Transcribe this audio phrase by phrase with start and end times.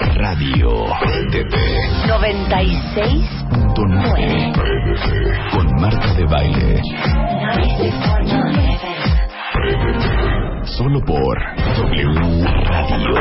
[0.00, 0.86] Radio.
[1.00, 1.56] Préndete.
[2.08, 4.52] 96.9
[5.52, 6.82] Con Marta de Baile.
[6.82, 10.66] 96.9 FM.
[10.66, 11.38] Solo por
[11.76, 12.14] W
[12.64, 13.14] Radio.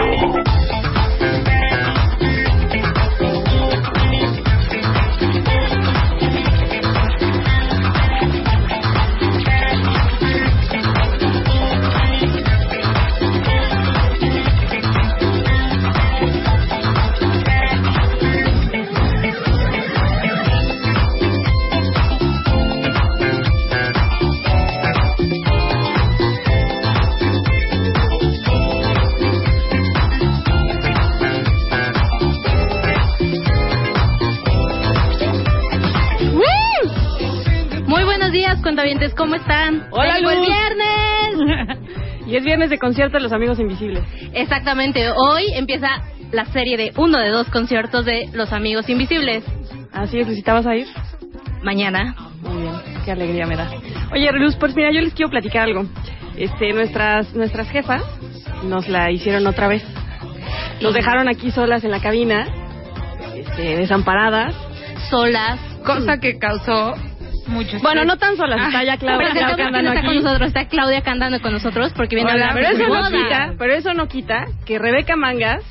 [38.54, 39.88] Días, cuentavientes, ¿cómo están?
[39.92, 40.34] Hola, Luz.
[40.42, 41.80] viernes.
[42.26, 44.02] Y es viernes de concierto de los amigos invisibles.
[44.34, 45.90] Exactamente, hoy empieza
[46.32, 49.44] la serie de uno de dos conciertos de Los Amigos Invisibles.
[49.92, 50.88] Así es, ¿necesitabas a ir?
[51.64, 52.16] Mañana.
[52.42, 53.70] Muy bien, qué alegría me da.
[54.14, 55.84] Oye, Luz, pues mira, yo les quiero platicar algo.
[56.38, 58.02] Este, nuestras, nuestras jefas
[58.64, 59.84] nos la hicieron otra vez.
[60.82, 62.48] Nos dejaron aquí solas en la cabina,
[63.36, 64.56] este, desamparadas.
[65.10, 65.60] Solas.
[65.84, 66.94] cosa que causó
[67.48, 70.24] mucho Bueno, no tan solas, está ya Claudia, Presentamos Claudia quién Candano está con aquí.
[70.24, 70.48] nosotros.
[70.48, 73.54] Está Claudia Candano con nosotros porque viene Hola, a pero hablar de eso no quita,
[73.58, 75.64] pero eso no quita que Rebeca Mangas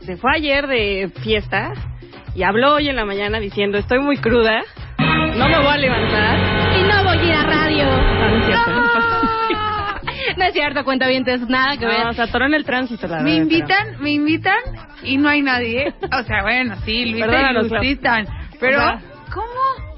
[0.00, 1.72] se fue ayer de fiesta
[2.34, 4.60] y habló hoy en la mañana diciendo estoy muy cruda,
[4.98, 6.38] no me voy a levantar.
[6.78, 7.84] Y no voy a ir a radio.
[7.84, 8.70] No, no es cierto.
[10.36, 12.04] No es cierto, cuentavientes, nada que ver.
[12.06, 14.56] No, se atoró en el tránsito, la Me verdad, invitan, me invitan
[15.04, 15.92] y no hay nadie.
[16.02, 17.82] O sea, bueno, sí, Perdónanos, Clau.
[17.82, 18.26] Lucitan.
[18.58, 19.13] Pero, O sea, ¿cómo?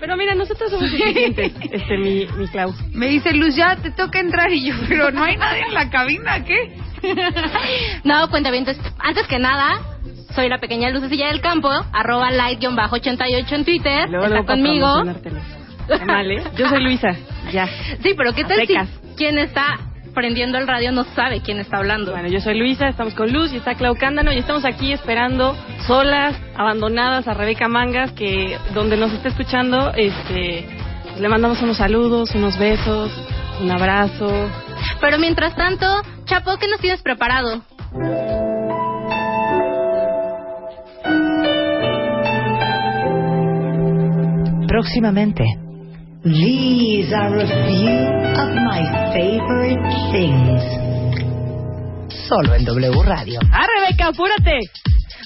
[0.06, 2.74] Pero- mira, nosotros somos suficientes, este, mi, mi Klaus.
[2.92, 5.90] Me dice Luz, ya te toca entrar y yo, pero no hay nadie en la
[5.90, 6.76] cabina, ¿qué?
[8.04, 9.80] No, cuentavientes, antes que nada,
[10.34, 15.04] soy la pequeña lucecilla del campo, arroba light-88 en Twitter, Luego, está luego conmigo.
[15.88, 16.42] ¿eh?
[16.56, 17.10] Yo soy Luisa,
[17.52, 17.68] ya.
[18.02, 18.74] Sí, pero ¿qué tal si
[19.16, 19.78] quien está
[20.16, 22.12] prendiendo el radio no sabe quién está hablando?
[22.12, 25.54] Bueno, yo soy Luisa, estamos con Luz y está Clau Cándano y estamos aquí esperando
[25.86, 30.66] solas, abandonadas a Rebeca Mangas, que donde nos está escuchando, este,
[31.20, 33.12] le mandamos unos saludos, unos besos,
[33.60, 34.50] un abrazo.
[35.02, 35.86] Pero mientras tanto,
[36.24, 37.62] Chapo, ¿qué nos tienes preparado?
[44.66, 45.44] Próximamente.
[46.26, 48.02] These are a few
[48.34, 48.82] of my
[49.14, 49.78] favorite
[50.10, 50.58] things.
[52.28, 53.38] Solo en W Radio.
[53.52, 54.58] ¡Ah, Rebeca, apúrate!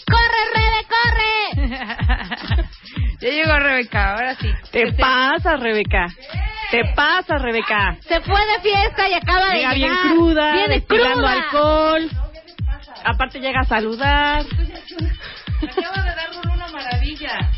[0.06, 2.66] ¡Corre, Rebe, corre!
[3.22, 4.48] Ya llegó Rebeca, ahora sí.
[4.72, 6.06] Te pasa, Rebeca.
[6.70, 7.96] Te pasa, Rebeca.
[8.00, 10.06] Se fue de fiesta y acaba de Llega bien llegar.
[10.14, 11.32] cruda, Viene destilando cruda.
[11.32, 12.10] alcohol.
[13.04, 14.40] Aparte llega a saludar.
[14.40, 17.50] acaba de dar una maravilla.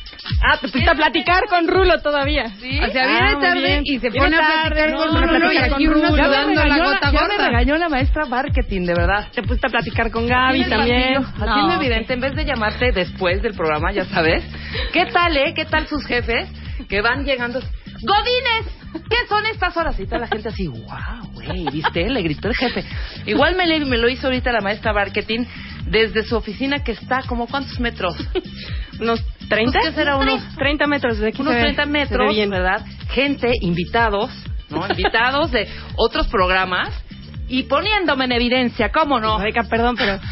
[0.44, 2.46] Ah, te fuiste a platicar con Rulo todavía.
[2.60, 2.80] Sí.
[2.82, 5.86] O sea, viene Ah, tarde y se pone a platicar no, con Rulo y aquí
[5.86, 6.16] Rulo.
[6.16, 9.28] Ya me, sudando la regañó, gota ya me regañó la maestra marketing, de verdad.
[9.32, 11.14] Te pusiste a platicar con Gaby también.
[11.14, 14.44] No, Haciendo evidente, en vez de llamarte después del programa, ya sabes.
[14.92, 15.52] ¿Qué tal, eh?
[15.54, 16.48] ¿Qué tal sus jefes
[16.88, 17.60] que van llegando?
[18.02, 18.81] ¡Godines!
[18.92, 19.98] ¿Qué son estas horas?
[19.98, 22.08] Y toda la gente así, wow, güey, ¿viste?
[22.08, 22.84] Le gritó el jefe.
[23.26, 25.44] Igual me, le- me lo hizo ahorita la maestra marketing
[25.86, 28.14] desde su oficina que está como cuántos metros?
[29.00, 29.72] Unos 30.
[29.72, 30.16] Pues, ¿qué será?
[30.16, 31.18] Unos 30 metros.
[31.18, 32.50] De aquí unos se ve- 30 se ve metros, bien.
[32.50, 32.84] ¿verdad?
[33.10, 34.30] Gente, invitados,
[34.70, 34.86] ¿no?
[34.88, 36.88] Invitados de otros programas
[37.52, 39.38] y poniéndome en evidencia, ¿cómo no?
[39.38, 40.18] Rebeca, perdón, pero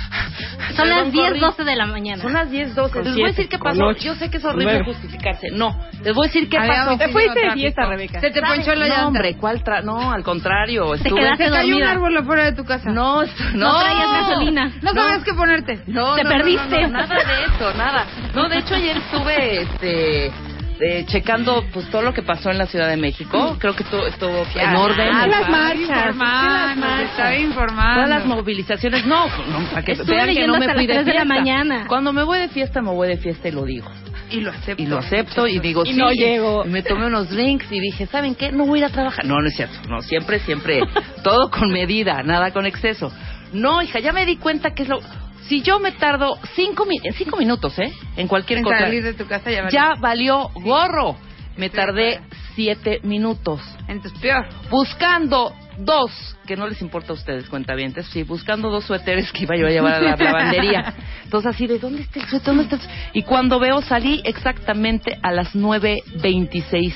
[0.76, 1.41] Son Perdón, las 10, corrí.
[1.41, 2.22] 12 de la mañana.
[2.22, 2.92] Son las 10, 12.
[2.92, 3.84] Con Les voy a decir qué pasó.
[3.86, 4.84] ocho, Yo sé que es horrible nueve.
[4.84, 5.48] justificarse.
[5.50, 6.98] No, les voy a decir qué Habíamos pasó.
[6.98, 8.21] te fuiste de fiesta, Rebeca.
[8.21, 9.06] Se te ponchó la No, llanta.
[9.09, 9.83] hombre, ¿cuál tra...
[9.83, 10.91] No, al contrario.
[10.92, 11.21] Te Estuve...
[11.21, 11.91] quedaste Se cayó un dormida.
[11.91, 12.91] árbol afuera de tu casa.
[12.91, 13.80] No, No, no.
[13.80, 14.72] traías gasolina.
[14.80, 15.80] No sabías qué ponerte.
[15.89, 16.80] No, Te no, no, perdiste.
[16.83, 18.06] no, no, nada de eso, nada.
[18.34, 20.33] No, de hecho ayer estuve este
[20.80, 23.56] eh, checando pues todo lo que pasó en la Ciudad de México.
[23.59, 25.09] Creo que todo estuvo en orden.
[25.12, 30.34] Ah, las Estaba marchas, informando, Todas las movilizaciones, no, no para que Estuve vean que
[30.34, 31.34] leyendo no me hasta fui las de tres de la fiesta.
[31.41, 31.86] mañana.
[31.86, 33.91] Cuando me voy de fiesta, me voy de fiesta y lo digo.
[34.30, 34.82] Y lo acepto.
[34.82, 35.97] Y lo acepto y digo, Y sí.
[35.98, 36.65] no llego.
[36.65, 38.53] Y me tomé unos drinks y dije, ¿saben qué?
[38.53, 39.24] No voy a ir a trabajar.
[39.24, 39.77] No, no es cierto.
[39.88, 40.80] No, siempre, siempre.
[41.24, 43.12] todo con medida, nada con exceso.
[43.53, 45.00] No, hija, ya me di cuenta que es lo...
[45.48, 47.92] Si yo me tardo cinco, mi- cinco minutos, ¿eh?
[48.16, 48.78] En cualquier En cosa.
[48.78, 49.71] salir de tu casa ya valió.
[49.71, 51.16] Ya valió gorro.
[51.57, 52.21] Me tardé
[52.54, 53.60] siete minutos.
[53.89, 54.47] Entonces, peor.
[54.71, 59.57] Buscando dos, que no les importa a ustedes, cuentavientes, sí, buscando dos suéteres que iba
[59.57, 60.95] yo a llevar a la lavandería.
[61.25, 62.47] Entonces así de, ¿dónde está el suéter?
[62.47, 62.98] ¿Dónde está el suéter?
[63.15, 66.95] Y cuando veo, salí exactamente a las 9.26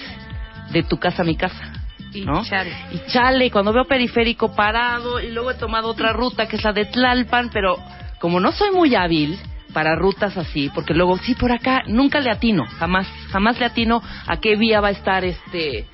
[0.70, 1.72] de tu casa a mi casa.
[2.12, 2.44] Y ¿no?
[2.44, 2.72] chale.
[2.92, 6.72] Y chale, cuando veo periférico parado y luego he tomado otra ruta que es la
[6.72, 7.76] de Tlalpan, pero
[8.24, 9.38] como no soy muy hábil
[9.74, 14.00] para rutas así, porque luego sí por acá nunca le atino, jamás, jamás le atino
[14.26, 15.84] a qué vía va a estar este,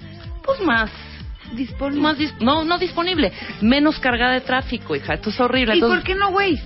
[0.44, 0.92] pues más
[1.54, 3.32] disponible, más dis- no, no disponible,
[3.62, 5.74] menos cargada de tráfico, hija, esto es horrible.
[5.74, 6.56] ¿Y Entonces, por qué no, güey?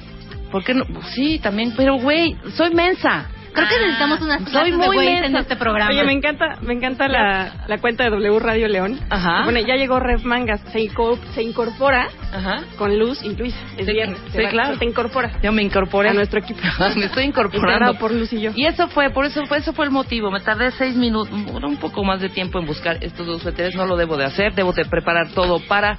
[0.53, 0.85] ¿por qué no?
[0.85, 3.31] Pues sí, también, pero güey, soy mensa.
[3.55, 5.91] Creo que necesitamos unas Soy de muy güeyes en este programa.
[5.91, 8.99] Oye, me encanta, me encanta la, la cuenta de W Radio León.
[9.11, 9.45] Ajá.
[9.45, 12.65] Bueno, ya llegó Ref Mangas, se, inco- se incorpora Ajá.
[12.77, 13.55] con Luz y Luis.
[13.77, 14.19] Es viernes.
[14.27, 14.77] sí, se claro.
[14.77, 16.61] Se incorpora Yo me incorporé a nuestro equipo.
[16.97, 18.51] me estoy incorporando por Luz y yo.
[18.55, 20.31] Y eso fue, por eso fue, eso fue el motivo.
[20.31, 23.75] Me tardé seis minutos, un poco más de tiempo en buscar estos dos suéteres.
[23.75, 25.99] No lo debo de hacer, debo de preparar todo para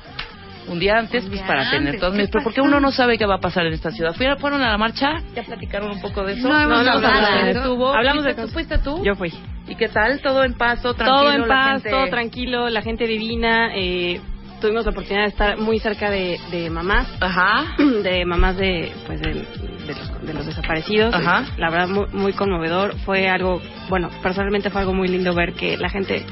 [0.67, 2.29] un día antes, Un pues para tener antes, todos ¿qué mis...
[2.43, 4.13] Porque uno no sabe qué va a pasar en esta ciudad.
[4.13, 5.21] ¿Fueron fueron a la marcha?
[5.35, 6.47] ¿Ya platicaron un poco de eso?
[6.47, 7.59] No No, no, eso.
[7.59, 7.93] ¿Estuvo?
[7.93, 8.53] Hablamos ¿Fuiste de tú?
[8.53, 9.03] ¿Fuiste tú?
[9.03, 9.33] Yo fui.
[9.67, 10.19] ¿Y qué tal?
[10.21, 10.81] ¿Todo en paz?
[10.81, 11.21] ¿Todo tranquilo?
[11.21, 13.69] todo en paz, gente- todo tranquilo, la gente divina.
[13.75, 14.19] Eh,
[14.61, 17.75] tuvimos la oportunidad de estar muy cerca de, de mamás, Ajá.
[18.03, 21.13] de mamás de, pues de, de los, de los desaparecidos.
[21.13, 21.45] Ajá.
[21.57, 22.95] La verdad, muy, muy conmovedor.
[23.05, 26.25] Fue algo, bueno, personalmente fue algo muy lindo ver que la gente,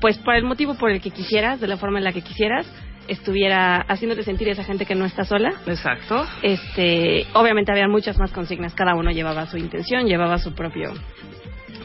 [0.00, 2.66] pues por el motivo por el que quisieras, de la forma en la que quisieras,
[3.08, 5.52] estuviera haciéndote sentir esa gente que no está sola.
[5.66, 6.26] Exacto.
[6.42, 10.92] Este, obviamente había muchas más consignas, cada uno llevaba su intención, llevaba su propio,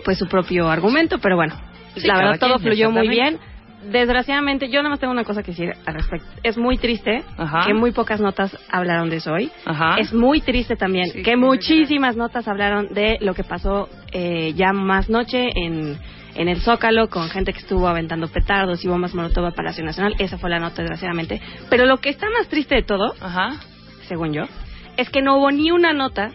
[0.06, 1.56] pues su propio argumento, pero bueno,
[1.96, 3.40] Sí, la verdad todo fluyó muy bien.
[3.92, 6.26] Desgraciadamente, yo nada más tengo una cosa que decir al respecto.
[6.42, 7.66] Es muy triste Ajá.
[7.68, 9.52] que muy pocas notas hablaron de eso hoy.
[9.66, 9.98] Ajá.
[10.00, 14.72] Es muy triste también Sí, que muchísimas notas hablaron de lo que pasó eh, ya
[14.72, 15.98] más noche en,
[16.36, 20.16] en el Zócalo con gente que estuvo aventando petardos y bombas molotov a Palacio Nacional.
[20.20, 21.42] Esa fue la nota, desgraciadamente.
[21.70, 23.60] Pero lo que está más triste de todo Ajá.
[24.08, 24.44] según yo,
[24.98, 26.32] es que no hubo ni una nota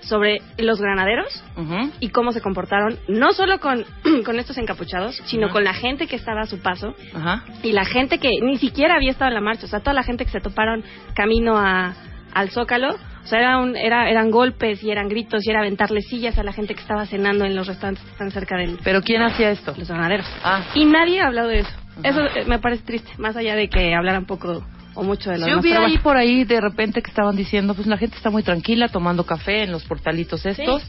[0.00, 1.90] sobre los granaderos Ujú.
[2.00, 3.84] y cómo se comportaron, no solo con,
[4.24, 7.44] con estos encapuchados, sino con la gente que estaba a su paso Ajá.
[7.62, 10.02] y la gente que ni siquiera había estado en la marcha, o sea, toda la
[10.02, 10.84] gente que se toparon
[11.14, 11.94] camino a,
[12.34, 16.02] al Zócalo, o sea, era un, era, eran golpes y eran gritos y era aventarle
[16.02, 19.00] sillas a la gente que estaba cenando en los restaurantes que están cerca de ¿Pero
[19.00, 19.74] quién hacía esto?
[19.76, 20.26] los granaderos.
[20.42, 20.62] Ah.
[20.74, 21.70] Y nadie ha hablado de eso.
[21.98, 22.08] Ajá.
[22.08, 24.62] Eso eh, me parece triste, más allá de que hablaran poco
[24.94, 26.02] o mucho de los Yo vi ahí bueno.
[26.02, 29.62] por ahí de repente que estaban diciendo, pues la gente está muy tranquila tomando café
[29.64, 30.82] en los portalitos estos.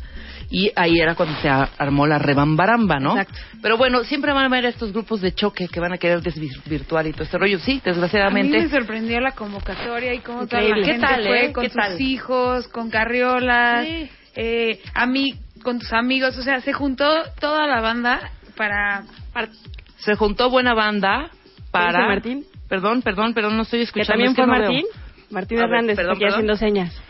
[0.50, 3.18] Y ahí era cuando se armó la rebambaramba, ¿no?
[3.18, 3.40] Exacto.
[3.62, 7.08] Pero bueno, siempre van a haber estos grupos de choque que van a querer desvirtuar
[7.08, 7.58] y todo este rollo.
[7.60, 8.60] Sí, A mí desgraciadamente.
[8.60, 11.52] me sorprendió la convocatoria y cómo toda la gente ¿Qué tal, fue eh?
[11.54, 12.02] con ¿Qué sus tal?
[12.02, 14.10] hijos, con carriolas, Sí.
[14.36, 16.38] eh, a mí, con tus amigos.
[16.38, 19.04] O sea, se juntó toda la banda para...
[19.34, 19.50] para-
[19.98, 21.32] Se juntó buena banda
[21.72, 22.08] para.
[22.08, 22.46] Martín?
[22.70, 24.12] Perdón, perdón, perdón, no estoy Que escuchando.
[24.12, 24.72] también es que fue no veo.
[24.72, 24.86] Martín.
[25.32, 26.34] Martín Hernández, perdón, aquí perdón.
[26.36, 27.02] haciendo señas.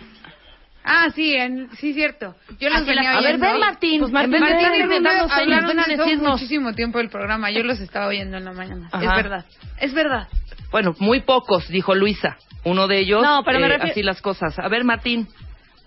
[0.86, 2.36] Ah, sí, en- sí, cierto.
[2.60, 3.48] Yo los Así la- venía A ver, oyendo.
[3.48, 4.00] ven Martín.
[4.02, 6.32] Pues Martín, en vez de Martín y Rubén inventando sueños, hablaron ven a de decirnos.
[6.34, 7.52] muchísimo tiempo del programa.
[7.52, 8.90] Yo los estaba oyendo en la mañana.
[8.92, 9.04] Ajá.
[9.04, 9.46] Es verdad.
[9.80, 10.28] Es verdad.
[10.72, 12.38] Bueno, muy pocos, dijo Luisa.
[12.64, 13.22] Uno de ellos.
[13.24, 14.58] No, pero me eh, refiero- Así las cosas.
[14.60, 15.28] A ver, Martín.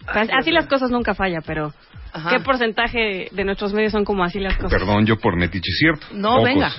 [0.06, 1.72] Así, así las cosas nunca falla, pero
[2.12, 2.30] Ajá.
[2.30, 4.70] ¿qué porcentaje de nuestros medios son como así las cosas?
[4.70, 6.06] Perdón, yo por metiche, cierto.
[6.12, 6.44] No, pocos.
[6.44, 6.70] venga.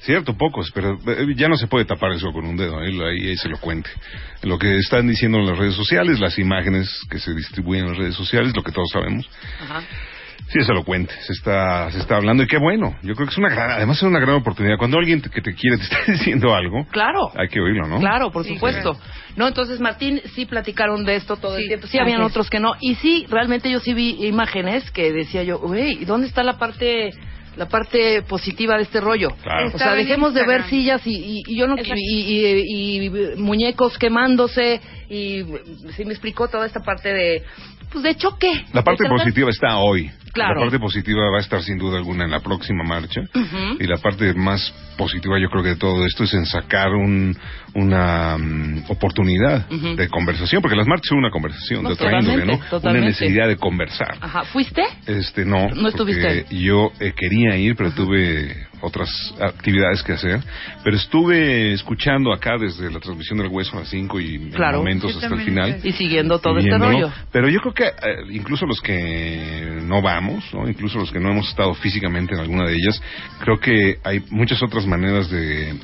[0.00, 3.28] Cierto, pocos, pero eh, ya no se puede tapar eso con un dedo, ahí, ahí,
[3.30, 3.90] ahí se lo cuente.
[4.42, 7.98] Lo que están diciendo en las redes sociales, las imágenes que se distribuyen en las
[7.98, 9.28] redes sociales, lo que todos sabemos,
[9.60, 9.80] Ajá.
[10.48, 13.32] sí se lo cuente, se está, se está hablando y qué bueno, yo creo que
[13.32, 14.76] es una gran, además es una gran oportunidad.
[14.78, 17.32] Cuando alguien te- que te quiere te está diciendo algo, Claro.
[17.36, 17.98] hay que oírlo, ¿no?
[17.98, 18.96] Claro, por Sí, supuesto.
[19.34, 21.86] No, entonces Martín sí platicaron de esto todo el Sí, tiempo.
[21.88, 22.74] Sí, habían otros que no.
[22.80, 27.10] Y sí, realmente yo sí vi imágenes que decía yo, güey, ¿dónde está la parte
[27.56, 29.28] la parte positiva de este rollo?
[29.42, 29.68] Claro.
[29.74, 33.98] O sea, dejemos de ver sillas y, y- y yo no y, y- y muñecos
[33.98, 35.42] quemándose y
[35.96, 37.42] sí me explicó toda esta parte de
[37.90, 38.64] pues de choque.
[38.72, 40.10] La parte De positiva está hoy.
[40.32, 40.56] Claro.
[40.56, 43.22] La parte positiva va a estar sin duda alguna en la próxima marcha.
[43.22, 43.76] Ujú.
[43.80, 47.34] Y la parte más positiva yo creo que de todo esto es en sacar un,
[47.74, 52.44] una mm, oportunidad de conversación, porque las marchas son una conversación, No, de otra índole,
[52.44, 52.58] ¿no?
[52.58, 52.88] totalmente.
[52.88, 54.18] Una necesidad de conversar.
[54.20, 54.82] Ajá, ¿fuiste?
[55.06, 59.08] Este, no, No estuviste yo eh, quería ir, pero tuve otras
[59.40, 60.40] actividades que hacer.
[60.84, 64.78] Pero estuve escuchando acá desde la transmisión del Hueso a las 5 y Claro.
[64.78, 65.80] momentos hasta el final.
[65.82, 67.10] Y siguiendo todo este rollo.
[67.32, 70.68] Pero yo creo que eh, incluso los que no vamos, ¿no?
[70.68, 73.02] incluso los que no hemos estado físicamente en alguna de ellas,
[73.40, 75.74] creo que hay muchas otras maneras de,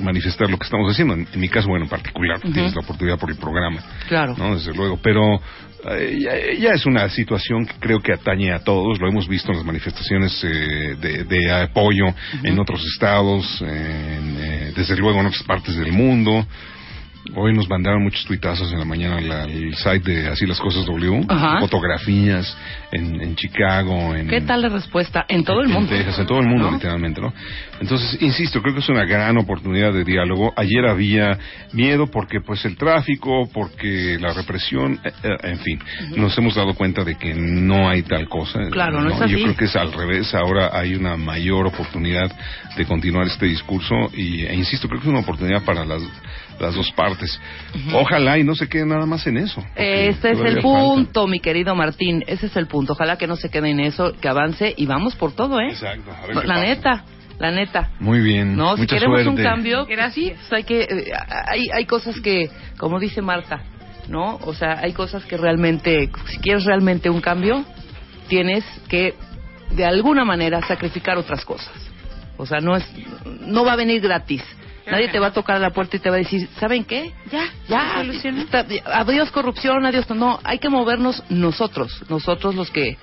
[0.00, 1.14] manifestar lo que estamos haciendo.
[1.14, 3.80] En, en mi caso, bueno, en particular, tienes la oportunidad por el programa.
[4.08, 4.34] Claro.
[4.36, 4.54] ¿no?
[4.54, 5.40] Desde luego, pero
[5.90, 9.50] eh, ya, ya es una situación que creo que atañe a todos, lo hemos visto
[9.50, 12.06] en las manifestaciones eh, de, de apoyo
[12.42, 16.46] en otros estados, en, eh, desde luego en otras partes del mundo.
[17.36, 21.24] Hoy nos mandaron muchos tuitazos en la mañana al, site de Así las Cosas W,
[21.28, 21.60] Ajá.
[21.60, 22.56] fotografías
[22.90, 25.24] en, en Chicago, en, ¿Qué tal la respuesta?
[25.28, 25.90] En todo el en mundo.
[25.90, 26.72] Texas, en todo el mundo, ¿No?
[26.72, 27.32] literalmente, ¿no?
[27.80, 30.52] Entonces, insisto, creo que es una gran oportunidad de diálogo.
[30.56, 31.38] Ayer había
[31.72, 35.78] miedo porque, pues, el tráfico, porque la represión, eh, eh, en fin,
[36.16, 38.58] nos hemos dado cuenta de que no hay tal cosa.
[38.70, 39.42] Claro, no es Yo así.
[39.42, 40.34] creo que es al revés.
[40.34, 42.30] Ahora hay una mayor oportunidad
[42.76, 46.02] de continuar este discurso y, e insisto, creo que es una oportunidad para las,
[46.60, 47.40] las dos partes.
[47.92, 49.62] Ojalá y no se quede nada más en eso.
[49.74, 50.60] Ese es el falta.
[50.62, 52.22] punto, mi querido Martín.
[52.26, 52.92] Ese es el punto.
[52.92, 55.68] Ojalá que no se quede en eso, que avance y vamos por todo, ¿eh?
[55.70, 56.10] Exacto.
[56.12, 56.66] a ver No, qué la pasa.
[56.66, 57.04] neta,
[57.38, 57.90] la neta.
[57.98, 58.56] Muy bien.
[58.56, 60.14] No, si Mucha queremos un cambio, Gracias.
[60.14, 61.12] sí, pues hay que, eh,
[61.48, 63.62] hay, hay cosas que, como dice Marta,
[64.08, 64.36] ¿no?
[64.44, 67.64] O sea, hay cosas que realmente, si quieres realmente un cambio,
[68.28, 69.14] tienes que,
[69.70, 71.72] de alguna manera, sacrificar otras cosas.
[72.36, 72.84] O sea, no es,
[73.40, 74.42] no va a venir gratis.
[74.90, 77.12] Nadie te va a tocar a la puerta y te va a decir, ¿saben qué?
[77.30, 82.96] Ya, ya, está- adiós corrupción, adiós, no, hay que movernos nosotros, nosotros los que,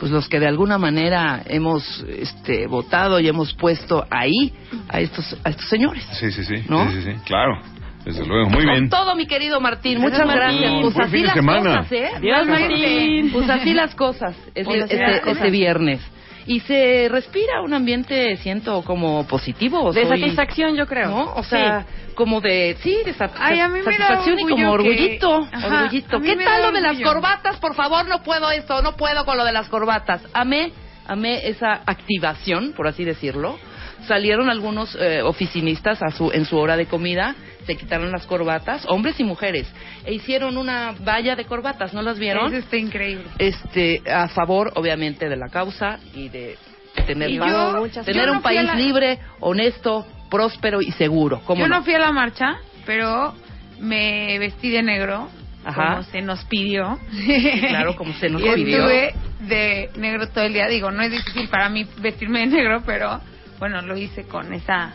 [0.00, 4.52] pues los que de alguna manera hemos este, votado y hemos puesto ahí
[4.88, 6.02] a estos, a estos señores.
[6.18, 6.64] Sí, sí, sí.
[6.68, 6.90] ¿No?
[6.90, 7.18] Sí, sí, sí.
[7.26, 7.60] Claro.
[8.04, 8.50] Desde luego.
[8.50, 8.88] Muy Con bien.
[8.90, 10.00] todo, mi querido Martín.
[10.00, 10.60] Gracias, Muchas Martín.
[10.60, 10.82] gracias.
[10.82, 11.76] Pues Buen así fin de las semana.
[11.76, 12.08] cosas, ¿eh?
[12.16, 13.30] Adiós, Martín.
[13.32, 14.36] Pues así las cosas.
[14.56, 15.36] Es, Pues este, las cosas.
[15.36, 16.00] este viernes.
[16.46, 19.92] Y se respira un ambiente, siento, como positivo.
[19.92, 21.08] De Soy- satisfacción, yo creo.
[21.08, 21.34] ¿No?
[21.34, 24.56] O sea, como de, sí, de sa- Ay, a mí me da satisfacción y como
[24.56, 25.40] que- orgullito.
[25.42, 25.48] Mí
[26.24, 27.56] ¿Qué tal lo de las corbatas?
[27.58, 30.22] Por favor, no puedo esto, no puedo con lo de las corbatas.
[30.32, 30.72] Amé,
[31.06, 33.58] amé esa activación, por así decirlo.
[34.08, 38.84] Salieron algunos eh, oficinistas a su, en su hora de comida, se quitaron las corbatas,
[38.88, 39.66] hombres y mujeres,
[40.04, 42.46] e hicieron una valla de corbatas, ¿no las vieron?
[42.48, 43.24] Eso está increíble.
[43.38, 46.56] este a favor obviamente de la causa y de
[47.06, 51.40] tener Y yo- tener no un país la- libre, honesto, próspero y seguro.
[51.44, 51.76] ¿Cómo Yo no?
[51.78, 51.84] no?
[51.84, 53.34] fui a la marcha, pero
[53.80, 55.28] me vestí de negro,
[55.64, 55.90] Ajá.
[55.90, 56.98] como se nos pidió.
[57.68, 58.78] claro, como se nos y pidió.
[58.88, 59.14] estuve
[59.48, 60.66] de negro todo el día.
[60.68, 63.20] Digo, no es difícil para mí vestirme de negro, pero
[63.58, 64.92] bueno, lo hice con esa...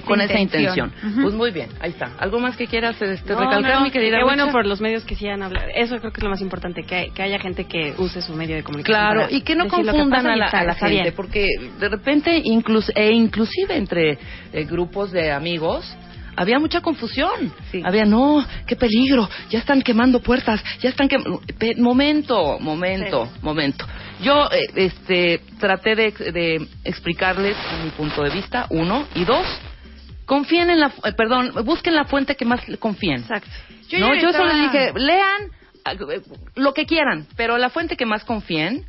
[0.00, 0.92] con esa intención.
[1.04, 1.22] Ujú.
[1.22, 2.12] Pues muy bien, ahí está.
[2.18, 4.18] ¿Algo más que quieras este, No, recalcar, no, mi querida?
[4.18, 5.68] Qué bueno por los medios que sigan hablar.
[5.74, 8.56] Eso creo que es lo más importante, que, que haya gente que use su medio
[8.56, 8.98] de comunicación.
[8.98, 11.14] Claro, y que no confundan a la, a gente, bien.
[11.14, 11.46] porque
[11.78, 14.18] de repente, inclus, e inclusive entre
[14.52, 15.96] eh, grupos de amigos,
[16.36, 17.52] había mucha confusión.
[17.70, 17.82] Sí.
[17.84, 21.40] Había, no, qué peligro, ya están quemando puertas, ya están quemando...
[21.78, 23.86] Momento, momento, momento.
[24.22, 29.46] Yo eh, este, traté de, de explicarles mi punto de vista, uno, y dos,
[30.26, 30.92] confíen en la...
[31.04, 33.20] eh, perdón, busquen la fuente que más confíen.
[33.20, 33.50] Exacto.
[33.88, 35.50] Yo no, yo estaba- solo les dije, lean
[36.54, 38.84] lo que quieran, pero la fuente que más confíen,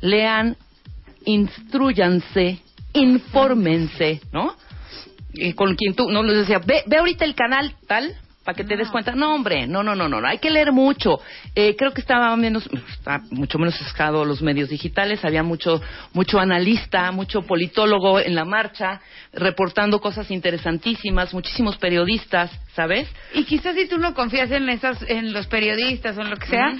[0.00, 0.56] lean,
[1.24, 2.58] instruyanse,
[2.94, 4.54] infórmense, ¿no?
[5.32, 8.14] Y con quien tú, no les decía, ve, ve ahorita el canal tal,
[8.48, 9.14] para que te des cuenta.
[9.14, 11.20] No, hombre, no, no, no, no, hay que leer mucho.
[11.54, 12.66] Eh, creo que estaba menos,
[13.30, 15.82] mucho menos sesgado los medios digitales, había mucho,
[16.14, 19.02] mucho analista, mucho politólogo en la marcha,
[19.34, 23.06] reportando cosas interesantísimas, muchísimos periodistas, ¿sabes?
[23.34, 26.46] Y quizás si tú no confías en esas, en los periodistas o en lo que
[26.46, 26.72] sea.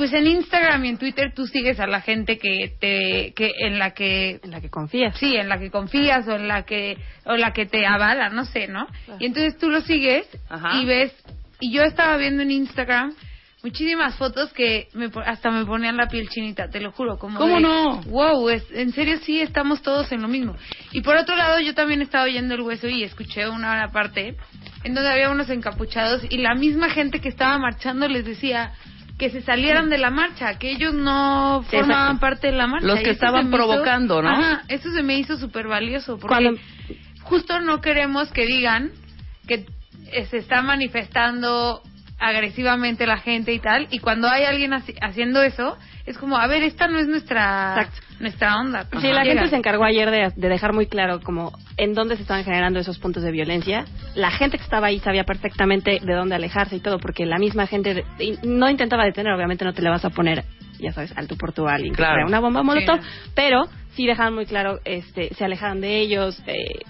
[0.00, 3.78] Pues en Instagram y en Twitter tú sigues a la gente que te, que en
[3.78, 5.14] la que En la que confías.
[5.18, 8.46] sí, en la que confías o en la que o la que te avala, no
[8.46, 8.86] sé, ¿no?
[9.18, 10.80] Y entonces tú lo sigues Ajá.
[10.80, 11.12] y ves
[11.60, 13.12] y yo estaba viendo en Instagram
[13.62, 17.56] muchísimas fotos que me, hasta me ponían la piel chinita, te lo juro, como ¿Cómo
[17.56, 18.00] de, no?
[18.06, 20.56] Wow, es, en serio sí estamos todos en lo mismo.
[20.92, 24.34] Y por otro lado, yo también estaba oyendo el hueso y escuché una hora parte
[24.82, 28.72] en donde había unos encapuchados y la misma gente que estaba marchando les decía
[29.20, 32.20] que se salieran de la marcha, que ellos no formaban exacto.
[32.20, 32.86] parte de la marcha.
[32.86, 34.30] Los que estaban hizo- provocando, ¿no?
[34.30, 36.58] Ajá, eso se me hizo súper valioso porque Cuando-
[37.22, 38.92] justo no queremos que digan
[39.46, 39.66] que
[40.30, 41.82] se está manifestando
[42.20, 46.46] agresivamente la gente y tal, y cuando hay alguien haci- haciendo eso, es como, a
[46.46, 48.00] ver, esta no es nuestra Exacto.
[48.20, 48.86] nuestra onda.
[49.00, 52.22] Sí, la gente se encargó ayer de, de dejar muy claro como en dónde se
[52.22, 53.86] estaban generando esos puntos de violencia.
[54.14, 57.66] La gente que estaba ahí sabía perfectamente de dónde alejarse y todo, porque la misma
[57.66, 58.04] gente
[58.42, 60.44] no intentaba detener, obviamente no te le vas a poner,
[60.80, 62.14] ya sabes, al tú por a alguien que Claro.
[62.14, 63.08] trae una bomba molotov, Sí.
[63.34, 66.80] pero sí dejaban muy claro, este, se alejaron de ellos, eh,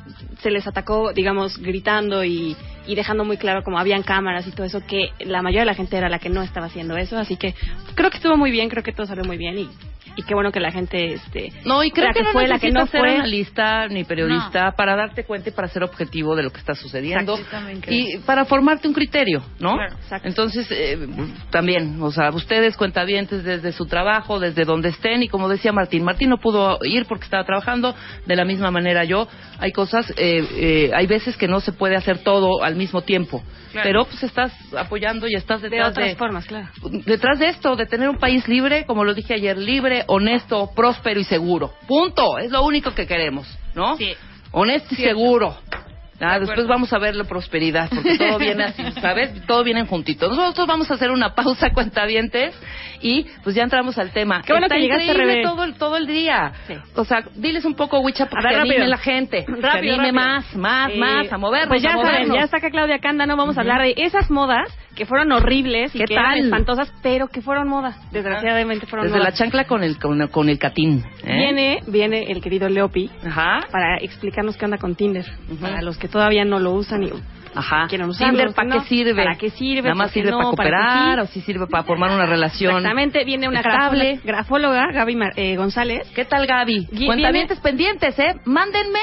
[0.42, 2.56] se les atacó, digamos, gritando y,
[2.86, 5.74] y dejando muy claro como habían cámaras y todo eso, que la mayoría de la
[5.74, 7.54] gente era la que no estaba haciendo eso, así que
[7.94, 9.68] creo que estuvo muy bien, creo que todo salió muy bien y
[10.16, 12.58] y qué bueno que la gente este No, y creo la que, no fue, la
[12.58, 13.14] que no ser fue.
[13.14, 17.38] analista ni periodista para darte cuenta y para ser objetivo de lo que está sucediendo
[17.86, 19.76] y para formarte un criterio, ¿no?
[19.76, 20.98] Claro, Entonces, eh,
[21.50, 26.04] también, o sea, ustedes cuentavientes desde su trabajo, desde donde estén y como decía Martín,
[26.04, 27.94] Martín no pudo ir porque estaba trabajando,
[28.26, 29.26] de la misma manera yo,
[29.58, 33.42] hay cosas, eh, eh, hay veces que no se puede hacer todo al mismo tiempo,
[33.72, 33.88] Claro.
[33.88, 36.68] pero pues estás apoyando y estás de detrás otras formas, claro.
[37.06, 41.18] detrás de esto, de tener un país libre, como lo dije ayer, libre, honesto, próspero
[41.18, 41.72] y seguro.
[41.88, 42.36] Punto.
[42.38, 43.96] Es lo único que queremos, ¿no?
[43.96, 44.12] Sí.
[44.52, 45.14] Honesto y Cierto.
[45.18, 45.56] seguro.
[46.20, 49.32] Ah, De después vamos a ver la prosperidad, porque todo viene así, ¿sabes?
[49.46, 50.28] Todo viene juntito.
[50.28, 52.54] Nosotros vamos a hacer una pausa, cuentavientes,
[53.00, 54.42] y pues ya entramos al tema.
[54.42, 55.42] Qué bueno Está que llegaste, Rebe.
[55.42, 56.52] todo el, todo el día.
[56.94, 59.44] O sea, diles un poco, Wicha, para que anime la gente.
[59.46, 62.98] que Rápido, anime más, más, Eh, más, a movernos, Pues ya saben, ya acá Claudia
[62.98, 66.44] Cándano, vamos a hablar de esas modas que fueron horribles y ¿Qué que eran tal?
[66.44, 67.96] espantosas, pero que fueron modas.
[68.12, 69.38] Desgraciadamente fueron Desde la modas.
[69.38, 71.02] chancla con el, con, con el catín.
[71.24, 71.36] ¿eh?
[71.36, 73.60] Viene, viene el querido Leopi Ajá.
[73.70, 75.24] para explicarnos qué onda con Tinder.
[75.60, 77.10] Para los que todavía no lo usan y
[77.52, 77.88] Ajá.
[77.88, 78.80] Tinder, ¿para ¿no?
[78.82, 79.24] qué sirve?
[79.24, 79.82] ¿Para qué sirve?
[79.82, 80.38] Nada más ¿Por qué sirve no?
[80.38, 82.76] para ¿Para qué cooperar o si sirve para formar una relación.
[82.76, 84.20] Exactamente, viene una estable.
[84.22, 86.08] grafóloga, Gaby Mar- eh, González.
[86.14, 86.86] ¿Qué tal, Gaby?
[87.06, 88.36] Cuentavientes pendientes, ¿eh?
[88.44, 89.00] Mándenme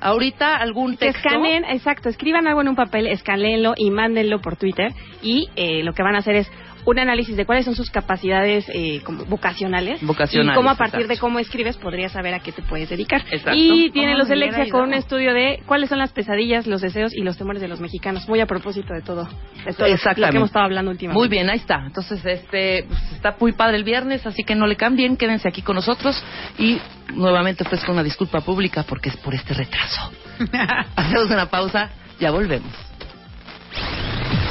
[0.00, 1.28] ahorita algún Que texto.
[1.28, 4.92] escaneen, exacto, escriban algo en un papel, escaneenlo y mándenlo por Twitter.
[5.22, 6.50] Y eh, lo que van a hacer es
[6.84, 10.02] un análisis de cuáles son sus capacidades eh, como vocacionales.
[10.02, 11.14] Vocacionales, Y cómo a partir exacto.
[11.14, 13.22] de cómo escribes podrías saber a qué te puedes dedicar.
[13.30, 13.52] Exacto.
[13.54, 17.22] Y tiene los Alexia con un estudio de cuáles son las pesadillas, los deseos y
[17.22, 18.28] los temores de los mexicanos.
[18.28, 19.28] Muy a propósito de todo,
[19.64, 21.18] de todo lo que hemos estado hablando últimamente.
[21.18, 21.82] Muy bien, ahí está.
[21.86, 25.62] Entonces, este, pues, está muy padre el viernes, así que no le cambien, quédense aquí
[25.62, 26.22] con nosotros
[26.58, 26.80] y
[27.14, 30.10] nuevamente ofrezco una disculpa pública porque es por este retraso.
[30.96, 32.72] Hacemos una pausa, ya volvemos.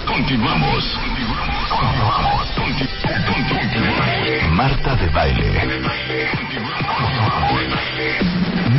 [0.07, 0.97] Continuamos.
[4.51, 5.51] Marta de baile.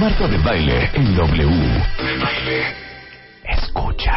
[0.01, 1.83] Marta de baile en W.
[3.45, 4.15] Escucha.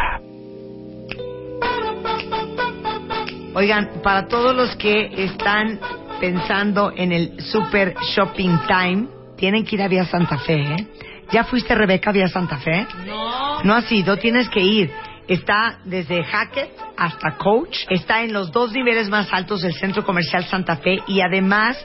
[3.54, 5.78] Oigan, para todos los que están
[6.18, 10.86] pensando en el Super Shopping Time, tienen que ir a Vía Santa Fe, ¿eh?
[11.30, 12.86] ¿Ya fuiste, Rebeca, a Vía Santa Fe?
[13.06, 13.62] No.
[13.64, 14.90] No has ido, tienes que ir.
[15.28, 17.76] Está desde Hackett hasta Coach.
[17.88, 20.98] Está en los dos niveles más altos del Centro Comercial Santa Fe.
[21.06, 21.78] Y además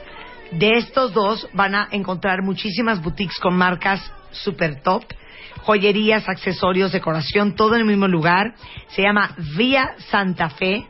[0.50, 4.00] de estos dos van a encontrar muchísimas boutiques con marcas
[4.32, 5.04] super top.
[5.62, 8.54] Joyerías, accesorios, decoración, todo en el mismo lugar.
[8.88, 10.86] Se llama Vía Santa Fe.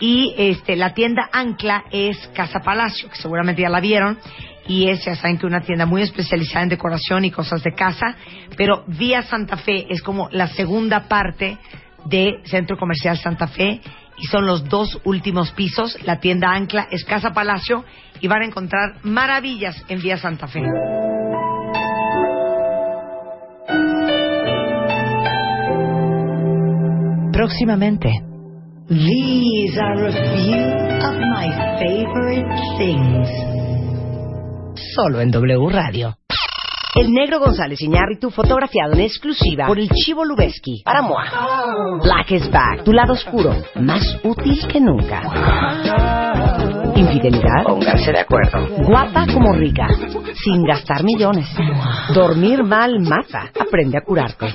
[0.00, 4.18] Y este, la tienda Ancla es Casa Palacio, que seguramente ya la vieron.
[4.66, 8.16] Y es, ya saben que una tienda muy especializada en decoración y cosas de casa.
[8.56, 11.58] Pero Vía Santa Fe es como la segunda parte
[12.06, 13.80] de Centro Comercial Santa Fe.
[14.16, 15.96] Y son los dos últimos pisos.
[16.04, 17.84] La tienda Ancla es Casa Palacio.
[18.20, 20.62] Y van a encontrar maravillas en Vía Santa Fe.
[27.32, 28.10] Próximamente.
[28.88, 30.60] These are a few
[31.00, 31.48] of my
[31.80, 32.46] favorite
[32.78, 33.28] things.
[34.94, 36.16] Solo en W Radio.
[36.94, 41.98] El negro González Iñárritu fotografiado en exclusiva por el Chivo Lubeski para Moa.
[42.00, 46.73] Black is back, tu lado oscuro, más útil que nunca.
[46.96, 48.66] Infidelidad, pónganse de acuerdo.
[48.86, 49.86] Guapa como rica,
[50.34, 51.46] sin gastar millones.
[52.14, 54.52] Dormir mal mata, aprende a curarte.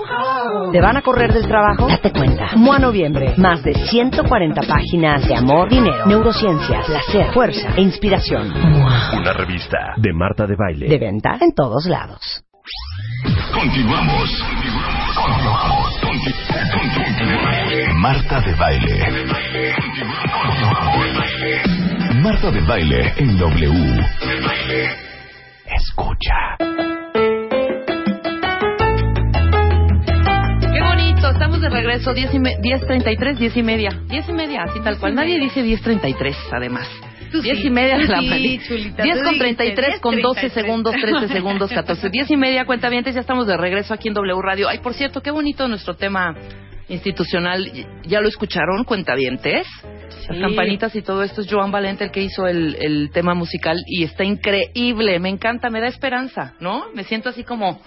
[0.71, 1.87] ¿Te van a correr del trabajo?
[1.87, 2.55] Date cuenta.
[2.55, 8.51] Moa Noviembre, más de 140 páginas de amor, dinero, neurociencias, placer, fuerza e inspiración.
[8.51, 10.87] Una revista de Marta de baile.
[10.87, 12.43] De venta en todos lados.
[13.53, 14.43] Continuamos.
[17.95, 18.99] Marta de baile.
[19.05, 21.68] Marta de baile
[22.21, 24.01] en W.
[25.73, 26.57] Escucha.
[30.59, 33.89] Qué bonito, estamos de regreso, 10 y me- 10.33, 10 y media.
[34.07, 35.15] 10 y media, así tal cual.
[35.15, 36.89] Nadie dice 10.33, además.
[37.31, 38.63] Tú 10 sí, y media de la mañana.
[38.67, 40.49] chulita, 10 tú con dijiste 33, con 12 10:33.
[40.53, 42.09] segundos, 13 segundos, 14.
[42.09, 44.67] 10 y media, cuentavientes, ya estamos de regreso aquí en W Radio.
[44.67, 46.35] Ay, por cierto, qué bonito nuestro tema
[46.89, 47.71] institucional.
[48.03, 49.67] ¿Ya lo escucharon, cuentavientes?
[50.27, 50.41] Las Sí.
[50.41, 54.03] campanitas y todo esto es Joan Valente el que hizo el, el tema musical y
[54.03, 56.85] está increíble, me encanta, me da esperanza, ¿no?
[56.93, 57.79] Me siento así como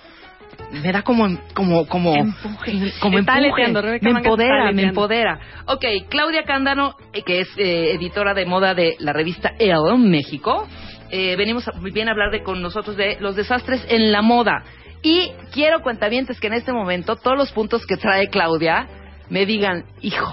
[0.71, 2.93] me da como como como Empuje.
[3.01, 4.01] como empuje.
[4.03, 5.39] me empodera, me empodera.
[5.67, 10.67] Ok, Claudia Cándano, eh, que es eh, editora de moda de la revista Elle México,
[11.11, 14.63] eh, venimos a, bien a hablar de con nosotros de los desastres en la moda.
[15.03, 18.87] Y quiero cuentavientes que en este momento todos los puntos que trae Claudia
[19.29, 20.33] me digan, hijo,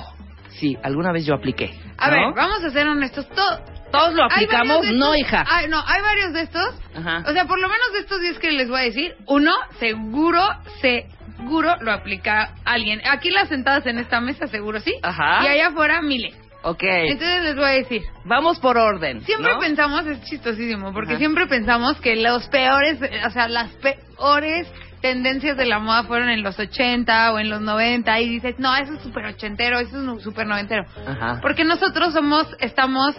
[0.60, 1.74] sí, alguna vez yo apliqué.
[1.98, 2.16] A ¿no?
[2.16, 3.28] ver, vamos a ser honestos.
[3.30, 3.60] To-
[3.92, 5.44] Todos lo aplicamos, no, hija.
[5.50, 6.76] Hay, no, hay varios de estos.
[6.96, 7.24] Ajá.
[7.28, 10.42] O sea, por lo menos de estos 10 que les voy a decir, uno, seguro,
[10.82, 13.02] seguro lo aplica alguien.
[13.10, 14.94] Aquí las sentadas en esta mesa, seguro sí.
[15.02, 15.44] Ajá.
[15.44, 16.36] Y allá afuera, miles.
[16.62, 16.84] Ok.
[16.84, 18.02] Entonces les voy a decir.
[18.26, 19.22] Vamos por orden.
[19.22, 19.60] Siempre ¿no?
[19.60, 21.20] pensamos, es chistosísimo, porque Ajá.
[21.20, 24.68] siempre pensamos que los peores, o sea, las peores
[25.02, 28.76] tendencias de la moda fueron en los 80 o en los 90 y dices, no,
[28.76, 30.86] eso es súper ochentero, eso es súper noventero.
[31.08, 31.40] Ajá.
[31.42, 33.16] Porque nosotros somos, estamos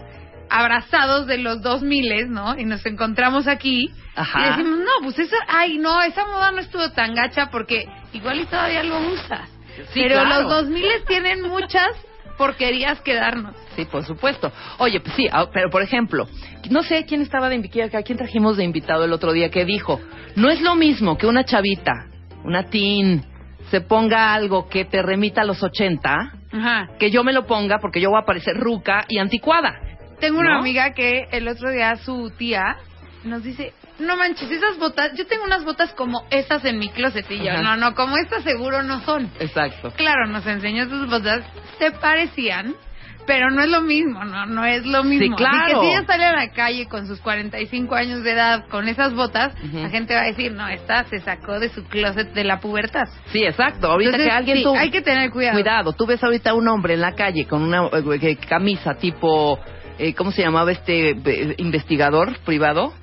[0.50, 2.58] abrazados de los 2000, ¿no?
[2.58, 4.40] Y nos encontramos aquí Ajá.
[4.40, 8.40] y decimos, no, pues esa, ay, no, esa moda no estuvo tan gacha porque igual
[8.40, 9.48] y todavía lo usas.
[9.94, 10.42] Sí, Pero claro.
[10.42, 11.88] los 2000 tienen muchas
[12.40, 13.54] porquerías que darnos.
[13.76, 14.50] Sí, por supuesto.
[14.78, 16.26] Oye, pues sí, ah, pero por ejemplo,
[16.70, 19.66] no sé quién estaba de invitado, a quién trajimos de invitado el otro día que
[19.66, 20.00] dijo,
[20.36, 22.06] no es lo mismo que una chavita,
[22.42, 23.26] una teen,
[23.70, 26.88] se ponga algo que te remita a los 80, Ajá.
[26.98, 29.78] que yo me lo ponga porque yo voy a parecer ruca y anticuada.
[30.18, 30.60] Tengo una ¿No?
[30.60, 32.78] amiga que el otro día su tía
[33.24, 37.30] nos dice, no manches, esas botas, yo tengo unas botas como esas en mi closet
[37.30, 37.62] y yo, Ajá.
[37.62, 39.30] no, no, como estas seguro no son.
[39.38, 39.92] Exacto.
[39.96, 41.44] Claro, nos enseñó sus botas,
[41.78, 42.74] se parecían,
[43.26, 45.36] pero no es lo mismo, no, no es lo mismo.
[45.36, 45.56] Sí, claro.
[45.56, 48.88] Así que si ella sale a la calle con sus 45 años de edad con
[48.88, 52.44] esas botas, la gente va a decir, no, esta se sacó de su closet de
[52.44, 53.04] la pubertad.
[53.32, 53.88] Sí, exacto.
[53.88, 54.74] Ahorita Entonces, que alguien sí, tú...
[54.74, 55.54] hay que tener cuidado.
[55.54, 58.94] Cuidado, tú ves ahorita a un hombre en la calle con una eh, eh, camisa
[58.94, 59.60] tipo,
[59.98, 62.94] eh, ¿cómo se llamaba este eh, investigador privado?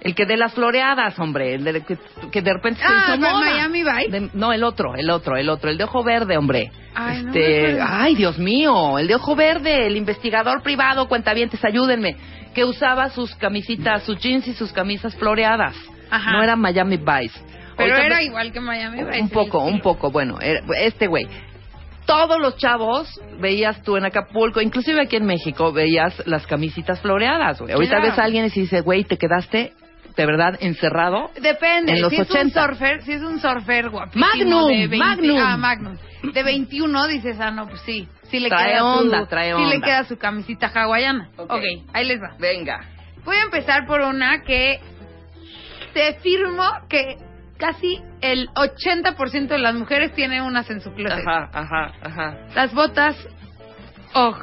[0.00, 1.96] El que de las floreadas, hombre, el de, que,
[2.30, 3.40] que de repente se Ah, hizo ¿de moda.
[3.40, 4.08] Miami Vice?
[4.10, 6.70] De- no, el otro, el otro, el otro, el de ojo verde, hombre.
[6.94, 7.86] Ay, no me este, acuerdo.
[7.88, 12.16] ay, Dios mío, el de ojo verde, el investigador privado, cuentavientes, ayúdenme,
[12.54, 15.74] que usaba sus camisitas, sus jeans y sus camisas floreadas.
[16.10, 16.32] Ajá.
[16.32, 17.40] No era Miami Vice.
[17.76, 19.20] Pero Ahorita era me- igual que Miami Vice.
[19.22, 21.26] un poco, un poco, bueno, era- este güey.
[22.06, 27.58] Todos los chavos veías tú en Acapulco, inclusive aquí en México, veías las camisitas floreadas,
[27.60, 27.72] güey.
[27.72, 28.10] Ahorita Claro.
[28.10, 29.72] ves a alguien y se dice, güey, te quedaste
[30.16, 31.30] de verdad encerrado.
[31.40, 32.42] Depende, En los si es 80.
[32.44, 35.38] un surfer, si es un surfer guapísimo Magnum, de 20, Magnum.
[35.38, 35.96] ah, Magnum.
[36.32, 39.64] De 21 dices, ah, no, pues sí, sí le Trae queda onda, su, trae sí
[39.66, 41.28] le queda su camisita hawaiana.
[41.36, 41.50] Ok.
[41.52, 42.34] ok, ahí les va.
[42.38, 42.80] Venga.
[43.24, 44.80] Voy a empezar por una que
[45.92, 47.16] te firmo que
[47.58, 51.26] casi el 80% de las mujeres tienen unas en su closet.
[51.26, 52.38] Ajá, ajá, ajá.
[52.54, 53.16] Las botas
[54.14, 54.36] OG.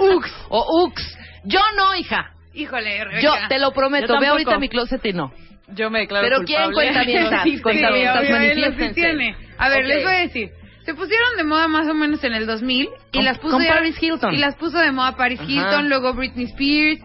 [0.00, 0.32] O Ux.
[0.48, 1.18] O Ux.
[1.44, 2.32] Yo no, hija.
[2.58, 3.20] Híjole, Rebeca.
[3.20, 4.14] Yo te lo prometo.
[4.14, 5.32] Yo Ve ahorita mi closet y no.
[5.68, 7.42] Yo me declaro Pero ¿quién cuenta bien esas?
[7.44, 8.94] Sí, Cuenta sí manifiéstense.
[8.94, 9.36] tiene.
[9.58, 9.86] A ver, Ok.
[9.88, 10.50] les voy a decir.
[10.84, 13.66] Se pusieron de moda más o menos en el 2000 y Con- las puso con
[13.66, 14.34] Paris Hilton.
[14.34, 15.50] Y las puso de moda Paris Ajá.
[15.50, 17.00] Hilton, luego Britney Spears,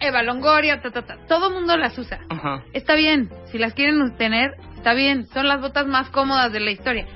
[0.00, 1.16] Eva Longoria, ta, ta, ta.
[1.26, 2.20] Todo mundo las usa.
[2.28, 2.62] Ajá.
[2.74, 5.24] Está bien, si las quieren tener, está bien.
[5.28, 7.06] Son las botas más cómodas de la historia.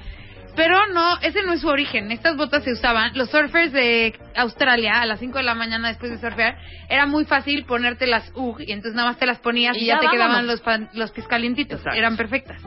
[0.56, 2.10] Pero no, ese no es su origen.
[2.10, 3.12] Estas botas se usaban.
[3.14, 6.56] Los surfers de Australia, a las 5 de la mañana después de surfear,
[6.88, 9.86] era muy fácil ponerte las UG y entonces nada más te las ponías y, Y
[9.86, 10.26] ya, ya te vámonos.
[10.26, 11.78] quedaban los, pan- los pies calientitos.
[11.80, 11.98] Exacto.
[11.98, 12.62] Eran perfectas.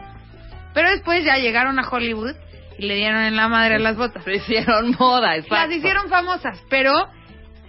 [0.76, 2.36] Pero después ya llegaron a Hollywood
[2.78, 4.24] y le dieron en la madre las botas.
[4.24, 5.56] Se hicieron moda, exacto.
[5.68, 6.94] Las hicieron famosas, pero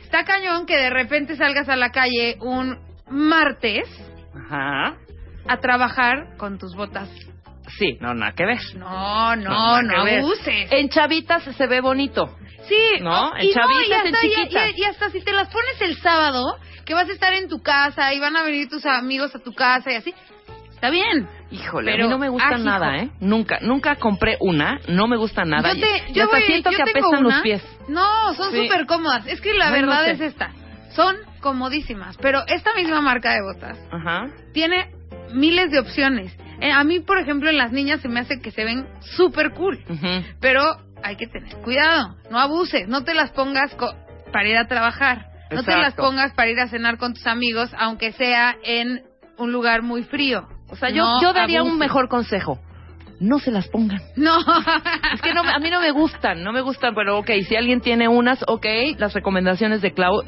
[0.03, 2.79] está cañón que de repente salgas a la calle un
[3.09, 3.89] martes
[4.35, 4.97] Ajá.
[5.49, 7.09] a trabajar con tus botas.
[7.79, 8.59] Sí, no, nada que ver.
[8.77, 10.71] No, no, no, abuses.
[10.71, 12.37] En chavitas se ve bonito.
[12.69, 13.37] Sí, ¿No?
[13.37, 14.71] En y no, chavitas, y hasta, en chiquitas.
[14.77, 17.63] Y, y hasta si te las pones el sábado, que vas a estar en tu
[17.63, 20.15] casa y van a venir tus amigos a tu casa y así,
[20.71, 21.29] está bien.
[21.51, 23.07] Híjole, Pero, a mí no me gusta ah, nada, hijo.
[23.07, 23.11] ¿eh?
[23.21, 25.73] Nunca, nunca compré una, no me gusta nada.
[25.75, 27.63] Yo, te, yo hasta voy- siento yo que apestan los una- pies.
[27.89, 28.63] No, son Sí.
[28.69, 29.27] súper cómodas.
[29.27, 30.11] Es que la no verdad sé.
[30.13, 30.53] es esta.
[30.95, 34.29] Son comodísimas, pero esta misma marca de botas Ajá.
[34.53, 34.91] tiene
[35.33, 36.37] miles de opciones.
[36.61, 39.53] Eh, a mí, por ejemplo, en las niñas se me hace que se ven súper
[39.53, 39.79] cool.
[40.41, 40.63] Pero
[41.03, 43.95] hay que tener cuidado, no abuses, no te las pongas co-
[44.33, 47.71] para ir a trabajar, no te las pongas para ir a cenar con tus amigos,
[47.79, 49.03] aunque sea en
[49.39, 50.47] un lugar muy frío.
[50.69, 51.73] O sea, yo, No yo daría abuses.
[51.73, 52.61] un mejor consejo.
[53.19, 54.01] No se las pongan.
[54.17, 54.39] No.
[55.15, 57.81] Es que no, a mí no me gustan, no me gustan, pero ok, si alguien
[57.83, 58.65] tiene unas, ok,
[58.99, 60.23] las recomendaciones de Clau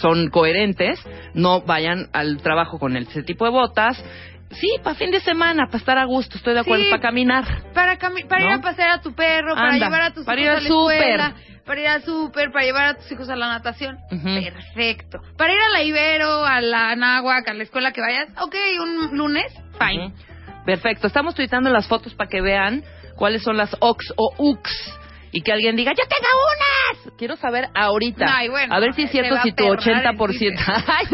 [0.00, 0.98] son coherentes,
[1.34, 4.02] no vayan al trabajo con ese tipo de botas.
[4.50, 6.90] Sí, para fin de semana, para estar a gusto, estoy de acuerdo, Sí.
[6.90, 7.44] para caminar.
[7.72, 10.44] para cami- para ir a pasear a tu perro, para llevar a tus para hijos
[10.44, 11.64] ir a la escuela, súper.
[11.64, 13.96] para ir al súper, para llevar a tus hijos a la natación.
[14.10, 15.18] Perfecto.
[15.36, 19.16] Para ir a la Ibero, a la Náhuac, a la escuela que vayas, ok, un
[19.16, 20.12] lunes, fine.
[20.66, 22.82] Perfecto, estamos tuitando las fotos para que vean
[23.16, 24.70] cuáles son las OX o UX
[25.32, 27.16] y que alguien diga, ¡yo tengo unas!
[27.16, 28.26] Quiero saber ahorita.
[28.28, 30.58] Ay, bueno, a ver si es cierto si tu perrar el 80%.
[30.88, 31.06] Ay,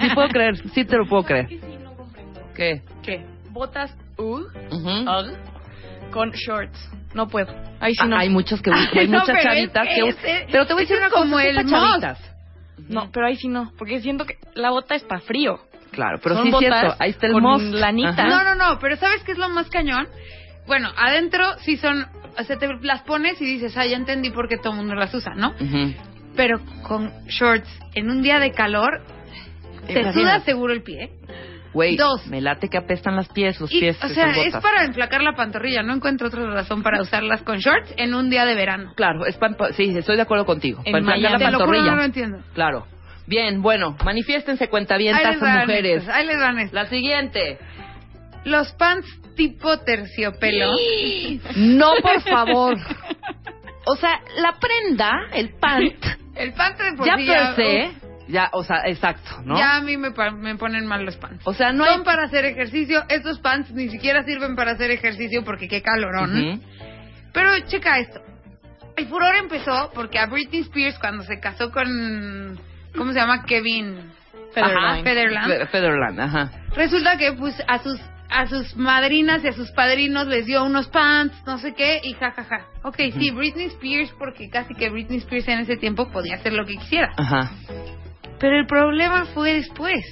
[0.00, 1.46] sí puedo creer, sí te lo puedo creer.
[2.58, 2.82] ¿Qué?
[3.04, 3.24] ¿Qué?
[3.50, 4.48] Botas UG.
[4.72, 6.90] UGG, con shorts.
[7.14, 7.54] No puedo.
[7.80, 8.16] Ahí sí Ah, no.
[8.18, 10.84] Hay muchas que hay No, muchas pero chavitas es que ese- Pero te voy a
[10.84, 12.34] decir una cosa, como sí el chavitas.
[12.88, 15.60] No, pero ahí sí no, porque siento que la bota es para frío.
[15.92, 17.64] Claro, pero Son sí es botas cierto, ahí está el con most.
[17.64, 18.10] lanita.
[18.10, 18.28] Ajá.
[18.28, 20.08] No, no, no, pero ¿sabes qué es lo más cañón?
[20.66, 22.06] Bueno, adentro sí son,
[22.38, 24.94] o sea, te las pones y dices, ah, ya entendí por qué todo el mundo
[24.96, 25.54] las usa, ¿no?
[26.36, 29.00] Pero con shorts en un día de calor,
[29.86, 31.10] te suda seguro el pie.
[31.72, 32.26] Güey, Dos.
[32.28, 34.02] me late que apestan las pies, los Y, pies.
[34.02, 35.82] o sea, es para enflacar la pantorrilla.
[35.82, 38.92] No encuentro otra razón para usarlas con shorts en un día de verano.
[38.96, 40.80] Claro, es pa- pa- sí, estoy de acuerdo contigo.
[40.84, 41.38] En para enflacar la.
[41.38, 41.90] Te lo juro, pantorrilla.
[41.90, 42.38] no lo entiendo.
[42.54, 42.86] Claro.
[43.26, 45.98] Bien, bueno, manifiéstense cuentavientas mujeres.
[46.02, 46.72] estos, ahí les van estos.
[46.74, 47.58] La siguiente.
[48.44, 50.70] Los pants tipo terciopelo.
[51.56, 52.76] No, por favor.
[53.90, 55.94] O sea, la prenda, el pant,
[56.34, 59.58] El pant de por ya sí per se, uf, ya, o sea, exacto, ¿no?
[59.58, 61.42] Ya a mí me, pa- me ponen mal los pants.
[61.46, 61.94] O sea, no hay...
[61.94, 63.02] Son para hacer ejercicio.
[63.08, 66.30] Estos pants ni siquiera sirven para hacer ejercicio porque qué calorón.
[66.54, 66.62] Ujú.
[67.32, 68.20] Pero checa esto.
[68.96, 72.60] El furor empezó porque a Britney Spears cuando se casó con...
[72.96, 73.44] ¿Cómo se llama?
[73.44, 74.12] Kevin
[74.56, 75.02] Ajá.
[75.02, 75.46] Federland.
[75.52, 76.50] Fe- Federland, ajá.
[76.74, 80.86] Resulta que pues a sus a sus madrinas y a sus padrinos les dio unos
[80.88, 82.66] pants, no sé qué, y jajaja.
[82.82, 86.66] Ok, sí, Britney Spears, porque casi que Britney Spears en ese tiempo podía hacer lo
[86.66, 87.10] que quisiera.
[87.16, 87.50] Ajá.
[88.38, 90.04] Pero el problema fue después.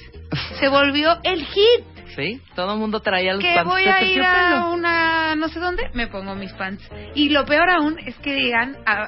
[0.59, 1.85] Se volvió el hit.
[2.15, 5.49] Sí, todo el mundo traía los Que pants voy de a ir a una no
[5.49, 6.83] sé dónde, me pongo mis pants.
[7.15, 9.07] Y lo peor aún es que digan a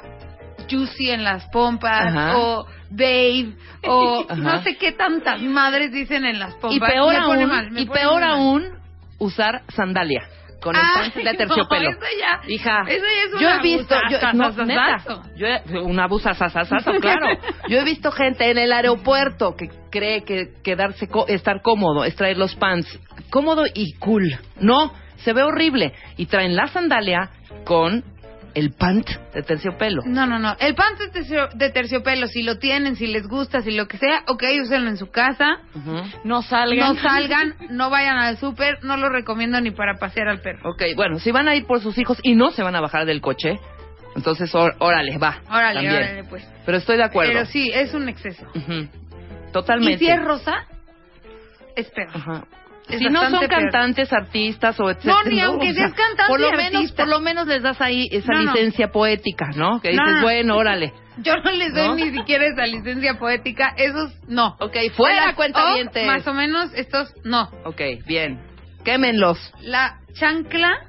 [0.70, 2.36] Juicy en las pompas, Ajá.
[2.38, 3.54] o Babe,
[3.86, 4.36] o Ajá.
[4.36, 6.76] no sé qué tantas madres dicen en las pompas.
[6.76, 8.64] Y peor Me aún, mal, y peor aún,
[9.18, 10.22] usar sandalia
[10.60, 11.90] con el Ay, pants de terciopelo.
[11.90, 15.04] no, eso ya- Hija, eso ya es yo una he visto, yo, no, neta,
[15.36, 17.26] yo he- una abusazazazazo, claro.
[17.68, 22.14] Yo he visto gente en el aeropuerto que cree que quedarse co- estar cómodo es
[22.16, 22.98] traer los pants
[23.30, 24.28] cómodo y cool.
[24.60, 27.30] No, se ve horrible y traen la sandalia
[27.64, 28.04] con
[28.54, 30.02] el pant de terciopelo.
[30.04, 30.56] No, no, no.
[30.58, 33.96] El pants de, tercio- de terciopelo, si lo tienen, si les gusta, si lo que
[33.98, 35.58] sea, ok, úsenlo en su casa.
[36.24, 36.78] No salgan.
[36.94, 40.70] No salgan, no vayan al súper, no lo recomiendo ni para pasear al perro.
[40.70, 43.06] Ok, bueno, si van a ir por sus hijos y no se van a bajar
[43.06, 43.58] del coche,
[44.16, 45.38] entonces órale, va.
[45.48, 45.94] Órale, también.
[45.96, 46.46] órale, pues.
[46.66, 47.32] Pero estoy de acuerdo.
[47.32, 48.44] Pero sí, es un exceso.
[49.52, 49.94] Totalmente.
[50.04, 50.64] Y si es rosa,
[51.76, 52.08] es peor.
[52.14, 52.44] Ajá.
[52.90, 53.48] Es Si no son peor.
[53.50, 55.14] cantantes, artistas o etcétera.
[55.24, 58.32] No, ni aunque seas cantante Por lo menos, por lo menos les das ahí esa
[58.32, 58.52] No, no.
[58.52, 59.80] licencia poética, ¿no?
[59.80, 60.22] Que dices, no.
[60.22, 60.92] bueno, órale.
[61.18, 64.56] Yo no les doy ni siquiera esa licencia poética, esos no.
[64.60, 67.50] Ok, fuera cuenta O, Más o menos, estos no.
[67.64, 68.40] Ok, bien.
[68.84, 69.38] Quémenlos.
[69.60, 70.86] La chancla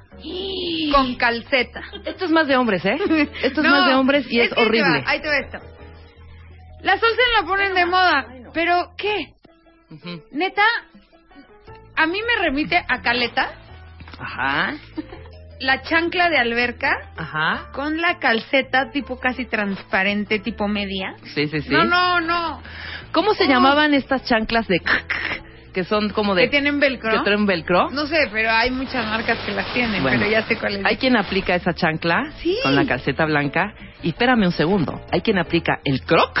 [0.92, 1.82] con calceta.
[2.04, 2.96] Esto es más de hombres, ¿eh?
[3.42, 5.02] Esto es más de hombres y es, horrible.
[5.06, 5.58] Ahí te va esto.
[6.82, 7.08] La Olsen
[7.40, 9.34] la ponen de moda, pero ¿qué?
[10.32, 10.64] Neta,
[11.96, 13.50] a mí me remite a caleta,
[14.18, 14.74] Ajá,
[15.60, 17.70] la chancla de alberca ajá.
[17.72, 21.14] con la calceta tipo casi transparente, tipo media.
[21.34, 21.70] Sí, sí, sí.
[21.70, 22.62] No, no, no.
[23.12, 24.80] ¿Cómo se llamaban estas chanclas de
[25.72, 27.10] que son como de Que tienen velcro.
[27.18, 27.90] que traen velcro?
[27.90, 30.84] No sé, pero hay muchas marcas que las tienen, Bueno, pero ya sé cuál es.
[30.84, 32.58] Hay quien aplica esa chancla Sí.
[32.62, 36.38] con la calceta blanca y espérame un segundo, hay quien aplica el croc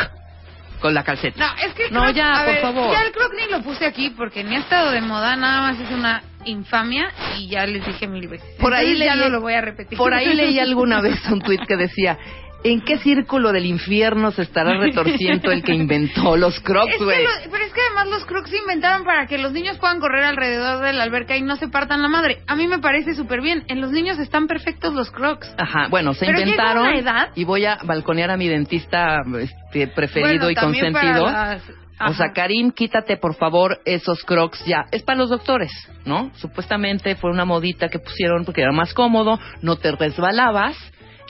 [0.82, 1.38] con la calceta.
[1.38, 2.92] No, es que el No, croc- ya, a por ver, favor.
[2.92, 5.80] Ya el croc ni lo puse aquí porque ni ha estado de moda, nada más
[5.80, 8.46] es una infamia y ya les dije mil veces.
[8.60, 9.96] Por ahí Entonces ya leí- no lo voy a repetir.
[9.96, 12.18] Por ahí leí alguna vez un tuit que decía,
[12.64, 17.04] ¿en qué círculo del infierno se estará retorciendo el que inventó los crocs, Es que
[17.04, 17.22] güey?
[17.24, 20.24] lo- pero es que además los crocs se inventaron para que los niños puedan correr
[20.24, 22.38] alrededor de la alberca y no se partan la madre.
[22.46, 23.64] A mí me parece súper bien.
[23.68, 25.54] En los niños están perfectos los crocs.
[25.58, 29.18] Ajá, bueno, se Pero llega inventaron una edad- y voy a balconear a mi dentista
[29.40, 31.26] este, preferido Bueno, y consentido.
[31.26, 31.62] las-
[32.04, 32.32] O sea.
[32.34, 34.86] Karim, quítate por favor esos crocs ya.
[34.90, 35.70] Es para los doctores,
[36.04, 36.32] ¿no?
[36.34, 40.76] Supuestamente fue una modita que pusieron porque era más cómodo, no te resbalabas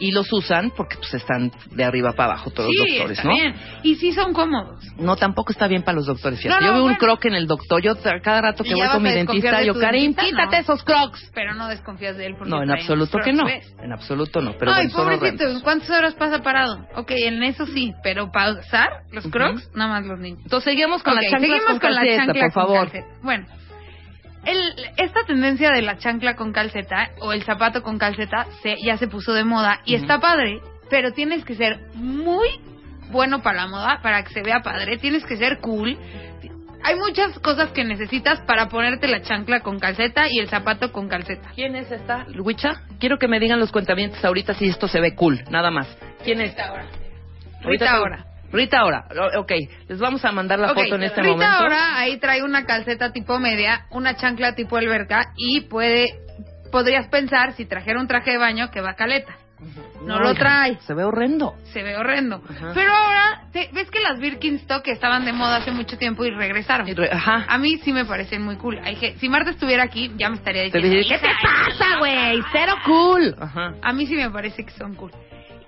[0.03, 3.29] y los usan porque pues están de arriba para abajo todos los sí, doctores, está
[3.29, 3.35] ¿no?
[3.37, 3.55] bien.
[3.85, 4.85] Y sí son cómodos.
[4.99, 6.45] No, tampoco está bien para los doctores.
[6.45, 6.99] No, no, yo veo un bueno.
[6.99, 9.75] croc en el doctor, yo cada rato que Y voy con mi dentista, de yo,
[9.79, 10.63] Karim, dentista, quítate no.
[10.63, 11.31] esos crocs.
[11.33, 13.45] Pero no desconfías de él porque No, en absoluto que no.
[13.45, 13.73] ¿ves?
[13.81, 14.55] En absoluto no.
[14.59, 15.63] Pero Ay, pobrecito, horrendos.
[15.63, 16.85] ¿cuántas horas pasa parado?
[16.97, 20.41] Ok, en eso sí, pero para usar los crocs, nada más los niños.
[20.43, 22.91] Entonces seguimos con Ok, las chanclas seguimos con, con la chancla por favor.
[23.23, 23.47] Bueno,
[24.45, 28.97] el- esta tendencia de la chancla con calceta o el zapato con calceta se, ya
[28.97, 32.49] se puso de moda y está padre, pero tienes que ser muy
[33.11, 35.97] bueno para la moda, para que se vea padre, tienes que ser cool.
[36.85, 41.09] Hay muchas cosas que necesitas para ponerte la chancla con calceta y el zapato con
[41.09, 41.51] calceta.
[41.55, 42.25] ¿Quién es esta?
[42.29, 42.83] ¿Luicha?
[42.99, 45.87] Quiero que me digan los cuentamientos ahorita si esto se ve cool, nada más.
[46.25, 46.59] ¿Quién es?
[46.59, 46.87] ahora.
[47.63, 48.25] Ahorita Rita ahora.
[48.53, 49.07] Rita ahora.
[49.39, 49.53] Ok,
[49.89, 51.55] les vamos a mandar la foto en este Rita momento.
[51.57, 56.15] ahora ahí trae una calceta tipo media, una chancla tipo alberca y puede
[56.71, 59.35] podrías pensar si trajera un traje de baño que va caleta.
[60.05, 60.77] no, lo trae.
[60.81, 61.55] Se ve horrendo.
[61.73, 62.43] Se ve horrendo.
[62.49, 62.73] Ajá.
[62.75, 66.89] Pero ahora, te- ¿ves que las Birkenstock estaban de moda hace mucho tiempo y regresaron?
[66.89, 67.45] Y re- Ajá.
[67.49, 68.81] A mí sí me parecen muy cool.
[69.19, 70.97] Si Marta estuviera aquí, ya me estaría Te diciendo...
[70.99, 72.43] dije, ¿qué te "Hija, pasa, güey?
[72.53, 73.37] Cero cool.
[73.39, 73.75] Ajá.
[73.83, 75.13] A mí sí me parece que son cool.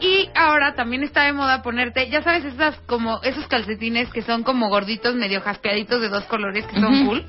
[0.00, 4.42] Y ahora también está de moda ponerte, ya sabes, esas como esos calcetines que son
[4.42, 7.24] como gorditos, medio jaspeaditos de dos colores que son cool.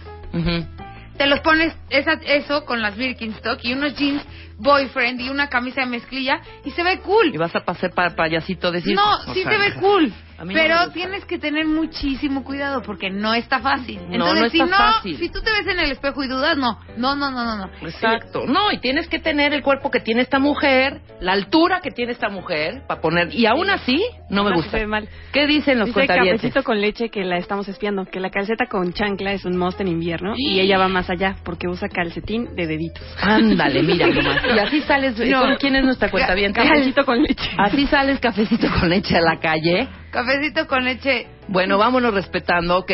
[1.18, 4.22] Te los pones esa, eso con las Birkenstock y unos jeans
[4.58, 7.34] boyfriend y una camisa de mezclilla y se ve cool.
[7.34, 9.02] Y vas a pasar para payasito de circo.
[9.02, 10.14] No, sí sea, se ve cool.
[10.38, 14.00] A mí no Pero tienes que tener muchísimo cuidado porque no está fácil.
[14.12, 15.18] Entonces, no si está no, fácil.
[15.18, 16.80] si tú te ves en el espejo y dudas, no.
[16.98, 17.88] No, no, no, no, no.
[17.88, 18.44] Exacto.
[18.46, 22.12] No, y tienes que tener el cuerpo que tiene esta mujer, la altura que tiene
[22.12, 23.34] esta mujer, para poner.
[23.34, 24.72] Y aún así, no me gusta.
[24.72, 25.08] se ve mal.
[25.32, 28.92] ¿Qué dicen los Dice cafecito con leche que la estamos espiando, que la calceta con
[28.94, 32.68] chancla es un must en invierno y ella va más allá porque usa calcetín de
[32.68, 33.04] deditos.
[33.22, 34.42] Ándale, mira nomás.
[34.44, 35.18] Y así sales.
[35.18, 35.42] No.
[35.42, 36.54] ¿con ¿Quién es nuestra cuenta bien?
[36.54, 37.50] Cafecito con leche.
[37.58, 39.88] Así sales cafecito con leche a la calle.
[40.16, 41.28] Cafecito con leche.
[41.50, 42.92] Bueno, vámonos respetando, ok.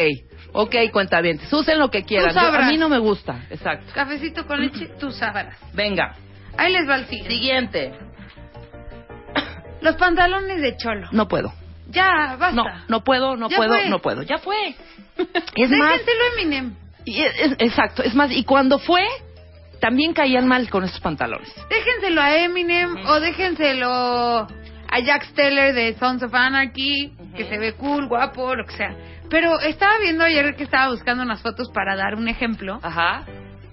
[0.53, 1.39] Ok, cuenta bien.
[1.51, 2.29] Usen lo que quieran.
[2.33, 2.63] Tú sabrás.
[2.65, 3.45] A mí no me gusta.
[3.51, 3.91] Exacto.
[3.93, 5.55] Cafecito con leche, tú sabrás.
[5.73, 6.15] Venga.
[6.57, 7.29] Ahí les va el siguiente.
[7.35, 7.93] Siguiente.
[9.81, 11.07] Los pantalones de cholo.
[11.11, 11.53] No puedo.
[11.89, 12.51] Ya, basta.
[12.55, 13.89] No, no puedo, no Ya puedo, fue.
[13.89, 14.23] no puedo.
[14.23, 14.75] Ya fue.
[15.55, 16.75] Es más, Déjenselo Eminem.
[17.05, 18.01] y es- es- exacto.
[18.03, 19.03] Es más, y cuando fue,
[19.79, 21.53] también caían mal con estos pantalones.
[21.69, 24.47] Déjenselo a Eminem o déjenselo
[24.91, 28.93] a Jack Steller de Sons of Anarchy, que se ve cool, guapo, lo que sea.
[29.29, 33.23] Pero estaba viendo ayer que estaba buscando unas fotos para dar un ejemplo Ajá.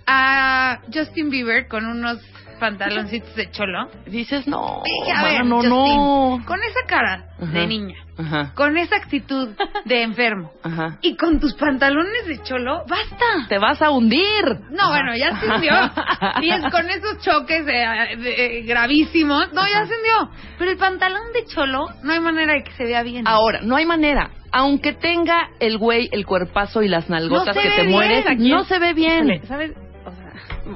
[0.07, 2.19] a Justin Bieber con unos
[2.59, 3.89] pantaloncitos de cholo.
[4.07, 6.43] Dices, no, Dije, a ver, mano, Justin, no.
[6.47, 9.51] con esa cara de niña, Ajá, con esa actitud
[9.85, 10.99] de enfermo ajá.
[11.03, 13.47] y con tus pantalones de cholo, basta.
[13.49, 14.45] Te vas a hundir.
[14.71, 15.73] No, bueno, ya se hundió.
[16.43, 19.53] Y es con esos choques de- de- gravísimos.
[19.53, 20.31] No, ya se hundió.
[20.59, 23.27] Pero el pantalón de cholo, no hay manera de que se vea bien.
[23.27, 24.31] Ahora, no hay manera.
[24.51, 27.91] Aunque tenga el güey el cuerpazo y las nalgotas No que te bien.
[27.91, 29.43] mueres, no se ve bien.
[29.47, 29.73] ¿Sabes?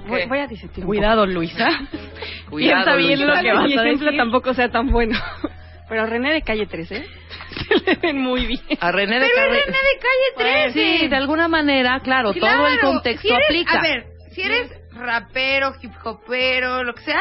[0.06, 0.26] Voy, ¿Qué?
[0.26, 0.84] voy a discutir.
[0.84, 1.26] un Cuidado.
[1.26, 1.68] Luisa.
[2.50, 3.34] Cuidado, Piensa bien Luisa.
[3.36, 4.18] lo que vas Mi a ejemplo decir.
[4.18, 5.18] tampoco sea tan bueno.
[5.88, 7.04] Pero René de calle 13
[7.68, 8.60] se le ven muy bien.
[8.80, 10.98] A René de Pero René de calle 13.
[11.00, 13.78] Sí, de alguna manera, claro, todo el Claro, contexto si eres- aplica.
[13.78, 17.20] A ver, si eres rapero, hip hopero, lo que sea,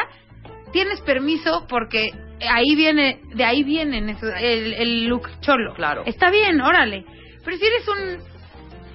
[0.72, 2.10] tienes permiso porque
[2.48, 5.74] ahí viene, de ahí vienen eso, el, el look cholo.
[5.74, 6.04] Claro.
[6.06, 7.04] Está bien, órale.
[7.44, 8.31] Pero si eres un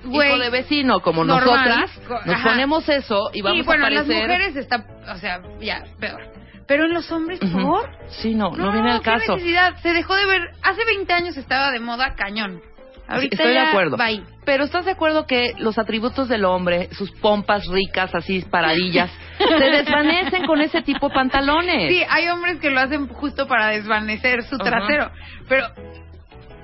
[0.05, 2.49] güey Hijo de vecino como normal, nosotras, nos ajá.
[2.49, 6.21] ponemos eso y vamos y bueno, a las mujeres está, o sea, ya, peor.
[6.67, 7.39] Pero en los hombres.
[7.39, 7.89] ¿por?
[8.09, 9.35] Sí, no, no, viene al ¿qué caso.
[9.35, 9.75] necesidad?
[9.77, 12.61] Se dejó de ver, hace 20 años estaba de moda cañón.
[13.07, 13.95] Ahorita Estoy de ya acuerdo.
[13.95, 14.21] bye.
[14.43, 19.45] Pero ¿estás de acuerdo que los atributos del hombre, sus pompas ricas, así paradillas, se
[19.71, 21.89] desvanecen con ese tipo de pantalones?
[21.89, 25.09] Sí, hay hombres que lo hacen justo para desvanecer su trasero.
[25.47, 25.67] Pero,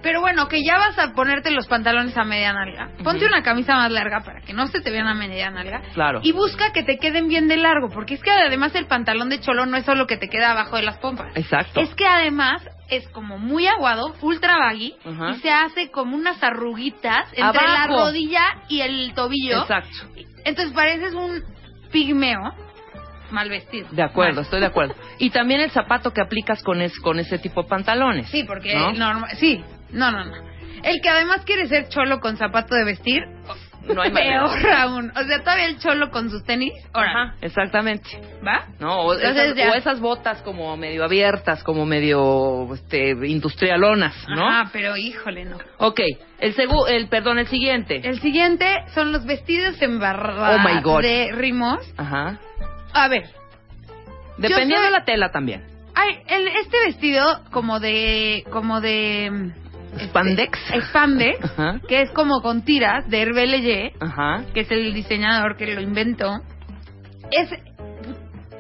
[0.03, 2.89] pero bueno, que ya vas a ponerte los pantalones a media nalga.
[3.03, 5.81] Ponte una camisa más larga para que no se te vean a media nalga.
[5.93, 6.19] Claro.
[6.21, 9.39] Y busca que te queden bien de largo, porque es que además el pantalón de
[9.39, 11.35] cholo no es solo que te queda abajo de las pompas.
[11.35, 11.79] Exacto.
[11.79, 14.93] Es que además es como muy aguado, ultra baggy,
[15.31, 19.61] y se hace como unas arruguitas entre la rodilla y el tobillo.
[19.61, 19.97] Exacto.
[20.45, 21.41] Entonces pareces un
[21.91, 22.53] pigmeo
[23.31, 23.87] mal vestido.
[23.91, 24.43] De acuerdo, Mal.
[24.43, 24.95] estoy de acuerdo.
[25.17, 28.27] Y también el zapato que aplicas con, es, con ese tipo de pantalones.
[28.29, 28.91] Sí, porque ¿no?
[28.93, 30.35] norma- sí, no, no, no.
[30.83, 33.23] El que además quiere ser cholo con zapato de vestir,
[33.87, 34.43] No hay manera.
[34.45, 35.11] peor aún.
[35.15, 38.09] O sea, todavía el cholo con sus tenis, ahora, Ajá, exactamente.
[38.45, 38.65] ¿va?
[38.79, 44.45] No, o, Entonces esas, o esas botas como medio abiertas, como medio este, industrialonas, ¿no?
[44.47, 45.57] Ajá, pero híjole, no.
[45.77, 46.01] Ok,
[46.39, 48.01] el segu el perdón, el siguiente.
[48.03, 51.01] El siguiente son los vestidos embarrados Oh, my God.
[51.01, 51.79] de rimos.
[51.97, 52.39] Ajá.
[52.93, 53.23] A ver,
[54.37, 55.63] Dependiendo soy- de la tela también.
[55.95, 59.51] hay el, este vestido como de, como de...
[59.99, 60.59] Spandex.
[60.89, 61.79] Spandex, Ajá.
[61.87, 64.43] que es como con tiras de Hervé Ajá.
[64.53, 66.41] que es el diseñador que lo inventó,
[67.31, 67.49] es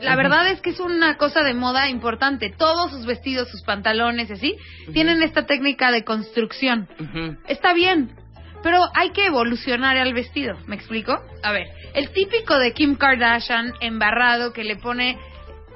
[0.01, 2.49] la verdad es que es una cosa de moda importante.
[2.49, 4.57] Todos sus vestidos, sus pantalones, así,
[4.91, 6.89] tienen esta técnica de construcción.
[6.99, 7.37] Ujú.
[7.47, 8.13] Está bien,
[8.61, 10.57] pero hay que evolucionar al vestido.
[10.67, 11.17] ¿Me explico?
[11.41, 15.17] A ver, el típico de Kim Kardashian embarrado que le pone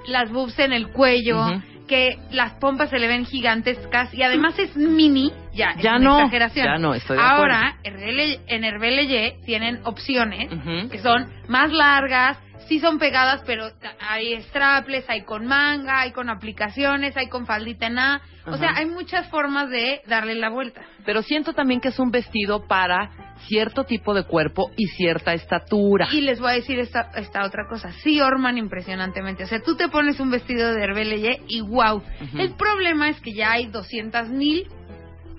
[0.08, 1.46] las boobs en el cuello.
[1.88, 6.18] Que las pompas se le ven gigantescas y además es mini, ya, es una no,
[6.20, 6.66] exageración.
[6.66, 10.50] ya no, estoy de Ahora, Le- en Hervé Leger tienen opciones
[10.92, 16.30] que son más largas, sí son pegadas, pero hay strapless, hay con manga, hay con
[16.30, 18.22] aplicaciones, hay con faldita en A.
[18.46, 18.58] O Ajá.
[18.58, 20.82] sea, hay muchas formas de darle la vuelta.
[21.06, 23.10] Pero siento también que es un vestido para
[23.48, 26.08] cierto tipo de cuerpo y cierta estatura.
[26.12, 27.92] Y les voy a decir esta, esta otra cosa.
[28.04, 29.44] Sí orman impresionantemente.
[29.44, 32.02] O sea, tú te pones un vestido de Herbeleye y wow.
[32.38, 34.68] El problema es que ya hay 200 mil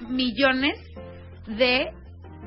[0.09, 0.79] millones
[1.47, 1.91] de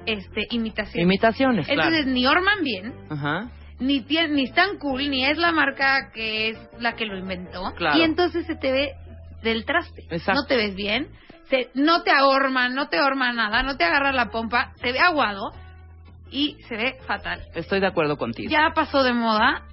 [0.05, 1.03] este imitaciones.
[1.03, 1.83] Imitaciones, claro.
[1.83, 3.51] Entonces, ni orman bien, Ajá.
[3.81, 7.73] Ni, tien- ni están cool, ni es la marca que es la que lo inventó.
[7.75, 7.97] Claro.
[7.97, 8.91] Y entonces se te ve
[9.43, 10.03] del traste.
[10.09, 10.41] Exacto.
[10.41, 11.09] No te ves bien,
[11.49, 14.99] se, no te ahorma, no te ahorma nada, no te agarra la pompa, se ve
[14.99, 15.51] aguado
[16.29, 17.41] y se ve fatal.
[17.55, 18.49] Estoy de acuerdo contigo.
[18.49, 19.63] Ya pasó de moda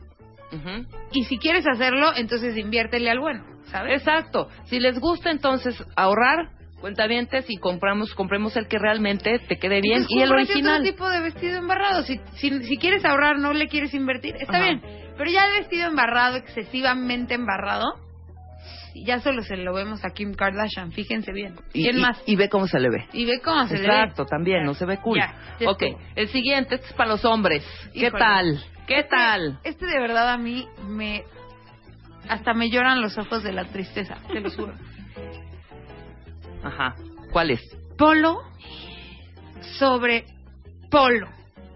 [1.12, 3.98] y si quieres hacerlo, entonces inviértele al bueno, ¿sabes?
[3.98, 4.48] Exacto.
[4.64, 6.48] Si les gusta entonces ahorrar,
[6.80, 10.80] cuentavientes y compramos compremos el que realmente te quede bien Entonces, y el original.
[10.80, 12.02] otro tipo de vestido embarrado.
[12.02, 14.64] Si, si, si quieres ahorrar, no le quieres invertir, está Ajá.
[14.64, 14.82] bien.
[15.16, 17.86] Pero ya el vestido embarrado, excesivamente embarrado,
[18.94, 21.54] ya solo se lo vemos a Kim Kardashian, fíjense bien.
[21.72, 22.20] Y, ¿Quién y- más?
[22.26, 23.06] y ve cómo se le ve.
[23.12, 23.86] Y ve cómo se le ve.
[23.86, 25.18] Exacto, también, no se ve cool.
[25.18, 26.00] Ya, ya ok, estuvo.
[26.16, 27.64] el siguiente este es para los hombres.
[27.92, 28.18] ¿Qué Híjole.
[28.18, 28.64] tal?
[28.86, 29.58] ¿Qué Este- tal?
[29.64, 31.24] Este de verdad a mí me...
[32.28, 34.74] Hasta me lloran los ojos de la tristeza, te lo juro.
[36.62, 36.94] Ajá.
[37.32, 37.60] ¿Cuál es?
[37.96, 38.38] Polo
[39.78, 40.24] sobre
[40.90, 41.28] polo.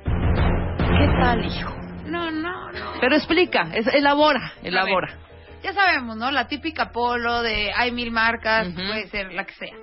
[0.04, 1.74] ¿Qué tal, hijo?
[2.06, 2.92] No, no, no.
[3.00, 5.18] Pero explica, es- elabora, elabora.
[5.62, 6.30] Ya sabemos, ¿no?
[6.30, 9.74] La típica polo de hay mil marcas, puede ser la que sea.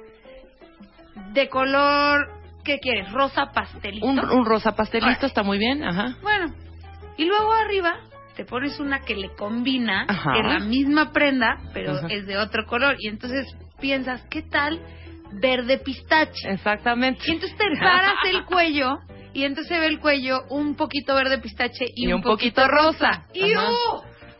[1.34, 2.28] De color,
[2.64, 3.12] ¿qué quieres?
[3.12, 4.06] Rosa pastelito.
[4.06, 6.16] Un, un rosa pastelito está muy bien, ajá.
[6.22, 6.54] Bueno,
[7.18, 7.98] y luego arriba
[8.36, 10.32] te pones una que le combina, Ajá.
[10.34, 12.08] que es la misma prenda, pero Ajá.
[12.10, 12.96] es de otro color.
[13.00, 13.46] Y entonces
[13.80, 14.80] piensas, ¿qué tal
[15.34, 16.50] verde pistache?
[16.50, 17.22] Exactamente.
[17.28, 19.00] Y entonces te paras el cuello
[19.34, 23.26] y entonces se ve el cuello un poquito verde pistache y, un, poquito, rosa.
[23.34, 23.70] ¡Y Ajá.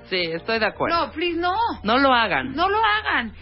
[0.10, 1.06] Sí, estoy de acuerdo.
[1.06, 1.56] No, please, no.
[1.84, 2.54] No lo hagan.
[2.56, 3.34] No lo hagan.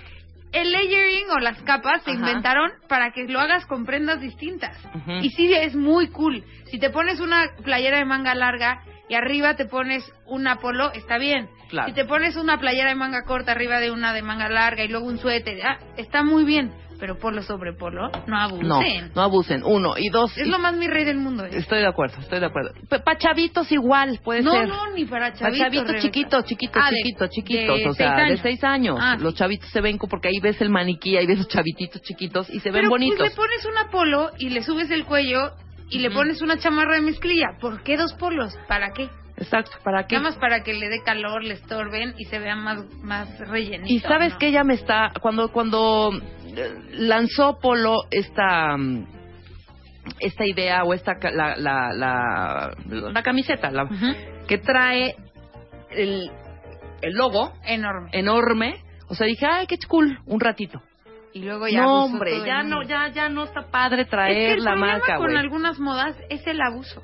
[0.52, 2.20] El layering o las capas se Ajá.
[2.20, 4.78] inventaron para que lo hagas con prendas distintas.
[4.94, 5.12] Ujú.
[5.22, 6.44] Y sí, es muy cool.
[6.66, 11.18] Si te pones una playera de manga larga y arriba te pones una polo, está
[11.18, 11.50] bien.
[11.70, 11.88] Claro.
[11.90, 14.88] Si te pones una playera de manga corta arriba de una de manga larga y
[14.88, 16.72] luego un suéter, ah, está muy bien.
[17.00, 18.68] Pero polo sobre polo, no abusen.
[18.68, 18.82] No,
[19.14, 19.62] no abusen.
[19.64, 19.94] Uno.
[19.98, 20.36] Y dos.
[20.36, 21.46] Es lo más mi rey del mundo.
[21.46, 21.50] ¿eh?
[21.54, 22.72] Estoy de acuerdo, estoy de acuerdo.
[22.90, 24.68] Para chavitos igual, puede no, ser.
[24.68, 25.60] no, ni para Para chavitos.
[25.60, 26.02] chavitos Rebeca.
[26.02, 28.98] chiquitos, chiquitos, Ah, chiquitos, chiquitos, de o sea, seis de seis años.
[29.00, 32.50] Ah, los chavitos se ven porque ahí ves el maniquí, ahí ves los chavititos chiquitos
[32.50, 33.18] y se ven Pero bonitos.
[33.20, 35.52] pues le pones una polo y le subes el cuello
[35.92, 36.18] y le Ujú.
[36.18, 37.50] pones una chamarra de mezclilla.
[37.62, 38.58] ¿Por qué dos polos?
[38.68, 39.08] ¿Para qué?
[39.38, 40.16] Exacto, ¿para qué?
[40.16, 43.94] Nada más para que le dé calor, le estorben y se vea más, más rellenito.
[43.94, 44.40] Y sabes ¿no?
[44.40, 46.12] que ella me está cuando cuando
[46.56, 49.06] eh, lanzó Polo esta mm,
[50.20, 53.88] esta idea o esta la la la, la camiseta la,
[54.48, 55.16] que trae
[55.92, 56.32] el
[57.02, 58.10] el logo Enorme.
[58.14, 60.82] enorme, o sea, dije, "Ay, qué cool, un ratito."
[61.34, 64.54] Y luego ya no, hombre, ya no ya ya no está padre Es traer que
[64.54, 67.04] el la problema marca, con algunas modas es el abuso.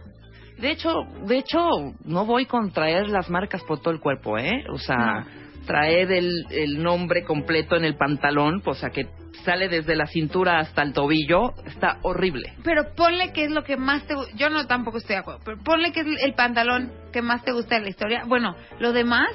[0.64, 0.94] De hecho,
[1.26, 1.60] de hecho,
[2.06, 4.64] no voy con traer las marcas por todo el cuerpo, ¿eh?
[4.72, 5.26] O sea,
[5.66, 9.10] traer el, el nombre completo en el pantalón, pues, o sea, que
[9.44, 12.54] sale desde la cintura hasta el tobillo, está horrible.
[12.64, 15.42] Pero ponle que es lo que más te Yo no tampoco estoy de acuerdo.
[15.44, 18.24] Pero ponle que es el pantalón que más te gusta de la historia.
[18.26, 19.28] Bueno, lo demás,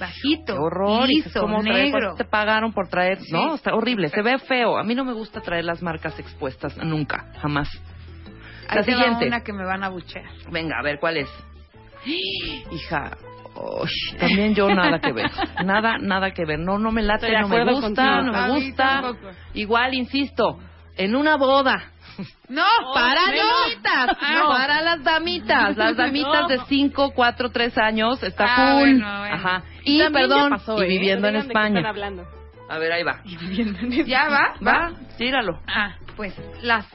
[0.00, 1.90] bajito, Qué horror, liso, como negro.
[1.90, 3.18] ¿cuánto te pagaron por traer?
[3.20, 4.78] Sí, no, está horrible, se ve feo.
[4.78, 7.68] A mí no me gusta traer las marcas expuestas, nunca, jamás.
[8.80, 9.26] Ahí La va siguiente.
[9.28, 10.24] una que me van a buchear.
[10.50, 11.28] Venga, a ver, ¿cuál es?
[12.70, 13.16] Hija,
[13.56, 15.30] uy, también yo nada que ver.
[15.64, 16.58] Nada, nada que ver.
[16.58, 18.22] No, no me late, no me gusta, contigo.
[18.22, 19.02] no me gusta.
[19.54, 20.58] Igual, insisto,
[20.96, 21.90] en una boda.
[22.48, 22.62] No,
[22.94, 23.46] Para menos.
[23.66, 24.42] damitas, Ah.
[24.46, 26.48] para las damitas, las damitas No.
[26.48, 28.80] de 5, 4, 3 años, está Ah, cool.
[29.00, 29.34] bueno, bueno.
[29.34, 29.62] Ajá.
[29.82, 30.88] Y Y, perdón, pasó, y ¿eh?
[30.88, 31.80] viviendo en ¿de qué España.
[31.80, 32.24] están hablando?
[32.68, 33.20] A ver, ahí va.
[34.06, 34.54] ¿Ya va?
[34.64, 34.92] ¿Va?
[35.18, 35.58] Tíralo.
[35.66, 36.86] Ah, pues las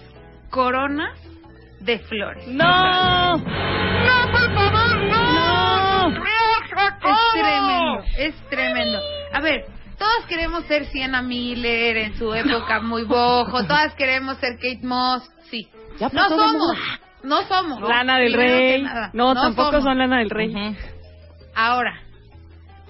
[0.50, 1.20] coronas
[1.82, 2.48] de flores.
[2.48, 3.38] ¡No!
[3.38, 6.10] ¡No, por favor, no!
[7.02, 9.00] Es tremendo, es tremendo.
[9.34, 9.66] A ver,
[9.98, 15.24] todas queremos ser Sienna Miller en su época muy bojo, todas queremos ser Kate Moss,
[15.50, 15.68] sí.
[16.00, 16.78] Ya No somos,
[17.24, 17.82] no somos.
[17.82, 18.82] Lana del Rey.
[18.84, 19.84] nada, No, tampoco somos.
[19.86, 20.50] son Lana del Rey.
[20.56, 20.76] Ujú.
[21.56, 22.00] Ahora,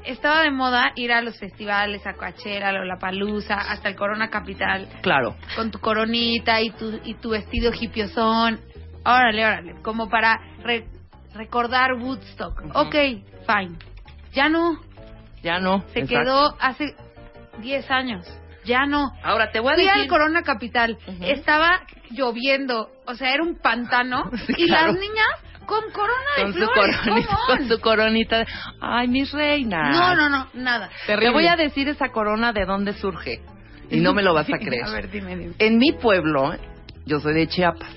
[0.05, 4.87] estaba de moda ir a los festivales, a Coachella, a Lollapalooza, hasta el Corona Capital,
[5.01, 5.35] Claro.
[5.55, 8.59] con tu coronita y tu, y tu vestido hipiosón.
[9.05, 10.85] Órale, órale, como para re-
[11.33, 12.61] recordar Woodstock.
[12.65, 12.77] Ujú.
[12.79, 12.93] Ok,
[13.47, 13.77] fine.
[14.33, 14.79] Ya no,
[15.43, 15.83] Ya no.
[15.93, 16.07] se exacto.
[16.23, 16.95] quedó hace
[17.61, 18.25] 10 años.
[18.65, 19.11] Ya no.
[19.23, 20.01] Ahora te voy a Fui decir.
[20.01, 21.23] al Corona Capital, Ujú.
[21.23, 21.81] estaba
[22.11, 24.91] lloviendo, o sea, era un pantano Sí, y claro.
[24.91, 25.27] las niñas
[25.65, 26.95] con corona de con su flores.
[26.97, 27.57] coronita, come on.
[27.57, 28.45] con su coronita.
[28.81, 29.95] Ay, mis reinas.
[29.95, 30.89] No, no, no, nada.
[31.07, 33.41] Te voy a decir esa corona de dónde surge.
[33.91, 34.83] Y no me lo vas a creer.
[34.85, 35.53] A ver, dime, dime.
[35.59, 36.53] En mi pueblo,
[37.05, 37.95] yo soy de Chiapas.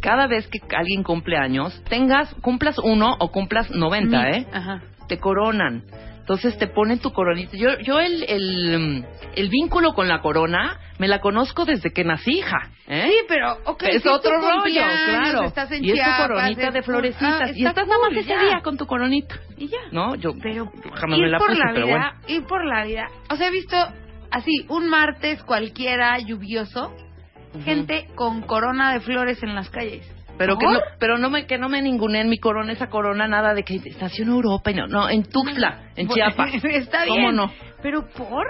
[0.00, 4.34] Cada vez que alguien cumple años, tengas, cumplas uno o cumplas 90, Mil.
[4.34, 4.46] ¿eh?
[4.52, 4.82] Ajá.
[5.08, 5.84] Te coronan.
[6.20, 7.56] Entonces te ponen tu coronita.
[7.56, 12.40] Yo, yo el, el, el vínculo con la corona me la conozco desde que nací,
[12.40, 12.68] hija.
[12.86, 13.06] ¿eh?
[13.08, 15.44] Sí, pero ok, es si otro rollo, claro.
[15.44, 17.40] Estás en y es tu coronita es de florecitas.
[17.40, 19.36] Ah, y está estás nada más ese día con tu coronita.
[19.56, 19.78] Y ya.
[19.90, 20.16] ¿No?
[20.16, 22.10] Yo, Pero jamás me la puse, la pero vida, bueno.
[22.40, 23.06] ir por la vida.
[23.30, 23.76] O sea, he visto
[24.30, 26.92] así un martes cualquiera lluvioso,
[27.64, 30.06] gente con corona de flores en las calles.
[30.38, 33.54] Pero que no, pero no me, que no me ningunen mi corona, esa corona, nada
[33.54, 36.52] de que nació en Europa no, no, en Tuxtla, en Chiapas.
[36.62, 37.16] Está bien.
[37.16, 37.52] ¿Cómo no?
[37.82, 38.46] Pero por.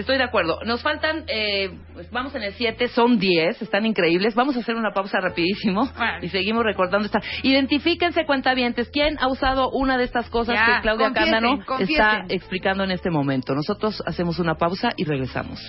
[0.00, 0.58] Estoy de acuerdo.
[0.64, 4.34] Nos faltan, eh, pues vamos en el 7, son 10, están increíbles.
[4.34, 5.90] Vamos a hacer una pausa rapidísimo
[6.22, 7.20] y seguimos recordando esta.
[7.42, 12.84] Identifíquense, cuentavientes, quién ha usado una de estas cosas Ya, que Claudia Cándano está explicando
[12.84, 13.54] en este momento.
[13.54, 15.60] Nosotros hacemos una pausa y regresamos.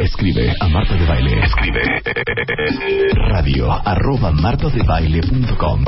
[0.00, 1.40] Escribe a Marta de Baile.
[1.44, 1.82] Escribe
[3.28, 5.84] radio arroba martadebaile.com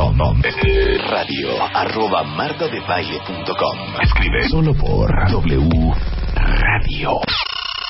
[1.11, 5.95] radio arroba martadebaile.com Escribe solo por W
[6.35, 7.21] Radio.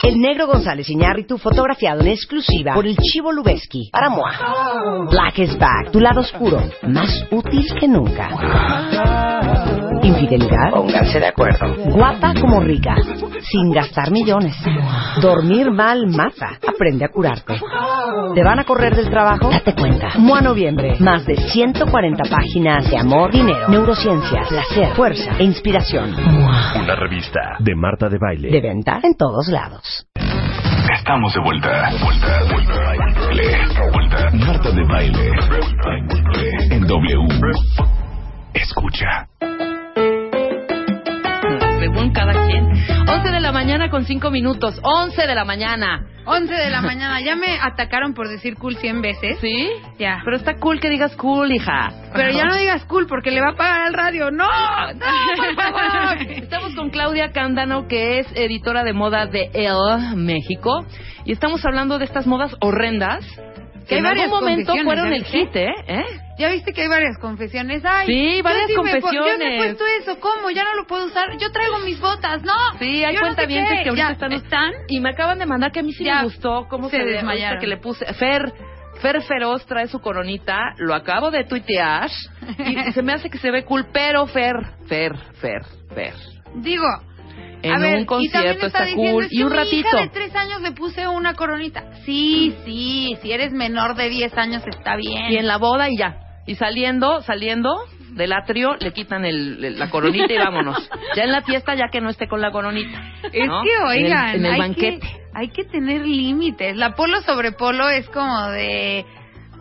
[0.03, 5.09] El negro González Iñárritu fotografiado en exclusiva por el Chivo Lubeski para Moa.
[5.11, 8.29] Black is back, tu lado oscuro, más útil que nunca.
[10.03, 10.71] Infidelidad.
[10.71, 11.75] Pónganse de acuerdo.
[11.93, 12.95] Guapa como rica,
[13.43, 14.57] sin gastar millones.
[15.21, 16.59] Dormir mal mata.
[16.67, 17.61] Aprende a curarte.
[18.35, 19.51] ¿Te van a correr del trabajo?
[19.51, 20.11] Date cuenta.
[20.19, 20.97] Moa Noviembre.
[21.01, 26.13] Más de 140 páginas de amor, dinero, neurociencia, placer, fuerza e inspiración.
[26.13, 26.75] Moa.
[26.83, 28.51] Una revista de Marta de Baile.
[28.51, 30.07] De venta en todos lados.
[30.93, 31.91] Estamos de vuelta.
[32.03, 32.75] Vuelta, vuelta.
[33.29, 33.59] Baile.
[33.93, 34.31] Vuelta.
[34.47, 35.31] Marta de Baile.
[36.71, 37.29] En W.
[38.55, 39.29] Escucha.
[41.89, 42.67] Según cada quien.
[42.67, 44.79] 11 de la mañana con 5 minutos.
[44.83, 46.05] 11 de la mañana.
[46.27, 47.19] 11 de la mañana.
[47.23, 49.39] Ya me atacaron por decir cool 100 veces.
[49.41, 49.71] ¿Sí?
[49.99, 50.21] Ya.
[50.23, 51.89] Pero está cool que digas cool, hija.
[52.13, 54.31] Pero ya no digas cool porque le va a pagar al radio.
[54.31, 54.45] ¡No!
[54.45, 56.23] ¡No, por favor!
[56.29, 60.85] Estamos con Claudia Cándano, que es editora de moda de Elle, México.
[61.25, 63.25] Y estamos hablando de estas modas horrendas
[63.89, 65.75] que Hay en varias algún momento confesiones, fueron ¿ya el hit, ¿eh?
[65.89, 66.05] ¿Eh?
[66.39, 67.83] Ya viste que hay varias confesiones.
[67.85, 69.59] Ay, Sí, yo varias me pon- yo me he confesiones.
[69.77, 70.21] puesto eso.
[70.21, 70.51] ¿Cómo?
[70.51, 71.37] Ya no lo puedo usar.
[71.39, 72.43] Yo traigo mis botas.
[72.43, 72.53] No.
[72.79, 73.83] Sí, hay Yo no sé cuentavientes qué.
[73.85, 74.33] que ahorita Ya, están...
[74.33, 74.73] ¿Están?
[74.89, 77.05] Y me acaban de mandar que a mí sí Ya me gustó cómo se se,
[77.05, 77.61] desmayaron.
[77.61, 78.05] que le puse...
[78.15, 78.53] Fer...
[79.01, 82.11] Fer Feroz trae su coronita, lo acabo de tuitear
[82.59, 84.57] y se me hace que se ve cool, pero Fer,
[84.89, 85.63] Fer, Fer,
[85.95, 86.15] Fer.
[86.57, 86.85] Digo.
[87.63, 89.77] En a ver, un y concierto está está cool es y que un mi ratito.
[89.89, 91.85] hija de tres años le puse una coronita.
[92.05, 95.33] Sí, sí, si eres menor de 10 años está bien.
[95.33, 96.19] Y en la boda y ya.
[96.47, 97.77] Y saliendo, saliendo
[98.13, 100.77] del atrio, le quitan el, el- la coronita y vámonos.
[101.17, 103.01] Ya en la fiesta, ya que no esté con la coronita.
[103.33, 103.63] Es ¿no?
[103.63, 105.01] que, oigan, En el, en el hay, banquete.
[105.01, 106.77] que, hay que tener límites.
[106.77, 109.05] La polo sobre polo es como de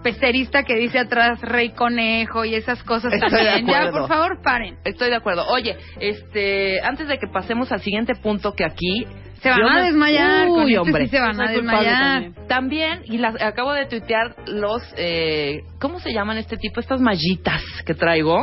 [0.03, 3.67] pecerista que dice atrás rey conejo y esas cosas Estoy también.
[3.67, 4.77] Ya, por favor, paren.
[4.83, 5.45] Estoy de acuerdo.
[5.47, 9.05] Oye, este, antes de que pasemos al siguiente punto que aquí
[9.41, 11.03] Se van a desmayar, con Uy, este hombre.
[11.05, 11.93] sí se van a desmayar.
[12.23, 12.47] también.
[12.47, 16.79] También, y las, acabo de tuitear los, eh, ¿cómo se llaman este tipo?
[16.79, 18.39] Estas mallitas que traigo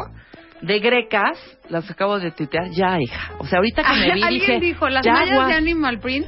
[0.63, 1.39] de grecas,
[1.69, 3.33] las acabo de tuitear ya, hija.
[3.39, 6.27] O sea, ahorita que me vi Alguien dije, dijo, las ya, mallas de Animal Print,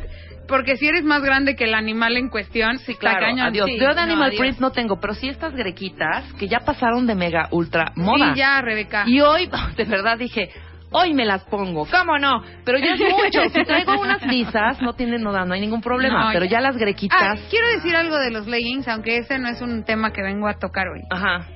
[0.49, 3.67] porque si eres más grande que el animal en cuestión, sí, Claro, adiós.
[3.69, 4.41] Sí, Yo de no, Animal adiós.
[4.41, 8.33] Print no tengo, pero sí estas grequitas que ya pasaron de mega ultra moda.
[8.35, 9.05] Sí, ya, Rebeca.
[9.07, 10.51] Y hoy, de verdad, dije,
[10.91, 11.87] hoy me las pongo.
[11.87, 12.43] ¿Cómo no?
[12.65, 13.43] Pero ya es mucho.
[13.51, 16.27] Si traigo unas lisas, no tienen, no, no hay ningún problema.
[16.27, 16.53] No, pero ya.
[16.53, 17.41] ya las Ah, grequitas.
[17.51, 20.55] quiero decir algo de los leggings, aunque ese no es un tema que vengo a
[20.59, 21.03] tocar hoy.
[21.11, 21.47] Ajá.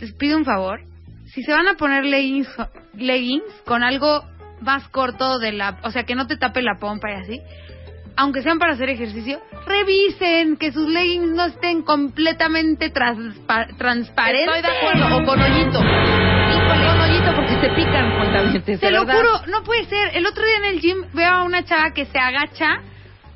[0.00, 0.80] Les pido un favor.
[1.26, 2.48] Si se van a poner leggings,
[2.94, 4.24] leggings con algo
[4.60, 7.40] más corto de la, o sea, que no te tape la pompa y así,
[8.18, 14.56] aunque sean para hacer ejercicio, revisen que sus leggings no estén completamente transpa- transparentes.
[14.56, 15.16] Estoy de acuerdo.
[15.16, 15.78] O con hoyito.
[15.80, 18.80] Y con hoyito porque se pican cuentavientes.
[18.80, 19.20] Te lo verdad.
[19.20, 20.16] juro, no puede ser.
[20.16, 22.80] El otro día en el gym veo a una chava que se agacha,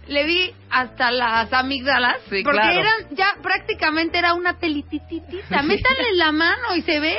[0.09, 2.81] le vi hasta las amígdalas, Sí, porque claro.
[2.81, 5.63] eran ya prácticamente era una telitititita.
[5.63, 7.17] Métanle la mano y se ve.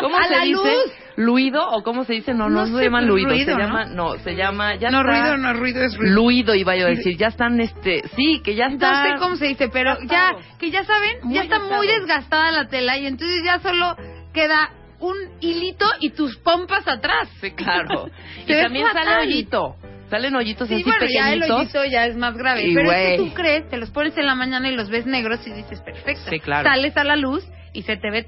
[0.00, 0.54] ¿Cómo a se la dice?
[0.54, 0.92] luz.
[1.16, 2.32] ¿Luido o cómo se dice?
[2.34, 3.58] No, no, No se llama pero luido, ruido, se ¿no?
[3.58, 6.14] llama, no, se llama, ya no está- ruido, no ruido es ruido.
[6.14, 9.04] Luido iba yo a decir, ya están, este, sí, que ya No está.
[9.04, 12.00] sé cómo se dice, pero ya, que ya saben, Muy ya está muy gastado.
[12.00, 13.96] desgastada la tela y entonces ya solo
[14.32, 17.28] queda un hilito y tus pompas atrás.
[17.40, 18.06] Sí, claro.
[18.46, 19.26] y también sale fatal.
[19.26, 19.76] hoyito.
[20.08, 21.58] Salen hoyitos Sí, así bueno, ya el pequeñitos.
[21.76, 22.64] hoyito ya es más grave.
[22.68, 25.06] Y, pero es que tú crees, te los pones en la mañana y los ves
[25.06, 26.28] negros y dices, perfecto.
[26.30, 26.68] Sí, claro.
[26.68, 27.42] Sales a la luz
[27.72, 28.26] y se te ve,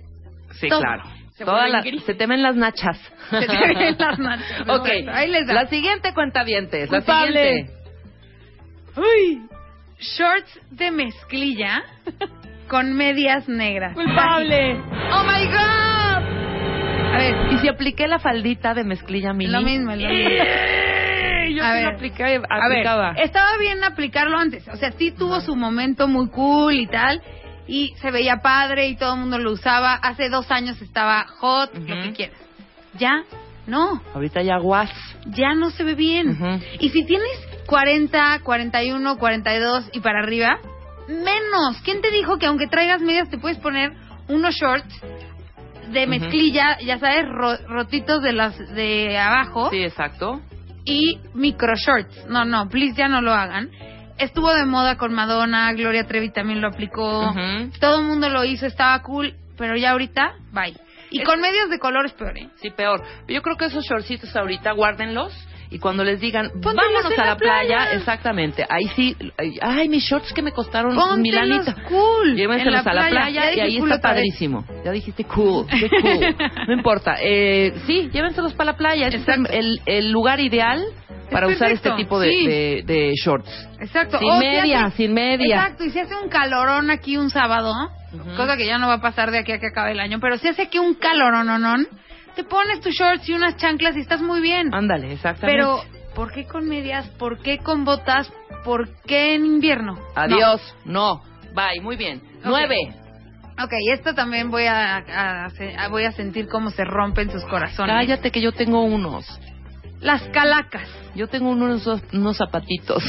[0.52, 0.80] Sí, todo.
[0.80, 1.02] claro.
[1.34, 2.06] Se Toda vuelven la- grises.
[2.06, 2.96] se te ven las nachas.
[3.30, 4.60] se te ven las manchas.
[4.68, 4.88] ok.
[5.12, 5.54] Ahí les da.
[5.54, 6.90] La siguiente cuenta vientes.
[6.90, 7.70] La siguiente.
[8.96, 9.42] Uy,
[9.98, 11.82] shorts de mezclilla
[12.68, 13.94] con medias negras.
[13.94, 14.74] ¡Culpable!
[15.12, 17.14] ¡Oh, my God!
[17.14, 19.50] A ver, ¿Y si apliqué la faldita de mezclilla mini?
[19.52, 20.30] lo mismo, lo mismo.
[21.50, 21.82] Yo A sí ver.
[21.84, 23.12] lo apliqué, A ver, aplicaba.
[23.18, 24.66] estaba bien aplicarlo antes.
[24.68, 27.20] O sea, sí tuvo su momento muy cool y tal.
[27.66, 29.94] Y se veía padre y todo el mundo lo usaba.
[29.94, 32.02] Hace dos años estaba hot, lo Ujú.
[32.04, 32.38] que quieras.
[32.98, 33.24] Ya,
[33.66, 34.02] no.
[34.14, 34.90] Ahorita ya guas.
[35.26, 36.30] Ya no se ve bien.
[36.30, 36.60] Ujú.
[36.80, 37.28] Y si tienes
[37.66, 40.58] 40, 41, 42 y para arriba,
[41.08, 41.80] menos.
[41.82, 43.92] ¿Quién te dijo que aunque traigas medias te puedes poner
[44.28, 44.94] unos shorts
[45.90, 50.40] de mezclilla, ya sabes, ro- rotitos de las de abajo Sí, exacto.
[50.84, 52.26] y micro shorts?
[52.28, 53.70] No, no, please ya no lo hagan.
[54.18, 57.34] Estuvo de moda con Madonna, Gloria Trevi también lo aplicó.
[57.80, 60.74] Todo el mundo lo hizo, estaba cool, pero ya ahorita, bye.
[61.10, 62.48] Y Es- con medias de color es peor, ¿eh?
[62.56, 63.02] Sí, peor.
[63.28, 65.32] Yo creo que esos shortcitos ahorita, guárdenlos.
[65.74, 67.92] Y cuando les digan, Póntelos vámonos a la la playa, playa.
[67.94, 68.64] exactamente.
[68.68, 69.16] Ahí sí,
[69.60, 71.74] ay, mis shorts que me costaron Póntelos milanita.
[71.88, 72.36] cool.
[72.36, 74.14] Llévenselos en a la playa, Ya y ahí cool está vez.
[74.14, 74.64] padrísimo.
[74.84, 76.36] Ya dijiste cool, qué cool.
[76.68, 77.16] No importa.
[77.20, 79.08] Eh, sí, llévenselos para la playa.
[79.08, 80.80] Ese es el, el- lugar ideal
[81.32, 82.46] para usar perfecto, este tipo de, sí.
[82.46, 83.68] de- de shorts.
[83.80, 84.18] Exacto.
[84.20, 85.56] Sin O si media, hace- sin media.
[85.56, 87.72] Exacto, y si hace un calorón aquí un sábado,
[88.36, 90.38] cosa que ya no va a pasar de aquí a que acabe el año, pero
[90.38, 91.88] si hace aquí un calorón,
[92.34, 94.74] te pones tus shorts y unas chanclas y estás muy bien.
[94.74, 95.56] Ándale, exactamente.
[95.62, 95.80] Pero,
[96.14, 97.06] ¿por qué con medias?
[97.18, 98.30] ¿Por qué con botas?
[98.64, 99.98] ¿Por qué en invierno?
[100.14, 100.60] Adiós.
[100.84, 101.22] No.
[101.54, 102.20] Bye, muy bien.
[102.44, 102.76] Nueve.
[102.88, 103.64] No.
[103.64, 105.46] Ok, esto también voy a, a-
[105.78, 107.94] a- voy a sentir cómo se rompen sus corazones.
[107.94, 109.24] Cállate que yo tengo unos.
[110.00, 110.88] Las calacas.
[111.14, 113.02] Yo tengo unos, unos zapatitos.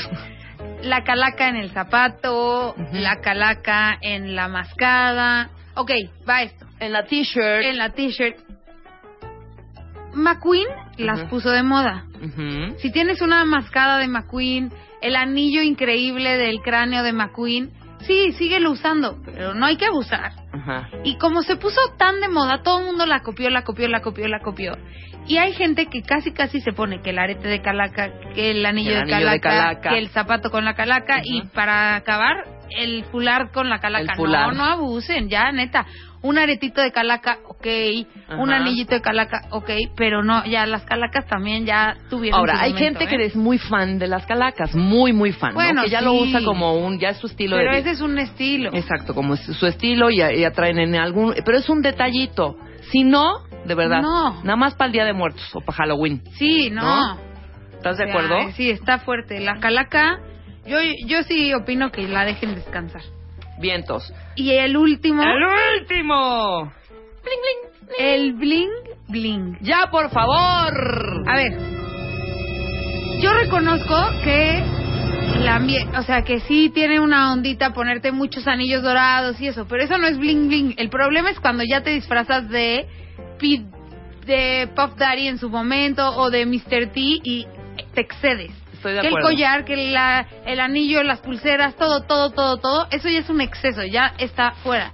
[0.84, 2.88] La calaca en el zapato, Ujú.
[2.92, 5.50] la calaca en la mascada.
[5.76, 5.92] Ok,
[6.30, 6.66] va esto.
[6.80, 7.64] En la t-shirt.
[7.64, 8.38] En la t-shirt.
[10.16, 12.06] McQueen las puso de moda.
[12.78, 18.72] Si tienes una mascada de McQueen, el anillo increíble del cráneo de McQueen, sí, síguelo
[18.72, 20.32] usando, pero no hay que abusar.
[21.04, 24.02] Y como se puso tan de moda, todo el mundo la copió, la copió, la
[24.02, 24.74] copió, la copió.
[25.28, 28.66] Y hay gente que casi casi se pone que el arete de calaca, que el
[28.66, 32.46] anillo, El de, anillo de calaca, que el zapato con la calaca y para acabar
[32.70, 34.14] el fular con la calaca.
[34.14, 34.54] El fular.
[34.54, 35.86] No, no abusen, ya neta.
[36.22, 38.38] Un aretito de calaca, ok.
[38.40, 39.70] Un anillito de calaca, ok.
[39.96, 43.18] Pero no, ya las calacas también ya tuvieron Ahora, su hay momento, gente ¿eh?
[43.18, 45.56] que es muy fan de las calacas, muy, muy fan, ¿no?
[45.56, 48.02] Bueno, que ya lo usa como un, ya es su estilo Pero de ese es
[48.02, 48.72] un estilo.
[48.74, 52.58] Exacto, como es su estilo y, y atraen en algún, pero es un detallito.
[52.92, 54.44] Si no, de verdad, No.
[54.44, 56.22] nada más para el Día de Muertos o para Halloween.
[56.38, 56.84] Sí, no.
[56.84, 57.20] ¿No?
[57.74, 58.52] ¿Estás de O sea, acuerdo?
[58.54, 59.40] Sí, está fuerte.
[59.40, 60.20] La calaca,
[60.68, 63.02] yo, yo sí opino que la dejen descansar.
[63.60, 64.12] Vientos.
[64.36, 66.72] Y el último, ¡El último!
[68.00, 68.70] El bling
[69.08, 69.58] bling.
[69.62, 71.24] ¡Ya, por favor!
[71.28, 71.54] A ver,
[73.22, 74.64] yo reconozco que
[75.44, 75.62] la
[76.00, 79.98] o sea, que sí tiene una ondita ponerte muchos anillos dorados y eso, pero eso
[79.98, 80.74] no es bling bling.
[80.78, 82.88] El problema es cuando ya te disfrazas de
[83.40, 83.66] P-
[84.26, 86.92] de Puff Daddy en su momento o de Mr.
[86.92, 87.46] T y
[87.94, 88.52] te excedes.
[88.74, 92.88] Estoy de que el collar, que la, el anillo, las pulseras, todo, todo, todo, todo,
[92.92, 94.92] eso ya es un exceso, ya está fuera.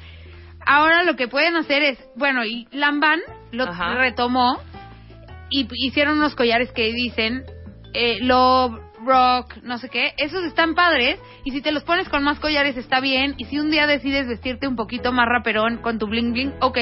[0.65, 3.19] Ahora lo que pueden hacer es, bueno, y Lamban
[3.51, 3.95] lo Ajá.
[3.95, 4.59] retomó
[5.49, 7.43] y hicieron unos collares que dicen
[7.93, 10.13] eh, Love, Rock, no sé qué.
[10.17, 13.59] Esos están padres y si te los pones con más collares está bien y si
[13.59, 16.77] un día decides vestirte un poquito más raperón con tu bling bling, ok.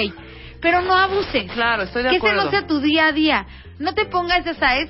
[0.61, 1.49] Pero no abuses.
[1.53, 2.38] Claro, estoy de que acuerdo.
[2.41, 3.47] ese no sea tu día a día.
[3.80, 4.89] No te pongas, ya sabes,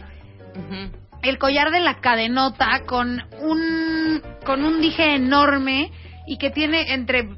[0.55, 0.91] Ujú.
[1.21, 5.91] el collar de la cadenota con un con un dije enorme
[6.25, 7.29] y que tiene entre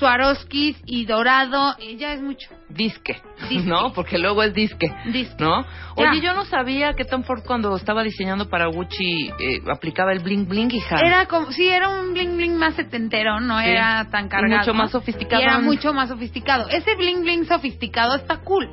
[0.00, 2.48] Swarovskis y dorado y ya es mucho.
[2.70, 3.68] Disque, Disque.
[3.70, 3.92] ¿no?
[3.92, 5.36] Porque luego es disque, Disque.
[5.38, 5.62] ¿no?
[5.96, 6.10] Ya.
[6.10, 10.20] Oye, yo no sabía que Tom Ford cuando estaba diseñando para Gucci eh, aplicaba el
[10.20, 10.96] bling bling, hija.
[11.00, 13.66] Era como sí era un bling bling más setentero, no Sí.
[13.68, 14.58] era tan Y cargado.
[14.60, 15.42] mucho más sofisticado.
[15.42, 16.68] Y era mucho más sofisticado.
[16.70, 18.68] Ese bling bling sofisticado está cool,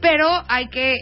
[0.00, 0.94] pero hay que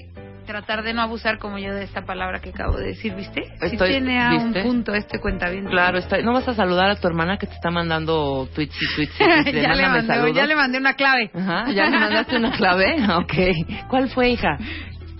[0.49, 3.43] tratar de no abusar como yo de esta palabra que acabo de decir, ¿viste?
[3.61, 5.67] Estoy- tiene a un punto este cuenta bien.
[5.67, 8.95] Claro, está, ¿no vas a saludar a tu hermana que te está mandando tweets y
[8.97, 9.45] tweets y tweets?
[9.53, 10.35] de ya, le saludos?
[10.35, 11.31] ya le mandé una clave.
[11.35, 12.97] Ajá, ¿ya le mandaste una clave?
[13.19, 13.35] Ok.
[13.89, 14.57] ¿Cuál fue, hija?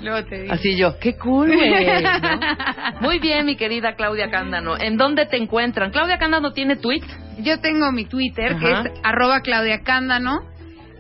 [0.01, 0.55] Luego te digo.
[0.55, 1.75] Así yo, qué cool, güey.
[2.03, 3.01] ¿no?
[3.01, 4.79] Muy bien, mi querida Claudia Cándano.
[4.79, 5.91] ¿En dónde te encuentran?
[5.91, 7.03] ¿Claudia Cándano tiene tweet?
[7.41, 10.39] Yo tengo mi Twitter, que es arroba Claudia Cándano.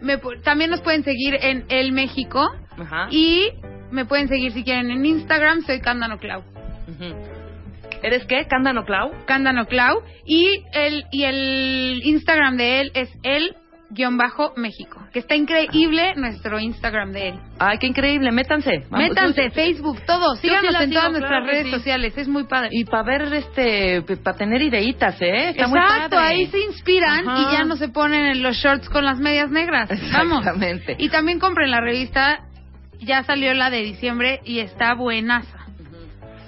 [0.03, 2.47] Me también nos pueden seguir en El México.
[2.77, 3.09] Ajá.
[3.11, 3.51] Y
[3.91, 6.43] me pueden seguir si quieren en Instagram, soy Cándano Clau.
[8.03, 8.47] ¿Eres qué?
[8.49, 9.11] ¿Cándano Clau?
[9.27, 10.03] Cándano Clau.
[10.25, 13.57] Y el, y el Instagram de él es el
[14.57, 17.35] México, que está increíble nuestro Instagram de él.
[17.59, 18.85] Ay, qué increíble, métanse.
[18.91, 20.35] Vamos, Métanse, yo- Facebook, todo.
[20.37, 21.71] Sí Síganos en sigo, todas claro nuestras redes sí.
[21.71, 22.69] sociales, es muy padre.
[22.73, 25.49] Y para ver, este, para tener ideitas, ¿eh?
[25.51, 26.27] Está muy Exacto, padre.
[26.35, 27.41] ahí se inspiran Ajá.
[27.51, 29.89] y ya no se ponen en los shorts con las medias negras.
[30.13, 30.41] Vamos.
[30.41, 30.97] Exactamente.
[30.99, 32.41] Y también compren la revista,
[33.01, 35.59] ya salió la de diciembre y está buenaza.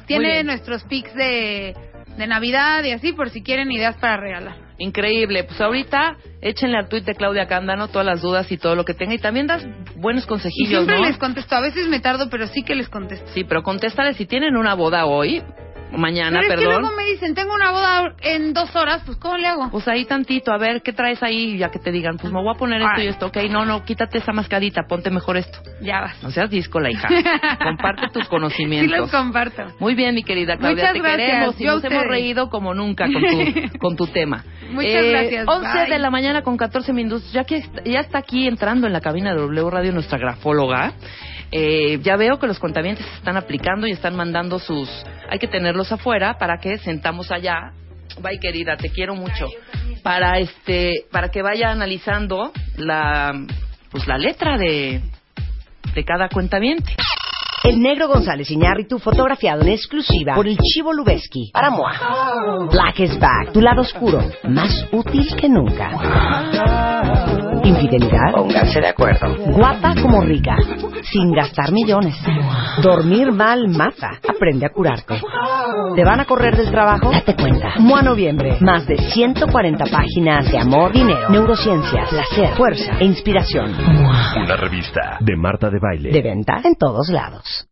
[0.07, 1.77] Tiene nuestros pics de,
[2.17, 4.57] de Navidad y así por si quieren ideas para regalar.
[4.79, 5.45] Increíble.
[5.45, 8.95] Pues ahorita échenle al tuit de Claudia Cándano todas las dudas y todo lo que
[8.95, 9.15] tenga.
[9.15, 9.65] Y también das
[9.97, 11.07] buenos Y consejillos, siempre ¿no?
[11.07, 13.27] les contesto, a veces me tardo, pero sí que les contesto.
[13.35, 15.43] Sí, pero contéstale si tienen una boda hoy,
[15.93, 19.37] mañana, pero es que luego me dicen, tengo una boda en dos horas, pues ¿cómo
[19.37, 19.71] le hago?
[19.71, 21.59] Pues ahí tantito, a ver, ¿qué traes ahí?
[21.59, 23.27] Ya que te digan, pues me voy a poner esto y esto.
[23.27, 25.59] Ok, no, no, quítate esa mascarita, ponte mejor esto.
[25.83, 26.23] Ya vas.
[26.23, 27.09] No seas disco, la hija.
[27.63, 28.99] Comparte tus Sí conocimientos.
[28.99, 29.63] los comparto.
[29.79, 31.27] Muy bien, mi querida Claudia, Muchas te gracias.
[31.31, 34.45] queremos y Yo nos hemos reído como nunca con tu, con tu tema.
[34.63, 35.49] Eh, Muchas gracias.
[35.49, 35.91] 11 Bye.
[35.91, 39.31] de la mañana con 14 minutos, ya que ya está aquí entrando en la cabina
[39.35, 40.93] de W Radio nuestra grafóloga.
[41.53, 44.89] Eh, ya veo que los contabientes se están aplicando y están mandando sus...
[45.29, 47.73] Hay que tenerlos afuera para que sentamos allá.
[48.23, 49.47] Bye, querida, te quiero mucho.
[50.03, 53.33] Para este, para que vaya analizando la,
[53.91, 55.01] pues la letra de,
[55.95, 56.95] de cada cuentaviente.
[57.63, 62.69] El negro González Iñárritu fotografiado en exclusiva por el Chivo Lubeski para Moa.
[62.71, 65.91] Black is back, tu lado oscuro, más útil que nunca.
[67.71, 69.37] Infidelidad, pónganse de acuerdo.
[69.53, 70.57] Guapa como rica,
[71.03, 72.17] sin gastar millones.
[72.83, 75.21] Dormir mal mata, aprende a curarte.
[75.95, 77.11] ¿Te van a correr del trabajo?
[77.13, 77.75] Date cuenta.
[77.79, 83.73] Moa Noviembre, más de 140 páginas de amor, dinero, neurociencia, placer, fuerza e inspiración.
[84.37, 86.11] Una revista de Marta de Baile.
[86.11, 87.70] De venta en todos lados.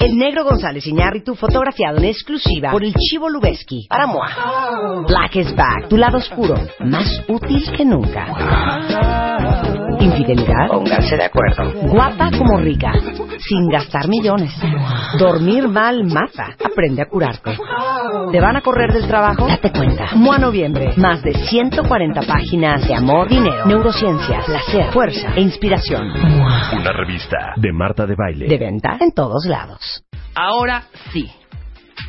[0.00, 5.04] El negro González Iñárritu fotografiado en exclusiva por el Chivo Lubeski para Moa.
[5.06, 9.89] Black is back, tu lado oscuro, más útil que nunca.
[10.00, 11.72] Infidelidad, pónganse de acuerdo.
[11.88, 12.92] Guapa como rica,
[13.38, 14.50] sin gastar millones.
[15.18, 17.56] Dormir mal mata, aprende a curarte.
[18.32, 19.46] ¿Te van a correr del trabajo?
[19.46, 20.14] Date cuenta.
[20.14, 26.10] Moa Noviembre, más de 140 páginas de amor, dinero, neurociencia, placer, fuerza e inspiración.
[26.10, 28.48] Una revista de Marta de Baile.
[28.48, 30.02] De venta en todos lados.
[30.34, 31.30] Ahora sí.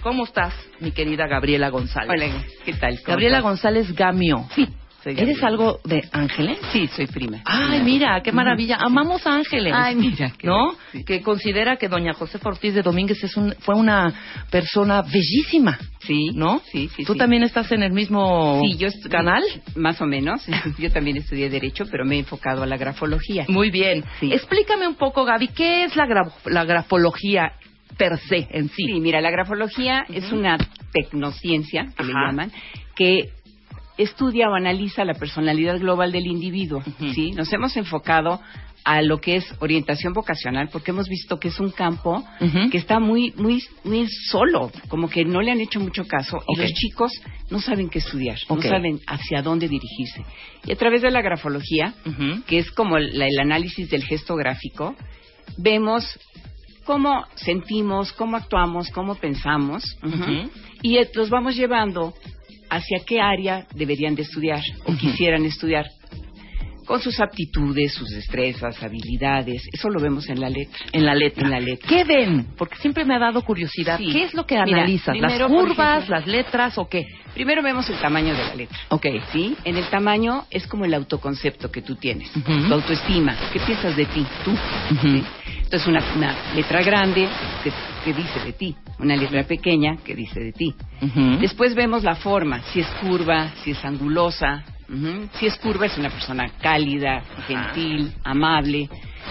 [0.02, 2.10] ¿Cómo estás, mi querida Gabriela González?
[2.10, 2.26] Hola,
[2.66, 2.96] ¿qué tal?
[2.96, 3.50] ¿Cómo Gabriela estás?
[3.52, 4.46] González Gamio.
[4.56, 4.68] Sí,
[5.06, 6.60] ¿Eres algo de Ángeles?
[6.72, 7.42] Sí, soy prima.
[7.46, 8.78] Ay, mira, qué maravilla.
[8.80, 9.74] Amamos a Ángeles.
[9.76, 10.76] Ay, mira, qué ¿No?
[10.92, 11.04] sí.
[11.04, 14.14] Que considera que doña Josefa Ortiz de Domínguez es un, fue una
[14.52, 15.80] persona bellísima.
[16.02, 16.62] Sí, ¿No?
[16.72, 17.20] Sí, sí, ¿Tú sí.
[17.20, 19.44] también estás en el mismo Sí, yo canal?
[19.76, 20.44] Más o menos.
[20.80, 23.46] Yo también estudié Derecho, pero me he enfocado a la grafología.
[23.48, 24.04] Muy bien.
[24.20, 24.32] Sí.
[24.34, 27.52] Explícame un poco, Gaby, ¿qué es la, gra- la grafología
[27.98, 28.86] per se en sí?
[28.88, 30.58] Sí, mira, la grafología es una
[30.92, 32.52] tecnociencia, que le llaman,
[32.96, 33.30] que
[34.02, 36.84] estudia o analiza la personalidad global del individuo.
[37.14, 37.32] ¿sí?
[37.32, 38.40] Nos hemos enfocado
[38.84, 42.24] a lo que es orientación vocacional, porque hemos visto que es un campo
[42.72, 46.60] que está muy, muy, muy solo, como que no le han hecho mucho caso, y
[46.60, 47.12] los chicos
[47.50, 50.26] no saben qué estudiar, no saben hacia dónde dirigirse.
[50.66, 51.94] Y a través de la grafología,
[52.48, 54.96] que es como el, el análisis del gesto gráfico,
[55.58, 56.20] vemos
[56.84, 59.84] cómo sentimos, cómo actuamos, cómo pensamos,
[60.82, 62.14] y los vamos llevando
[62.72, 65.86] hacia qué área deberían de estudiar o quisieran estudiar
[66.86, 69.62] con sus aptitudes, sus destrezas, habilidades.
[69.72, 70.78] Eso lo vemos en la letra.
[70.92, 71.44] En la letra.
[71.46, 71.88] En la letra.
[71.88, 72.48] ¿Qué ven?
[72.58, 73.98] Porque siempre me ha dado curiosidad.
[73.98, 74.12] Sí.
[74.12, 75.16] ¿Qué es lo que analizas?
[75.18, 77.06] ¿Las primero, curvas, ejemplo- las letras o qué?
[77.34, 78.78] Primero vemos el tamaño de la letra.
[78.90, 79.06] Ok.
[79.32, 79.56] ¿Sí?
[79.64, 83.38] En el tamaño es como el autoconcepto que tú tienes, tu autoestima.
[83.54, 84.26] ¿Qué piensas de ti?
[84.44, 84.52] Tú.
[84.52, 85.08] Ujú.
[85.08, 85.24] ¿sí?
[85.64, 87.30] Entonces, una, una letra grande
[87.64, 87.72] que,
[88.04, 90.76] que dice de ti, una letra pequeña que dice de ti.
[91.40, 94.64] Después vemos la forma, si es curva, si es angulosa.
[95.40, 98.90] Si es curva es una persona cálida, gentil, amable.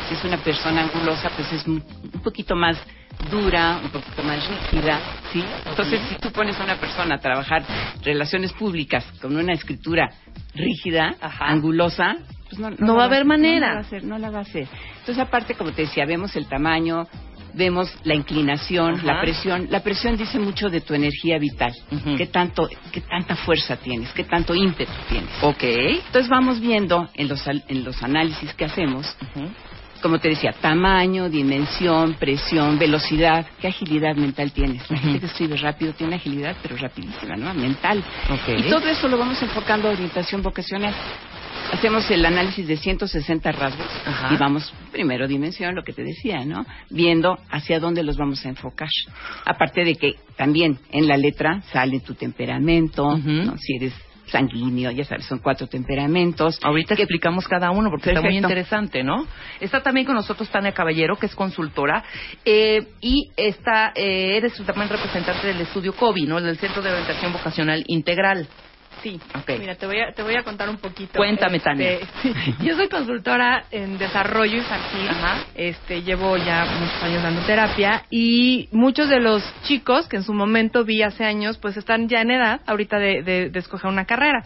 [0.09, 1.83] Si es una persona angulosa, pues es un,
[2.25, 2.79] poquito más
[3.31, 4.99] dura, un poquito más rígida,
[5.31, 5.45] ¿sí?
[5.67, 7.63] Entonces, si tú pones a una persona a trabajar
[8.03, 10.09] relaciones públicas con una escritura
[10.55, 11.49] rígida, Ajá.
[11.49, 12.17] angulosa,
[12.49, 13.69] pues no, No va a haber manera.
[13.69, 14.67] No la va a hacer, no la va a hacer.
[15.01, 17.07] Entonces, aparte, como te decía, vemos el tamaño,
[17.55, 19.07] vemos la inclinación, Ajá.
[19.07, 19.67] la presión.
[19.71, 21.73] La presión dice mucho de tu energía vital.
[22.17, 24.13] ¿Qué tanto, qué tanta fuerza tienes?
[24.13, 25.31] ¿Qué tanto ímpetu tienes?
[25.43, 25.63] Ok.
[25.63, 29.17] Entonces vamos viendo en los, en los análisis que hacemos,
[30.03, 34.91] como te decía, tamaño, dimensión, presión, velocidad, qué agilidad mental tienes.
[34.91, 37.53] La gente que escribe rápido tiene agilidad, pero rapidísima, ¿no?
[37.55, 38.03] Mental.
[38.31, 38.59] Ok.
[38.59, 40.95] Y todo eso lo vamos enfocando a orientación vocacional.
[41.73, 44.35] Hacemos el análisis de 160 rasgos Ajá.
[44.35, 46.67] y vamos, primero dimensión, lo que te decía, ¿no?
[46.91, 48.89] Viendo hacia dónde los vamos a enfocar.
[49.45, 53.17] Aparte de que también en la letra sale tu temperamento.
[53.17, 53.57] ¿no?
[53.59, 53.95] Si eres
[54.27, 56.59] sanguíneo, ya sabes, son cuatro temperamentos.
[56.63, 58.49] Ahorita que- explicamos cada uno porque está muy Perfecto.
[58.49, 59.27] interesante, ¿no?
[59.59, 62.05] Está también con nosotros Tania Caballero, que es consultora,
[62.45, 66.41] eh, y está, eh, eres también representante del estudio COBI, ¿no?
[66.41, 68.47] Del Centro de Orientación Vocacional Integral.
[69.03, 69.19] Sí.
[69.59, 71.13] Mira, te voy a, te voy a contar un poquito.
[71.17, 71.99] Cuéntame, Este, Tania.
[72.63, 75.09] Yo soy consultora en desarrollo infantil.
[75.09, 75.45] Ajá.
[75.55, 80.35] Este, llevo ya muchos años dando terapia y muchos de los chicos que en su
[80.35, 84.05] momento vi hace años, pues están ya en edad ahorita de, de- de escoger una
[84.05, 84.45] carrera.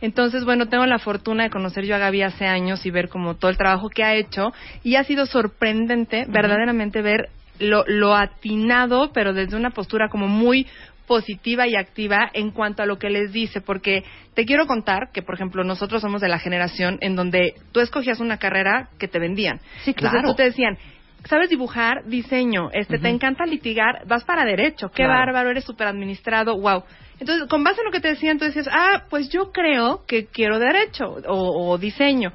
[0.00, 3.36] Entonces, bueno, tengo la fortuna de conocer yo a Gaby hace años y ver como
[3.36, 7.28] todo el trabajo que ha hecho y ha sido sorprendente verdaderamente ver
[7.60, 10.66] lo, lo atinado, pero desde una postura como muy
[11.12, 14.02] positiva y activa en cuanto a lo que les dice, porque
[14.32, 18.18] te quiero contar que, por ejemplo, nosotros somos de la generación en donde tú escogías
[18.18, 19.58] una carrera que te vendían.
[19.84, 20.28] Sí, Entonces claro.
[20.30, 20.78] tú te decían,
[21.26, 22.04] ¿sabes dibujar?
[22.06, 22.70] Diseño.
[22.72, 24.88] Este, te encanta litigar, vas para derecho.
[24.88, 25.12] Qué Claro.
[25.18, 26.82] bárbaro, eres súper administrado, wow.
[27.20, 30.28] Entonces, con base en lo que te decían, tú decías, ah, pues yo creo que
[30.28, 32.32] quiero derecho o, o diseño.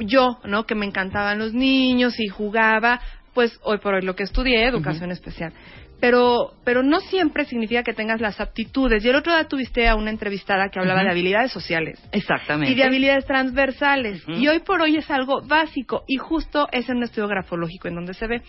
[0.00, 0.64] Yo, ¿no?
[0.66, 3.00] Que me encantaban los niños y jugaba,
[3.34, 5.52] pues hoy por hoy lo que estudié, educación especial.
[6.00, 9.04] Pero, pero no siempre significa que tengas las aptitudes.
[9.04, 12.70] Y el otro día tuviste a una entrevistada que hablaba de habilidades sociales Exactamente.
[12.70, 14.22] y de habilidades transversales.
[14.28, 17.94] Y hoy por hoy es algo básico y justo es en un estudio grafológico en
[17.94, 18.42] donde se ve.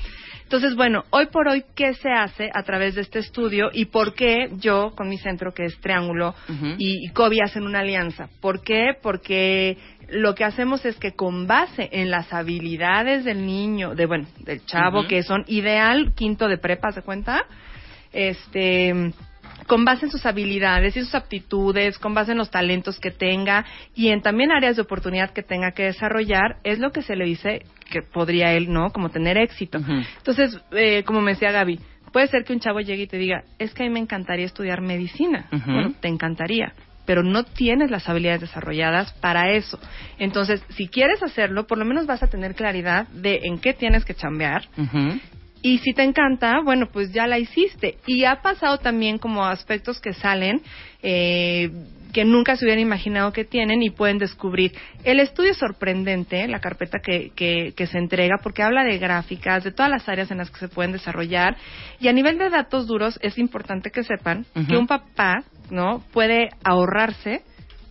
[0.43, 4.13] Entonces, bueno, hoy por hoy, ¿qué se hace a través de este estudio y por
[4.13, 6.35] qué yo, con mi centro que es Triángulo
[6.77, 8.29] y, y COBI hacen una alianza?
[8.41, 8.91] ¿Por qué?
[9.01, 9.77] Porque
[10.09, 14.65] lo que hacemos es que con base en las habilidades del niño, de bueno, del
[14.65, 17.45] chavo, que son ideal quinto de prepa, ¿se cuenta?
[18.13, 19.13] Este
[19.65, 23.65] con base en sus habilidades y sus aptitudes, con base en los talentos que tenga
[23.93, 27.25] y en también áreas de oportunidad que tenga que desarrollar, es lo que se le
[27.25, 28.91] dice que podría él, ¿no?
[28.91, 29.79] Como tener éxito.
[30.17, 31.79] Entonces, eh, como me decía Gaby,
[32.13, 34.45] puede ser que un chavo llegue y te diga, es que a mí me encantaría
[34.45, 35.47] estudiar medicina.
[35.65, 36.73] Bueno, te encantaría,
[37.07, 39.79] pero no tienes las habilidades desarrolladas para eso.
[40.19, 44.05] Entonces, si quieres hacerlo, por lo menos vas a tener claridad de en qué tienes
[44.05, 44.67] que chambear
[45.61, 47.97] y si te encanta, bueno, pues ya la hiciste.
[48.05, 50.61] Y ha pasado también como aspectos que salen
[51.01, 51.71] eh,
[52.13, 54.71] que nunca se hubieran imaginado que tienen y pueden descubrir.
[55.03, 59.63] El estudio es sorprendente, la carpeta que, que, que se entrega, porque habla de gráficas,
[59.63, 61.57] de todas las áreas en las que se pueden desarrollar.
[61.99, 66.03] Y a nivel de datos duros, es importante que sepan que un papá, ¿no?
[66.11, 67.41] Puede ahorrarse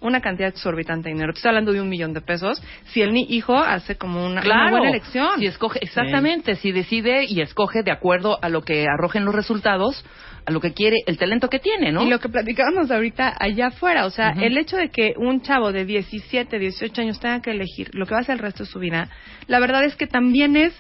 [0.00, 1.32] una cantidad exorbitante de dinero.
[1.32, 2.62] Te estoy hablando de un millón de pesos.
[2.86, 5.38] Si el hijo hace como una, buena elección.
[5.38, 10.04] Si escoge, exactamente, si decide y escoge de acuerdo a lo que arrojen los resultados,
[10.44, 12.04] a lo que quiere, el talento que tiene, ¿no?
[12.04, 15.72] Y lo que platicábamos ahorita allá afuera, o sea, el hecho de que un chavo
[15.72, 18.70] de 17, 18 años tenga que elegir lo que va a ser el resto de
[18.70, 19.08] su vida,
[19.48, 20.72] la verdad es que también es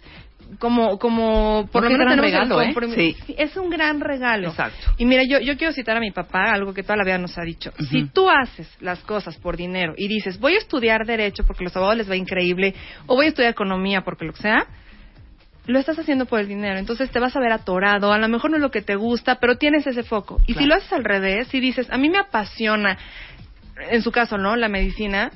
[0.58, 2.74] como, como, por lo menos el regalo, ¿eh?
[2.94, 3.16] Sí.
[3.36, 4.48] Es un gran regalo.
[4.48, 4.92] Exacto.
[4.96, 7.36] Y mira, yo, yo quiero citar a mi papá, algo que toda la vida nos
[7.38, 7.72] ha dicho.
[7.90, 11.76] Si tú haces las cosas por dinero y dices, voy a estudiar Derecho porque los
[11.76, 12.74] abogados les va increíble,
[13.06, 14.66] o voy a estudiar Economía porque lo que sea,
[15.66, 16.78] lo estás haciendo por el dinero.
[16.78, 19.36] Entonces te vas a ver atorado, a lo mejor no es lo que te gusta,
[19.36, 20.38] pero tienes ese foco.
[20.46, 22.98] Y si lo haces al revés, si dices, a mí me apasiona,
[23.90, 24.56] en su caso, ¿no?
[24.56, 25.30] La medicina,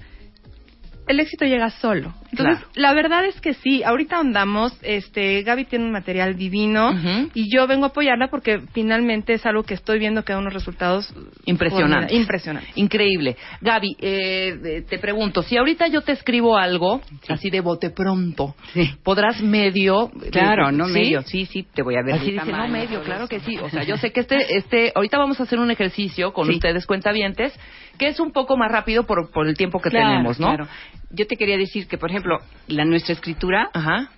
[1.11, 2.15] el éxito llega solo.
[2.31, 2.71] Entonces, Claro.
[2.75, 6.93] la verdad es que sí, ahorita ahondamos, este, Gaby tiene un material divino
[7.35, 10.55] y yo vengo a apoyarla porque finalmente es algo que estoy viendo que da unos
[10.55, 11.13] resultados
[11.45, 12.15] Impresionante.
[12.15, 12.71] Impresionante.
[12.77, 13.37] Increíble.
[13.61, 18.91] Gaby, eh, te pregunto, si ahorita yo te escribo algo, así de bote pronto, Sí.
[19.03, 20.11] ¿podrás medio?
[20.31, 20.93] Claro, no ¿sí?
[20.93, 22.15] medio, sí, sí, te voy a ver.
[22.17, 23.57] Así dice, no medio, claro que sí.
[23.59, 26.87] O sea, yo sé que este, este, ahorita vamos a hacer un ejercicio con ustedes
[26.87, 27.53] cuentavientes,
[27.99, 30.47] que es un poco más rápido por, por el tiempo que Claro, tenemos, ¿no?
[30.49, 30.69] claro.
[31.11, 32.39] Yo te quería decir que, por ejemplo,
[32.69, 34.11] la nuestra escritura Ajá.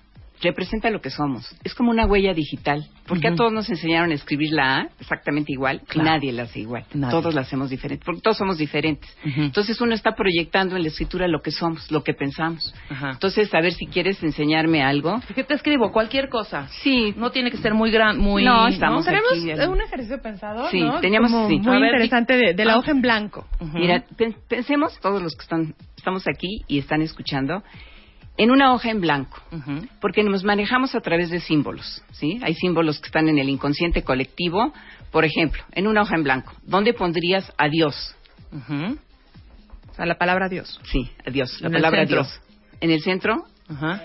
[0.42, 1.54] Representa lo que somos.
[1.64, 2.86] Es como una huella digital.
[3.06, 5.82] Porque a todos nos enseñaron a escribir la A exactamente igual.
[5.88, 6.10] Claro.
[6.10, 6.84] Nadie la hace igual.
[6.94, 7.10] Nadie.
[7.10, 8.04] Todos la hacemos diferente.
[8.04, 9.10] Porque todos somos diferentes.
[9.24, 12.74] Entonces uno está proyectando en la escritura lo que somos, lo que pensamos.
[12.90, 15.20] Entonces, a ver si quieres enseñarme algo.
[15.34, 15.90] ¿Qué te escribo?
[15.92, 16.68] Cualquier cosa.
[16.82, 17.12] Sí.
[17.16, 18.44] No tiene que ser muy gran, muy...
[18.44, 19.68] No, estamos Tenemos aquí, ya.
[19.68, 21.00] un ejercicio pensador, Sí, ¿no?
[21.00, 21.58] teníamos- Como sí.
[21.58, 22.78] muy ver, interesante de, de la ah.
[22.78, 23.46] hoja en blanco.
[23.74, 27.62] Mira, pen- pensemos todos los que están, estamos aquí y están escuchando
[28.36, 29.40] en una hoja en blanco.
[30.00, 32.40] Porque nos manejamos a través de símbolos, ¿sí?
[32.42, 34.72] Hay símbolos que están en el inconsciente colectivo.
[35.10, 37.52] Por ejemplo, en una hoja en blanco, ¿dónde pondrías?
[38.50, 38.98] Ujú.
[39.90, 40.80] O sea, la palabra Dios.
[40.84, 42.40] Sí, adiós, la En el palabra adiós.
[42.80, 43.44] ¿En el centro?
[43.68, 44.02] Ajá.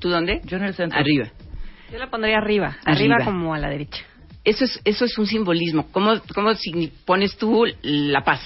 [0.00, 0.40] ¿Tú dónde?
[0.44, 0.98] Yo en el centro.
[0.98, 1.30] Arriba.
[1.92, 3.16] Yo la pondría arriba, Arriba.
[3.16, 4.02] arriba como a la derecha.
[4.44, 5.88] Eso es, eso es un simbolismo.
[5.92, 6.52] ¿Cómo, cómo
[7.04, 8.40] pones tú la paz?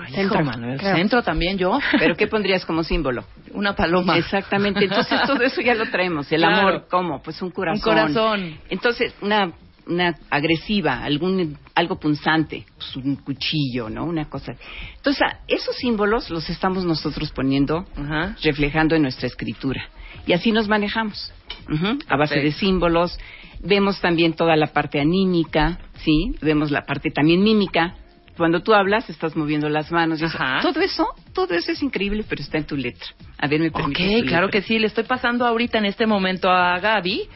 [0.00, 0.40] Ay, centro,
[0.80, 1.78] centro también yo.
[1.98, 3.24] ¿Pero qué pondrías como símbolo?
[3.52, 4.16] Una paloma.
[4.16, 4.84] Exactamente.
[4.84, 6.30] Entonces todo eso ya lo traemos.
[6.32, 6.56] El Claro.
[6.68, 7.22] amor, ¿cómo?
[7.22, 7.78] Pues un corazón.
[7.78, 8.58] Un corazón.
[8.70, 9.52] Entonces, una
[9.86, 14.04] una agresiva, algún algo punzante, pues, un cuchillo, ¿no?
[14.04, 14.54] Una cosa.
[14.96, 17.86] Entonces, esos símbolos los estamos nosotros poniendo,
[18.42, 19.84] reflejando en nuestra escritura.
[20.26, 21.32] Y así nos manejamos,
[22.08, 23.18] a base de símbolos.
[23.60, 26.34] Vemos también toda la parte anímica, ¿sí?
[26.40, 27.94] Vemos la parte también mímica.
[28.36, 30.20] Cuando tú hablas, estás moviendo las manos.
[30.20, 30.38] y eso.
[30.62, 33.06] Todo eso, todo eso es increíble, pero está en tu letra.
[33.38, 34.60] A ver, me Ok, permites tu claro letra?
[34.60, 34.78] que sí.
[34.78, 37.28] Le estoy pasando ahorita en este momento a Gaby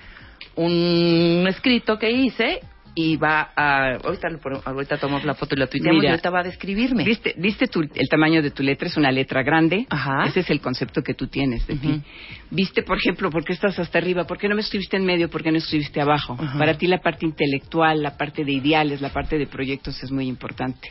[0.56, 2.60] un escrito que hice
[2.98, 3.96] y va a...
[4.02, 4.28] Ahorita,
[4.64, 7.04] ahorita tomamos la foto y la tuiteamos y Mira, ahorita va a describirme.
[7.04, 8.88] ¿Viste, viste tu- el tamaño de tu letra?
[8.88, 9.86] Es una letra grande.
[9.90, 10.24] Ajá.
[10.24, 12.02] Ese es el concepto que tú tienes de ti.
[12.50, 14.24] ¿Viste, por ejemplo, por qué estás hasta arriba?
[14.24, 15.28] ¿Por qué no me escribiste en medio?
[15.28, 16.36] ¿Por qué no escribiste abajo?
[16.58, 20.26] Para ti la parte intelectual, la parte de ideales, la parte de proyectos es muy
[20.26, 20.88] importante.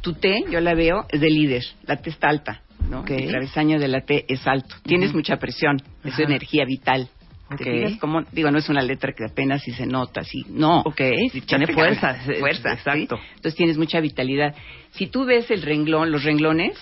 [0.00, 1.62] Tu T, yo la veo, es de líder.
[1.84, 2.62] La T está alta.
[2.88, 3.00] ¿no?
[3.00, 3.10] Ok.
[3.10, 4.74] El travesaño de la T es alto.
[4.84, 5.76] Tienes mucha presión.
[6.02, 7.08] Es energía vital.
[7.56, 7.76] ¿Te Ok.
[7.76, 8.22] fijas cómo?
[8.32, 10.44] Digo, no es una letra que apenas si se nota, así.
[10.48, 10.80] No.
[10.80, 11.00] Ok,
[11.32, 13.16] Sí, tiene fuerza, fuerza, exacto.
[13.16, 13.22] ¿sí?
[13.36, 14.54] Entonces tienes mucha vitalidad.
[14.92, 16.78] Si tú ves el renglón, los renglones,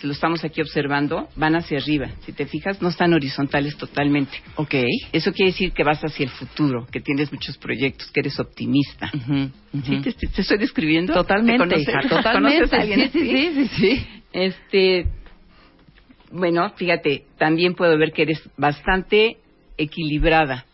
[0.00, 2.08] que lo estamos aquí observando, van hacia arriba.
[2.26, 4.36] Si te fijas, no están horizontales totalmente.
[4.56, 4.74] Ok.
[5.12, 9.10] Eso quiere decir que vas hacia el futuro, que tienes muchos proyectos, que eres optimista.
[9.10, 10.00] ¿Sí?
[10.02, 11.14] ¿Te, te estoy describiendo?
[11.14, 11.88] Totalmente, ¿Te conoces?
[11.88, 12.58] hija, totalmente.
[12.68, 14.06] ¿Conoces a alguien Sí, sí, sí, sí, sí.
[14.32, 15.06] Este,
[16.32, 19.38] bueno, fíjate, también puedo ver que eres bastante
[19.76, 20.64] equilibrada.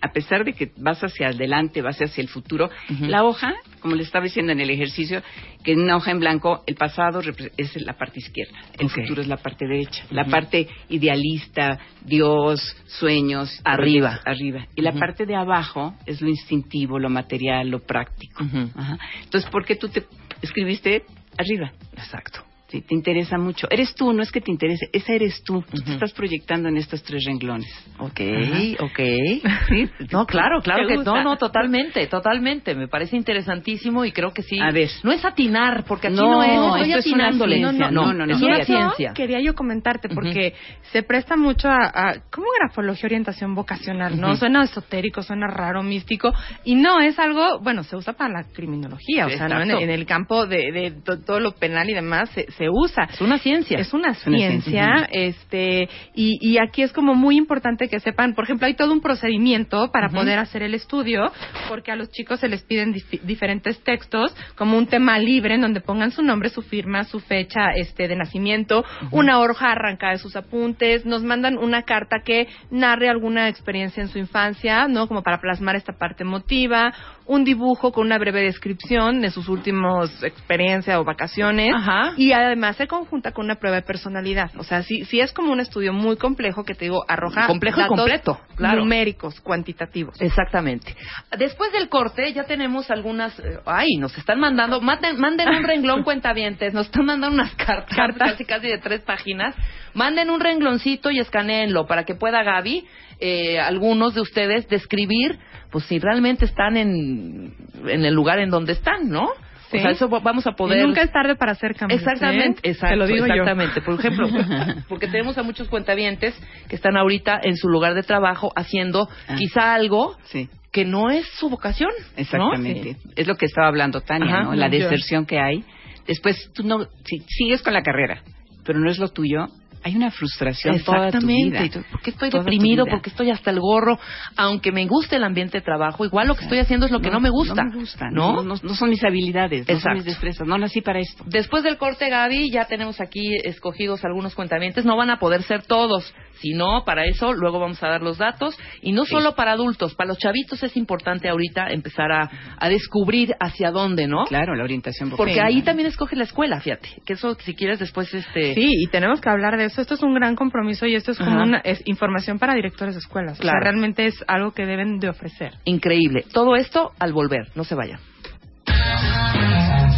[0.00, 2.70] A pesar de que vas hacia adelante, vas hacia el futuro,
[3.00, 5.22] la hoja, como le estaba diciendo en el ejercicio,
[5.64, 7.20] que en una hoja en blanco, el pasado
[7.56, 13.60] es la parte izquierda, el futuro es la parte derecha, la parte idealista, Dios, sueños,
[13.64, 14.20] Arriba.
[14.24, 14.68] arriba.
[14.76, 18.44] Y la parte de abajo es lo instintivo, lo material, lo práctico.
[18.76, 18.98] Ajá.
[19.24, 20.04] Entonces, ¿por qué tú te
[20.42, 21.02] escribiste
[21.36, 21.72] arriba?
[21.96, 22.44] Exacto.
[22.70, 23.66] Sí, te interesa mucho.
[23.68, 25.62] Eres tú, no es que te interese, esa eres tú.
[25.68, 27.66] Tú te estás proyectando en estos tres renglones.
[27.98, 28.84] Ok, Ajá.
[28.84, 29.00] ok.
[29.68, 32.74] Sí, No, claro, claro ¿Te que no, no, totalmente, totalmente.
[32.74, 34.58] Me parece interesantísimo y creo que sí.
[34.60, 34.88] A ver.
[35.02, 37.56] No es atinar, porque aquí No, no, es, no estoy esto es una atinándole.
[37.56, 37.90] ciencia.
[37.90, 39.12] no, No, no, no, es no, una ciencia.
[39.14, 40.54] quería yo comentarte porque
[40.92, 44.36] se presta mucho a, a como grafología orientación vocacional, ¿no?
[44.36, 46.32] Suena esotérico, suena raro, místico
[46.64, 49.60] y no es algo, bueno, se usa para la criminología, o sea, ¿no?
[49.62, 53.04] en, en el campo de, de to- todo lo penal y demás se, se usa.
[53.10, 53.78] Es una ciencia.
[53.78, 58.66] Es una ciencia, este, y, y aquí es como muy importante que sepan, por ejemplo,
[58.66, 61.32] hay todo un procedimiento para poder hacer el estudio,
[61.70, 65.62] porque a los chicos se les piden dif- diferentes textos, como un tema libre en
[65.62, 70.18] donde pongan su nombre, su firma, su fecha, este, de nacimiento, una hoja arrancada de
[70.18, 75.06] sus apuntes, nos mandan una carta que narre alguna experiencia en su infancia, ¿no?
[75.08, 76.92] Como para plasmar esta parte emotiva,
[77.26, 82.12] un dibujo con una breve descripción de sus últimos experiencias o vacaciones, Ajá.
[82.16, 84.50] y además se conjunta con una prueba de personalidad.
[84.58, 87.78] O sea, sí, sí es como un estudio muy complejo que te digo, arroja Complejo
[87.78, 88.80] y datos completo, claro.
[88.80, 90.20] numéricos, cuantitativos.
[90.20, 90.94] Exactamente.
[91.38, 96.02] Después del corte ya tenemos algunas, eh, ay, nos están mandando, manden, manden un renglón
[96.02, 98.32] cuentavientes, nos están mandando unas cartas, Cartas.
[98.32, 99.54] casi casi de tres páginas,
[99.94, 102.86] manden un rengloncito y escaneenlo para que pueda Gaby,
[103.20, 105.38] eh, algunos de ustedes, describir,
[105.70, 107.54] pues si realmente están en,
[107.86, 109.28] en el lugar en donde están, ¿no?
[109.70, 109.76] Sí.
[109.78, 110.78] O sea, eso va- vamos a poder...
[110.80, 112.00] Y nunca es tarde para hacer cambios.
[112.00, 112.72] Exactamente, ¿eh?
[112.72, 113.32] exacto, Te lo digo yo.
[113.34, 113.80] exactamente.
[113.82, 114.28] Por ejemplo,
[114.88, 116.34] porque tenemos a muchos cuentavientes
[116.68, 119.36] que están ahorita en su lugar de trabajo haciendo Ah.
[119.38, 120.48] quizá algo Sí.
[120.72, 121.90] que no es su vocación.
[122.00, 122.20] ¿no?
[122.20, 122.96] Exactamente.
[123.16, 124.54] Es lo que estaba hablando Tania, Ajá, ¿no?
[124.54, 125.64] La deserción que hay.
[126.06, 128.22] Después, tú no, si sigues con la carrera,
[128.64, 129.46] pero no es lo tuyo,
[129.82, 131.50] hay una frustración toda tu Exactamente.
[131.50, 131.64] vida.
[131.64, 132.84] Y tú, ¿Por qué estoy Toda deprimido?
[132.84, 132.94] vida.
[132.94, 133.98] ¿Por qué estoy hasta el gorro?
[134.36, 137.10] Aunque me guste el ambiente de trabajo, igual lo que estoy haciendo es lo que
[137.10, 137.64] no, me gusta.
[137.64, 138.10] No me gusta.
[138.10, 138.42] ¿no?
[138.42, 140.46] No, son mis habilidades, no son mis destrezas.
[140.46, 141.24] No nací para esto.
[141.26, 144.84] Después del corte, Gaby, ya tenemos aquí escogidos algunos cuentamientos.
[144.84, 146.12] No van a poder ser todos.
[146.40, 148.58] Si no, para eso luego vamos a dar los datos.
[148.82, 153.34] Y no solo para adultos, para los chavitos es importante ahorita empezar a, a descubrir
[153.40, 154.24] hacia dónde, ¿no?
[154.24, 156.88] Claro, la orientación Porque ahí también escoge la escuela, fíjate.
[157.04, 158.54] Que eso, si quieres, después este.
[158.54, 159.80] Sí, y tenemos que hablar de eso.
[159.80, 161.42] Esto es un gran compromiso y esto es como Ajá.
[161.44, 163.38] una es información para directores de escuelas.
[163.38, 163.58] O Claro.
[163.60, 165.52] sea, realmente es algo que deben de ofrecer.
[165.64, 166.24] Increíble.
[166.32, 167.48] Todo esto al volver.
[167.54, 168.00] No se vayan.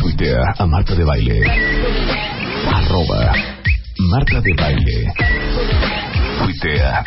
[0.01, 1.41] Tuitea a Marta de Baile.
[2.67, 3.33] Arroba
[4.11, 6.12] Marta de Baile.
[6.39, 7.05] Tuitea.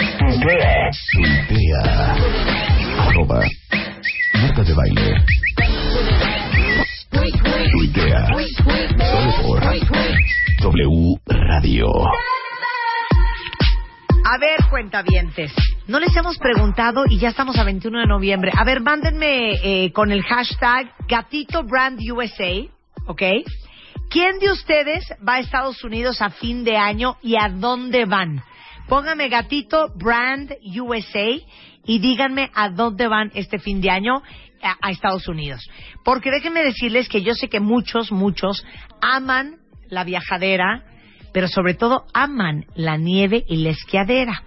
[1.11, 2.15] Tuitea.
[2.99, 3.39] Arroba
[4.34, 5.15] Marta de Baile.
[7.71, 8.28] Tuitea.
[9.11, 9.61] Solo por
[10.61, 11.88] W Radio.
[14.26, 15.51] A ver, cuentavientes.
[15.88, 18.51] No les hemos preguntado y ya estamos a 21 de noviembre.
[18.55, 22.63] A ver, mándenme eh, con el hashtag Gatito Brand USA,
[23.07, 23.21] ¿ok?
[24.09, 28.43] ¿Quién de ustedes va a Estados Unidos a fin de año y a dónde van?
[28.88, 31.40] Póngame Gatito Brand USA
[31.86, 34.22] y díganme a dónde van este fin de año
[34.62, 35.68] a, Estados Unidos.
[36.04, 38.66] Porque déjenme decirles que yo sé que muchos, muchos
[39.02, 39.58] aman
[39.90, 40.84] la viajadera,
[41.34, 44.44] pero sobre todo aman la nieve y la esquiadera.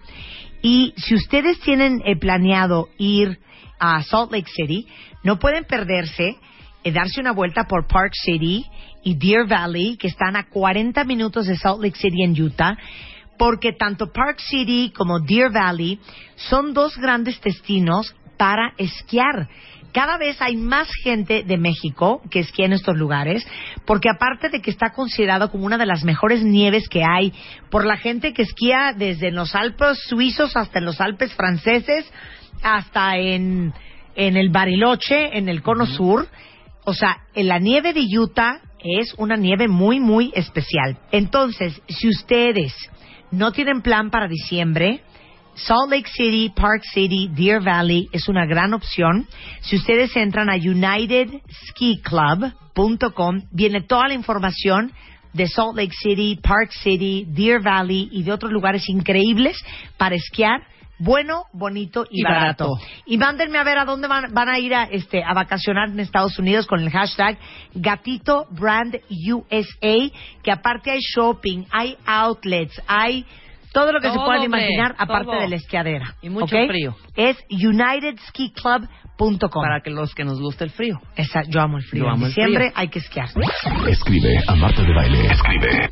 [0.62, 3.38] Y si ustedes tienen eh, planeado ir
[3.78, 4.86] a Salt Lake City,
[5.22, 6.36] no pueden perderse
[6.84, 8.64] eh, darse una vuelta por Park City
[9.02, 12.76] y Deer Valley, que están a 40 minutos de Salt Lake City en Utah,
[13.38, 15.98] porque tanto Park City como Deer Valley
[16.36, 19.48] son dos grandes destinos para esquiar.
[19.92, 23.46] Cada vez hay más gente de México que esquía en estos lugares,
[23.86, 27.32] porque aparte de que está considerado como una de las mejores nieves que hay,
[27.70, 32.10] por la gente que esquía desde los Alpes suizos hasta en los Alpes franceses,
[32.62, 33.72] hasta en,
[34.14, 36.28] en el Bariloche, en el Cono Sur,
[36.84, 40.98] o sea, en la nieve de Utah es una nieve muy, muy especial.
[41.10, 42.74] Entonces, si ustedes
[43.30, 45.02] no tienen plan para diciembre,
[45.54, 49.26] Salt Lake City, Park City, Deer Valley es una gran opción.
[49.60, 54.92] Si ustedes entran a unitedskiclub.com, viene toda la información
[55.32, 59.58] de Salt Lake City, Park City, Deer Valley y de otros lugares increíbles
[59.96, 60.62] para esquiar.
[60.98, 62.76] Bueno, bonito y, Y barato.
[63.06, 66.00] Y mándenme a ver a dónde van, van a ir a, este, a vacacionar en
[66.00, 67.38] Estados Unidos con el hashtag
[67.74, 70.10] Gatito Brand USA,
[70.42, 73.24] que aparte hay shopping, hay outlets, hay
[73.72, 75.40] todo lo que se puedan imaginar aparte todo.
[75.40, 76.16] de la esquiadera.
[76.22, 76.96] Y mucho frío.
[77.14, 77.36] Es
[79.18, 79.62] unitedskiclub.com.
[79.62, 81.00] Para que los que nos guste el frío.
[81.16, 82.04] Esa- yo amo el frío.
[82.04, 82.72] Yo amo en el diciembre frío.
[82.76, 83.28] hay que esquiar.
[83.88, 85.26] Escribe a Marta de Baile.
[85.26, 85.88] Escribe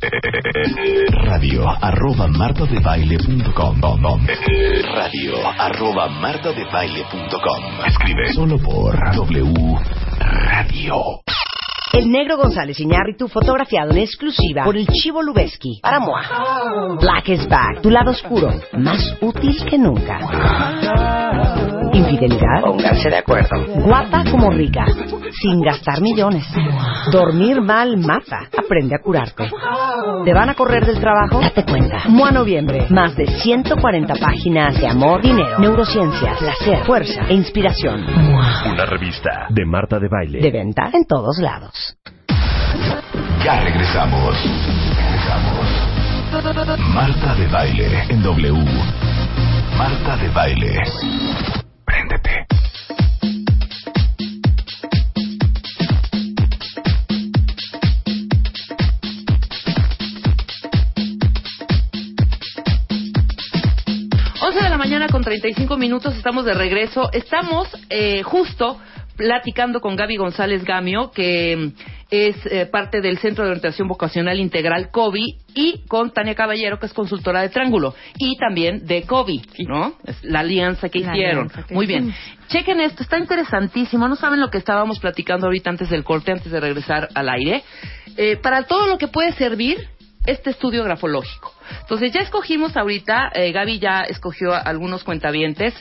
[1.25, 3.81] radio arroba martadebaile.com
[4.95, 9.75] radio arroba martadebaile.com Escribe solo por W
[10.19, 10.95] Radio.
[11.93, 16.95] El negro González Iñárritu fotografiado en exclusiva por el Chivo Lubeski para Moa.
[16.99, 20.19] Black is back, tu lado oscuro, más útil que nunca.
[21.97, 23.65] Infidelidad, pónganse de acuerdo.
[23.83, 24.85] Guapa como rica,
[25.41, 26.45] sin gastar millones.
[27.11, 29.49] Dormir mal mata, aprende a curarte.
[30.23, 31.41] ¿Te van a correr del trabajo?
[31.41, 32.03] Date cuenta.
[32.07, 38.05] Moa Noviembre, más de 140 páginas de amor, dinero, neurociencia, placer, fuerza e inspiración.
[38.05, 38.71] Moa.
[38.73, 40.39] Una revista de Marta de Baile.
[40.39, 41.97] De venta en todos lados.
[43.43, 44.35] Ya regresamos.
[44.95, 45.97] Regresamos.
[46.93, 48.65] Marta de Baile en W.
[49.77, 50.83] Marta de Baile.
[51.87, 52.45] Préndete.
[64.41, 67.09] Once de la mañana con 35 minutos, estamos de regreso.
[67.13, 68.79] Estamos eh, justo
[69.17, 74.39] platicando con Gaby González Gamio, que mm, es eh, parte del Centro de Orientación Vocacional
[74.39, 79.41] Integral COBI, y con Tania Caballero, que es consultora de Triángulo, y también de COBI,
[79.67, 79.95] ¿no?
[80.05, 81.45] Es la alianza que La hicieron.
[81.47, 82.13] alianza que Muy bien.
[82.47, 84.07] Chequen esto, está interesantísimo.
[84.07, 87.63] No saben lo que estábamos platicando ahorita antes del corte, antes de regresar al aire.
[88.15, 89.77] Eh, para todo lo que puede servir
[90.27, 91.53] este estudio grafológico.
[91.81, 95.73] Entonces ya escogimos ahorita, eh, Gaby ya escogió a algunos cuentavientes,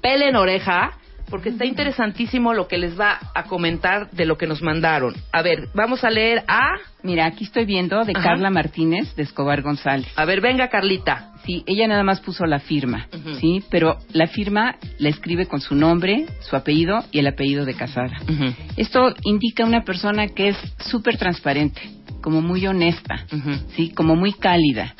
[0.00, 0.92] pelen oreja,
[1.34, 5.16] porque está interesantísimo lo que les va a comentar de lo que nos mandaron.
[5.32, 6.76] A ver, vamos a leer a...
[7.02, 8.22] Mira, aquí estoy viendo de Ajá.
[8.22, 10.06] Carla Martínez de Escobar González.
[10.14, 11.32] A ver, venga Carlita.
[11.44, 13.08] Sí, ella nada más puso la firma,
[13.40, 17.74] sí, pero la firma la escribe con su nombre, su apellido y el apellido de
[17.74, 18.16] casada.
[18.76, 21.82] Esto indica una persona que es súper transparente,
[22.22, 23.26] como muy honesta,
[23.74, 24.94] sí, como muy cálida.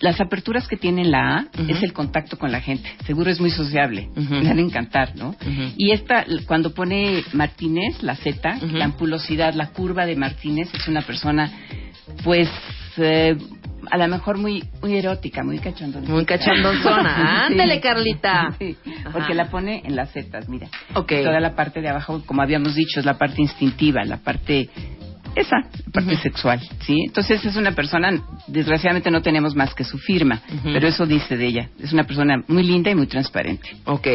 [0.00, 2.88] Las aperturas que tiene la A es el contacto con la gente.
[3.04, 4.08] Seguro es muy sociable.
[4.14, 5.34] Le han de encantar, ¿no?
[5.76, 11.02] Y esta, cuando pone Martínez, la Z, la ampulosidad, la curva de Martínez, es una
[11.02, 11.50] persona,
[12.22, 12.48] pues,
[12.96, 13.36] eh,
[13.90, 16.08] a lo mejor muy, muy erótica, muy cachondona.
[16.08, 17.44] Muy cachondonzona.
[17.48, 17.52] Sí.
[17.54, 18.54] Ándale, Carlita.
[18.58, 18.76] Sí,
[19.12, 20.68] porque la pone en las zetas, mira.
[20.94, 21.12] Ok.
[21.24, 24.68] Toda la parte de abajo, como habíamos dicho, es la parte instintiva, la parte
[25.34, 25.56] esa,
[25.92, 27.04] parte sexual, ¿sí?
[27.06, 28.10] Entonces es una persona,
[28.46, 31.68] desgraciadamente no tenemos más que su firma, pero eso dice de ella.
[31.80, 33.68] Es una persona muy linda y muy transparente.
[33.84, 34.06] Ok,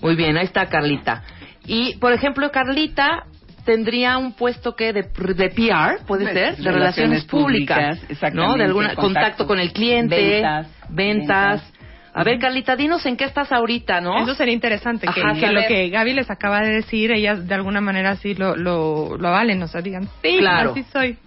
[0.00, 1.22] muy bien, ahí está Carlita.
[1.66, 3.24] Y, por ejemplo, Carlita
[3.64, 8.34] tendría un puesto que de, de PR, puede Pues, ser, de relaciones relaciones públicas, públicas,
[8.34, 8.54] ¿no?
[8.56, 11.73] De alguna contacto, contacto, con el cliente, ventas, ventas.
[12.16, 14.22] A ver, Carlita, dinos en qué estás ahorita, ¿no?
[14.22, 17.54] Eso sería interesante, que, Ajá, que lo que Gaby les acaba de decir, ellas de
[17.54, 20.70] alguna manera sí lo, lo, lo avalen, o sea, digan, sí, Claro.
[20.70, 21.18] así soy.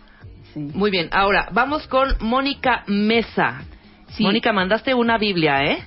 [0.56, 3.64] Muy bien, ahora vamos con Mónica Mesa.
[4.12, 4.24] Sí.
[4.24, 5.78] Mónica, mandaste una Biblia, ¿eh?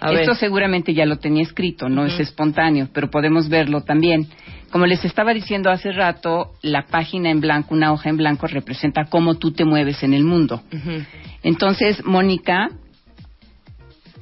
[0.00, 0.20] A ver.
[0.22, 4.26] Esto seguramente ya lo tenía escrito, no es espontáneo, pero podemos verlo también.
[4.72, 9.04] Como les estaba diciendo hace rato, la página en blanco, una hoja en blanco, representa
[9.04, 10.62] cómo tú te mueves en el mundo.
[11.42, 12.70] Entonces, Mónica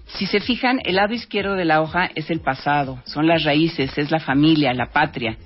[0.09, 3.97] Si se fijan, el lado izquierdo de la hoja es el pasado, son las raíces,
[3.99, 5.37] es la familia, la patria.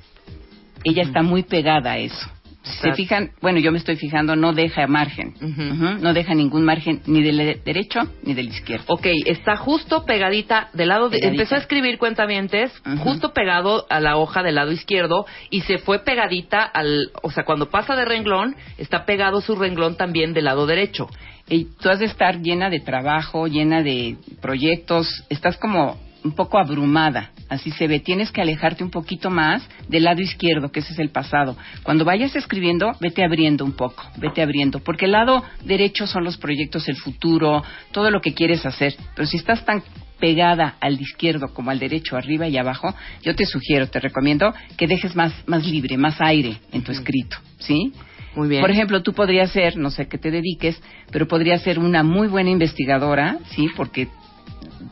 [0.85, 2.29] Ella está muy pegada a eso.
[2.65, 5.35] Si se fijan, bueno, yo me estoy fijando, no deja margen.
[6.01, 8.85] No deja ningún margen ni del de- derecho ni del izquierdo.
[8.87, 11.19] Ok, está justo pegadita del lado de...
[11.19, 11.43] Pegadita.
[11.43, 12.99] Empezó a escribir cuentavientes Ujú.
[12.99, 17.11] justo pegado a la hoja del lado izquierdo y se fue pegadita al...
[17.25, 21.09] O sea, cuando pasa de renglón, está pegado su renglón también del lado derecho.
[21.48, 26.59] Y tú has de estar llena de trabajo, llena de proyectos, estás como un poco
[26.59, 28.01] abrumada, así se ve.
[28.01, 31.56] Tienes que alejarte un poquito más del lado izquierdo, que ese es el pasado.
[31.82, 36.39] Cuando vayas escribiendo, vete abriendo un poco, vete abriendo, porque el lado derecho son los
[36.39, 38.94] proyectos, el futuro, todo lo que quieres hacer.
[39.14, 39.82] Pero si estás tan
[40.20, 44.86] pegada al izquierdo como al derecho, arriba y abajo, yo te sugiero, te recomiendo que
[44.86, 47.93] dejes más, más libre, más aire en tu escrito, ¿sí?
[48.35, 48.61] Muy bien.
[48.61, 50.81] Por ejemplo, tú podrías ser, no sé a qué te dediques,
[51.11, 53.69] pero podrías ser una muy buena investigadora, ¿sí?
[53.77, 54.09] Porque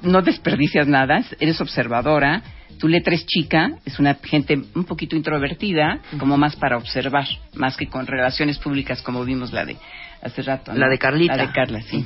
[0.03, 2.43] no desperdicias nada, eres observadora,
[2.79, 7.77] tu letra es chica, es una gente un poquito introvertida, como más para observar, más
[7.77, 9.77] que con relaciones públicas como vimos la de
[10.23, 10.73] hace rato.
[10.73, 10.79] ¿no?
[10.79, 11.37] La de Carlita.
[11.37, 12.05] La de Carla, sí.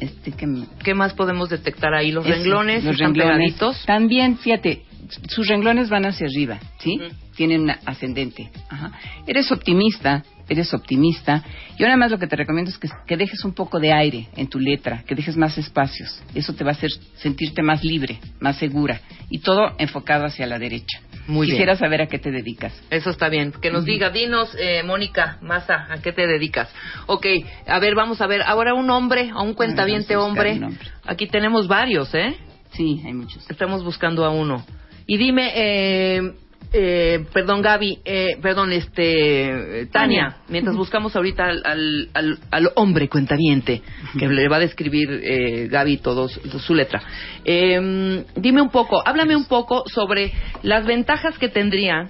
[0.00, 2.10] Este, me- ¿Qué más podemos detectar ahí?
[2.10, 3.36] Los Eso, renglones los están renglones.
[3.36, 3.86] pegaditos.
[3.86, 4.82] También, fíjate,
[5.28, 6.98] sus renglones van hacia arriba, ¿sí?
[7.36, 8.50] Tienen una ascendente.
[8.68, 8.92] Ajá.
[9.26, 11.42] Eres optimista, eres optimista.
[11.78, 14.28] Y ahora más lo que te recomiendo es que, que dejes un poco de aire
[14.36, 16.22] en tu letra, que dejes más espacios.
[16.34, 19.00] Eso te va a hacer sentirte más libre, más segura.
[19.30, 21.00] Y todo enfocado hacia la derecha.
[21.26, 21.56] Muy bien.
[21.56, 22.72] Quisiera saber a qué te dedicas.
[22.90, 23.52] Eso está bien.
[23.52, 26.68] Que nos diga, dinos, eh, Mónica Maza, ¿a qué te dedicas?
[27.06, 27.26] Ok,
[27.66, 28.42] a ver, vamos a ver.
[28.42, 30.52] Ahora un hombre, a un cuentaviente a buscar hombre.
[30.52, 30.86] un hombre.
[31.06, 32.36] Aquí tenemos varios, ¿eh?
[32.72, 33.48] Sí, hay muchos.
[33.50, 34.64] Estamos buscando a uno.
[35.06, 36.32] Y dime, eh,
[36.72, 43.08] eh, perdón, Gaby, eh, perdón, este, Tania, mientras buscamos ahorita al, al, al- al hombre
[43.08, 43.82] cuentaviente,
[44.18, 47.02] que le va a describir eh, Gaby todo su, su letra.
[47.44, 50.32] Eh, dime un poco, háblame un poco sobre
[50.62, 52.08] las ventajas que tendría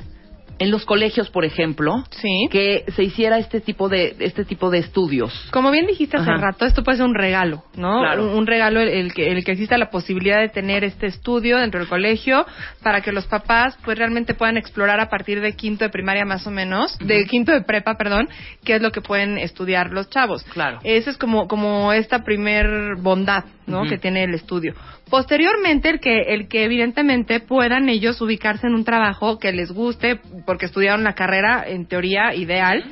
[0.58, 2.46] en los colegios, por ejemplo, Sí.
[2.50, 5.32] que se hiciera este tipo de este tipo de estudios.
[5.52, 6.40] Como bien dijiste hace Ajá.
[6.40, 8.00] rato, esto puede ser un regalo, ¿no?
[8.00, 8.24] Claro.
[8.30, 11.58] Un, un regalo el, el que, el que exista la posibilidad de tener este estudio
[11.58, 12.46] dentro del colegio
[12.82, 16.46] para que los papás pues realmente puedan explorar a partir de quinto de primaria más
[16.46, 18.28] o menos, de quinto de prepa, perdón,
[18.64, 20.44] qué es lo que pueden estudiar los chavos.
[20.44, 20.78] Claro.
[20.84, 23.84] Esa es como, como esta primer bondad, ¿no?
[23.88, 24.74] Que tiene el estudio.
[25.10, 30.20] Posteriormente, el que, el que evidentemente puedan ellos ubicarse en un trabajo que les guste,
[30.46, 32.84] porque estudiaron la carrera, en teoría, ideal.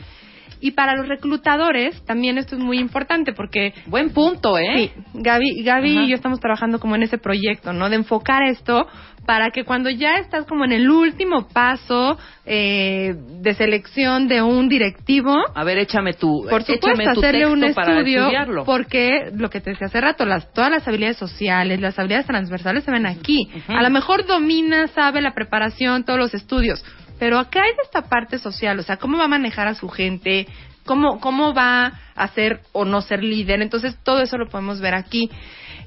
[0.63, 4.93] Y para los reclutadores, también esto es muy importante, porque Buen punto, ¿eh?
[4.95, 6.05] Sí, Gaby, Gaby Ajá.
[6.05, 7.91] y yo estamos trabajando como en ese proyecto, ¿no?
[7.91, 8.87] De enfocar esto
[9.27, 14.69] para que cuando ya estás como en el último paso eh, de selección de un
[14.69, 18.31] directivo, A ver, échame tu, por échame supuesto, tu hacerle un texto estudio,
[18.65, 22.85] porque lo que te decía hace rato, las, todas las habilidades sociales, las habilidades transversales
[22.85, 23.49] se ven aquí.
[23.69, 26.85] A lo mejor domina, sabe la preparación, todos los estudios,
[27.23, 30.49] pero acá es esta parte social, o sea, cómo va a manejar a su gente,
[30.85, 33.63] cómo, cómo va a ser o no ser líder.
[33.63, 35.31] Entonces, todo eso lo podemos ver aquí.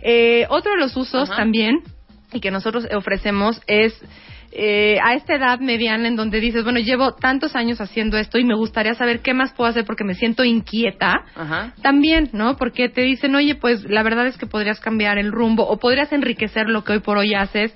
[0.01, 1.41] Eh, otro de los usos Ajá.
[1.41, 1.81] también,
[2.31, 4.01] y que nosotros ofrecemos, es
[4.53, 8.45] eh, a esta edad mediana en donde dices, bueno, llevo tantos años haciendo esto y
[8.45, 11.25] me gustaría saber qué más puedo hacer porque me siento inquieta.
[11.35, 11.73] Ajá.
[11.81, 12.55] También, ¿no?
[12.55, 16.13] Porque te dicen, oye, pues la verdad es que podrías cambiar el rumbo o podrías
[16.13, 17.75] enriquecer lo que hoy por hoy haces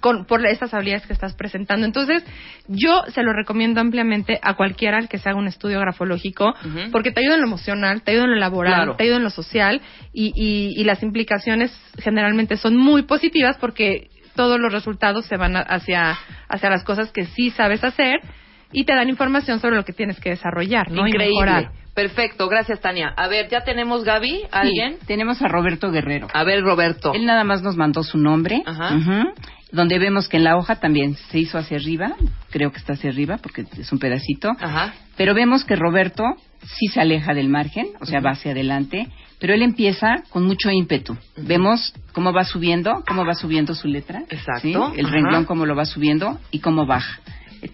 [0.00, 1.86] con, por estas habilidades que estás presentando.
[1.86, 2.24] Entonces,
[2.68, 6.54] yo se lo recomiendo ampliamente a cualquiera al que se haga un estudio grafológico,
[6.92, 8.96] porque te ayuda en lo emocional, te ayuda en lo laboral, Claro.
[8.96, 9.80] te ayuda en lo social,
[10.12, 15.56] y, y, y las implicaciones generalmente son muy positivas porque todos los resultados se van
[15.56, 16.16] hacia,
[16.48, 18.20] hacia las cosas que sí sabes hacer
[18.72, 21.08] y te dan información sobre lo que tienes que desarrollar, ¿no?
[21.08, 21.72] Y mejorar.
[21.98, 23.12] Perfecto, gracias Tania.
[23.16, 24.98] A ver, ya tenemos Gaby, ¿alguien?
[25.00, 26.28] Sí, tenemos a Roberto Guerrero.
[26.32, 27.12] A ver, Roberto.
[27.12, 28.96] Él nada más nos mandó su nombre, Ajá.
[29.72, 32.14] donde vemos que en la hoja también se hizo hacia arriba,
[32.50, 34.94] creo que está hacia arriba porque es un pedacito, Ajá.
[35.16, 36.22] pero vemos que Roberto
[36.62, 39.08] sí se aleja del margen, o sea, va hacia adelante,
[39.40, 41.16] pero él empieza con mucho ímpetu.
[41.36, 44.60] Vemos cómo va subiendo, cómo va subiendo su letra, Exacto,
[44.94, 45.00] ¿sí?
[45.00, 47.18] el renglón cómo lo va subiendo y cómo baja.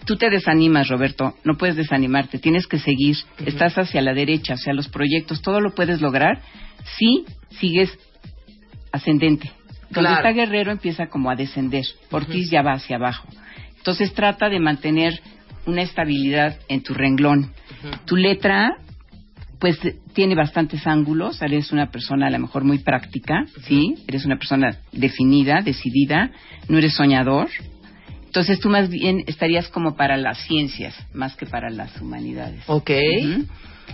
[0.06, 4.72] Tú te desanimas, Roberto, no puedes desanimarte, tienes que seguir, estás hacia la derecha, hacia
[4.72, 6.40] los proyectos, todo lo puedes lograr
[6.96, 7.24] si
[7.58, 7.96] sigues
[8.92, 9.50] ascendente.
[9.90, 10.16] Donde Claro.
[10.16, 13.28] está Guerrero empieza como a descender, Ortiz ya va hacia abajo.
[13.76, 15.20] Entonces trata de mantener
[15.66, 17.52] una estabilidad en tu renglón.
[18.06, 18.76] Tu letra,
[19.60, 19.78] pues
[20.14, 23.94] tiene bastantes ángulos, eres una persona a lo mejor muy práctica, ¿sí?
[24.08, 26.30] Eres una persona definida, decidida,
[26.68, 27.48] no eres soñador.
[28.34, 32.64] Entonces tú más bien estarías como para las ciencias, más que para las humanidades.
[32.66, 32.90] Ok.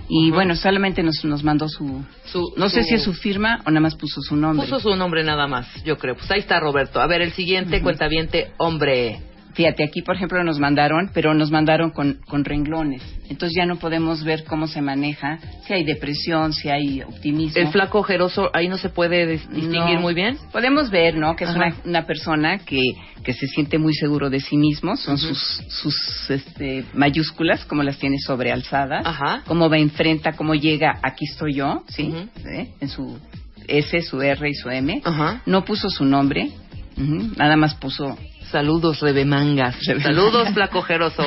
[0.08, 3.70] Y bueno, solamente nos, nos mandó su, Su- No sé si es su firma o
[3.70, 4.66] nada más puso su nombre.
[4.66, 6.16] Puso su nombre nada más, yo creo.
[6.16, 7.02] Pues ahí está Roberto.
[7.02, 9.20] A ver, el siguiente cuentaviente, hombre.
[9.54, 13.02] Fíjate, aquí por ejemplo nos mandaron, pero nos mandaron con, con renglones.
[13.28, 17.60] Entonces ya no podemos ver cómo se maneja, si hay depresión, si hay optimismo.
[17.60, 20.00] El flaco ojeroso, ahí no se puede dis- distinguir No.
[20.02, 20.36] muy bien.
[20.52, 21.34] Podemos ver, ¿no?
[21.36, 22.80] Que es una, una persona que,
[23.24, 24.96] que se siente muy seguro de sí mismo.
[24.96, 29.04] Son sus, sus este, mayúsculas, como las tiene sobrealzadas.
[29.04, 29.42] Ajá.
[29.46, 32.12] Cómo va enfrenta, cómo llega, aquí estoy yo, ¿sí?
[32.46, 32.68] ¿Eh?
[32.80, 33.18] En su
[33.66, 35.02] S, su R y su M.
[35.04, 35.42] Ajá.
[35.46, 36.50] No puso su nombre.
[36.96, 37.32] Ujú.
[37.36, 38.16] Nada más puso
[38.50, 39.76] Saludos, rebemangas.
[40.02, 41.22] Saludos, flaco ojeroso.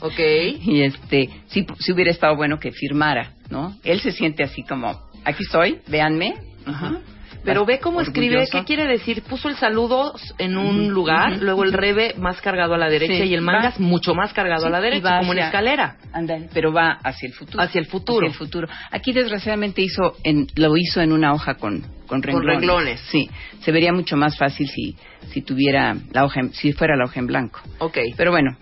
[0.00, 0.18] Ok.
[0.18, 3.76] y este sí, sí hubiera estado bueno que firmara, ¿no?
[3.84, 6.34] Él se siente así como, aquí estoy, véanme.
[6.66, 7.00] Ajá.
[7.44, 8.46] Pero ve cómo escribe.
[8.50, 9.22] ¿qué quiere decir?
[9.22, 13.30] Puso el saludo en un lugar, luego el rebe más cargado a la derecha Sí,
[13.30, 13.84] y el mangas va.
[13.84, 15.96] mucho más cargado a la derecha, va como hacia- escalera.
[16.12, 17.62] Ándale, pero va hacia el futuro.
[17.62, 18.26] Hacia el futuro.
[18.26, 18.68] Hacia el futuro.
[18.90, 22.56] Aquí desgraciadamente hizo en, lo hizo en una hoja con con renglones.
[22.58, 23.00] renglones.
[23.10, 23.28] Sí,
[23.60, 24.96] se vería mucho más fácil si
[25.32, 27.60] si tuviera la hoja en- si fuera la hoja en blanco.
[27.78, 27.98] Ok.
[28.16, 28.56] Pero bueno,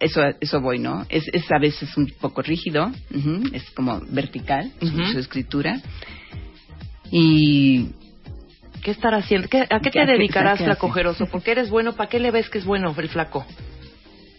[0.00, 1.06] eso eso voy, ¿no?
[1.08, 5.06] Es, es a veces un poco rígido, ujú, es como vertical su- Ujú.
[5.12, 5.80] su, escritura.
[7.10, 7.90] Y
[8.86, 9.48] ¿Qué estará haciendo?
[9.48, 10.92] ¿Qué- ¿A qué ¿Qué te dedicarás, ¿Qué flaco hace?
[10.92, 11.26] ojeroso?
[11.26, 11.94] ¿Por qué eres bueno?
[11.96, 13.44] ¿Para qué le ves que es bueno el flaco?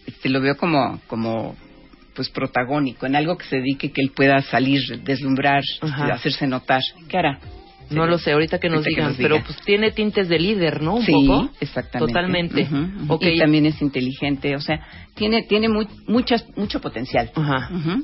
[0.06, 1.54] este, lo veo como como
[2.14, 6.14] pues protagónico, en algo que se dedique que él pueda salir, deslumbrar, Ajá.
[6.14, 6.80] hacerse notar.
[7.10, 7.38] ¿Qué hará?
[7.90, 10.80] No lo sé, ahorita que nos Ahorita que digan, pero pues tiene tintes de líder,
[10.82, 10.94] ¿no?
[10.94, 11.50] Un sí, poco.
[11.60, 12.10] exactamente.
[12.10, 12.62] Totalmente.
[12.62, 13.12] Ujú, ujú.
[13.14, 13.22] Ok.
[13.24, 14.80] Y también es inteligente, o sea,
[15.14, 17.30] tiene tiene muy, muchas mucho potencial.
[17.34, 17.68] Ajá.
[17.70, 18.02] Ujú.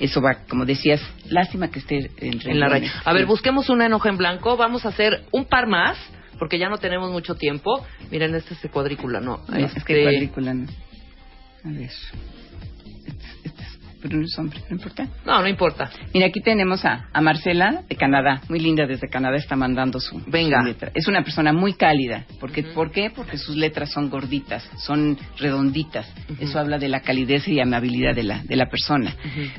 [0.00, 2.92] Eso va, como decías, lástima que esté en, En la renglones.
[3.04, 3.28] A ver, Sí.
[3.28, 4.56] busquemos una en hoja en blanco.
[4.56, 5.96] Vamos a hacer un par más,
[6.38, 7.84] porque ya no tenemos mucho tiempo.
[8.10, 9.42] Miren, este es de cuadrícula, ¿no?
[9.48, 10.66] No, Este- es que cuadrícula no.
[11.64, 11.90] A ver.
[14.06, 15.08] Pero no es hombre, no importa.
[15.24, 15.90] No, no importa.
[16.14, 20.22] Mira, aquí tenemos a, a Marcela de Canadá, muy linda desde Canadá, está mandando su,
[20.28, 20.60] Venga.
[20.60, 20.92] su letra.
[20.94, 22.24] Es una persona muy cálida.
[22.38, 23.10] Porque, ¿Por qué?
[23.10, 26.06] Porque sus letras son gorditas, son redonditas.
[26.38, 29.12] Eso habla de la calidez y amabilidad de la, de la persona.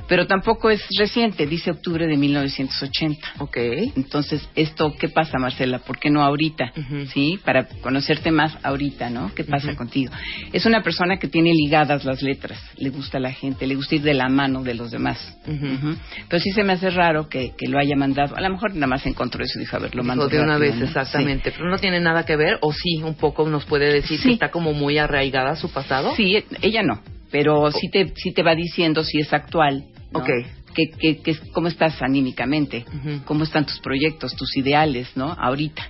[0.07, 3.28] Pero tampoco es reciente, dice octubre de 1980.
[3.40, 3.57] Ok.
[3.98, 5.80] Entonces, esto, ¿qué pasa, Marcela?
[5.80, 6.72] ¿Por qué no ahorita?
[7.14, 7.38] ¿Sí?
[7.44, 9.34] Para conocerte más ahorita, ¿no?
[9.36, 10.14] ¿Qué pasa contigo?
[10.53, 13.95] Es una persona que tiene ligadas las letras, le gusta a la gente, le gusta
[13.95, 15.18] ir de la mano de los demás.
[15.48, 15.96] Ujú.
[16.30, 18.36] Pero sí se me hace raro que, que lo haya mandado.
[18.38, 20.58] A lo mejor nada más encontró eso y dijo, a ver, lo mando de una
[20.58, 20.86] vez, ¿no?
[20.86, 21.52] exactamente.
[21.52, 24.28] Pero no tiene nada que ver, o sí, un poco nos puede decir Sí.
[24.30, 26.16] que está como muy arraigada a su pasado.
[26.16, 27.02] Sí, Sí, ella no.
[27.32, 29.86] Pero sí te, sí te va diciendo si es actual.
[30.12, 30.20] ¿no?
[30.20, 30.30] Ok.
[30.74, 32.86] Que, que, que- ¿Cómo estás anímicamente?
[32.88, 33.24] Ujú.
[33.26, 35.32] ¿Cómo están tus proyectos, tus ideales, no?
[35.34, 35.84] Ahorita.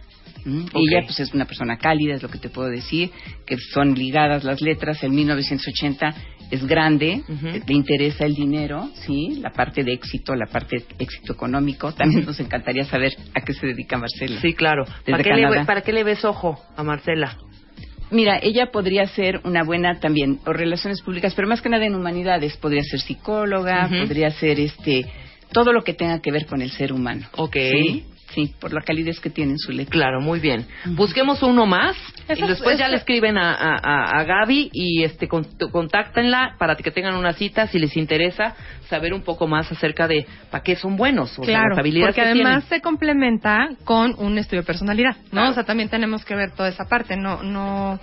[0.45, 0.65] ¿Mm?
[0.73, 3.11] Ella pues es una persona cálida, es lo que te puedo decir,
[3.45, 5.03] que son ligadas las letras.
[5.03, 6.15] En 1980
[6.51, 7.47] es grande, Ujú.
[7.65, 11.91] le interesa el dinero, sí, la parte de éxito, la parte de éxito económico.
[11.91, 14.39] También nos encantaría saber a qué se dedica Marcela.
[14.41, 14.85] Sí, claro.
[14.85, 15.65] ¿Para qué, le.
[15.65, 17.37] ¿Para qué le ves ojo a Marcela?
[18.09, 21.93] Mira, ella podría ser una buena también, o relaciones públicas, pero más que nada en
[21.93, 22.55] humanidades.
[22.55, 25.05] Podría ser psicóloga, podría ser este
[25.51, 27.27] todo lo que tenga que ver con el ser humano.
[27.35, 27.55] Ok.
[27.55, 29.91] Sí, sí, por la calidez que tiene en su letra.
[29.91, 30.65] Claro, muy bien.
[30.85, 31.95] Busquemos uno más
[32.29, 36.91] y después ya le escriben a, a, a- Gaby y este con- contáctenla para que
[36.91, 38.55] tengan una cita si les interesa
[38.89, 42.21] saber un poco más acerca de para qué son buenos o Claro, las habilidades porque
[42.21, 42.69] que además tienen.
[42.69, 45.29] se complementa con un estudio de personalidad, ¿no?
[45.31, 45.49] Claro.
[45.51, 47.99] O sea, también tenemos que ver toda esa parte, no no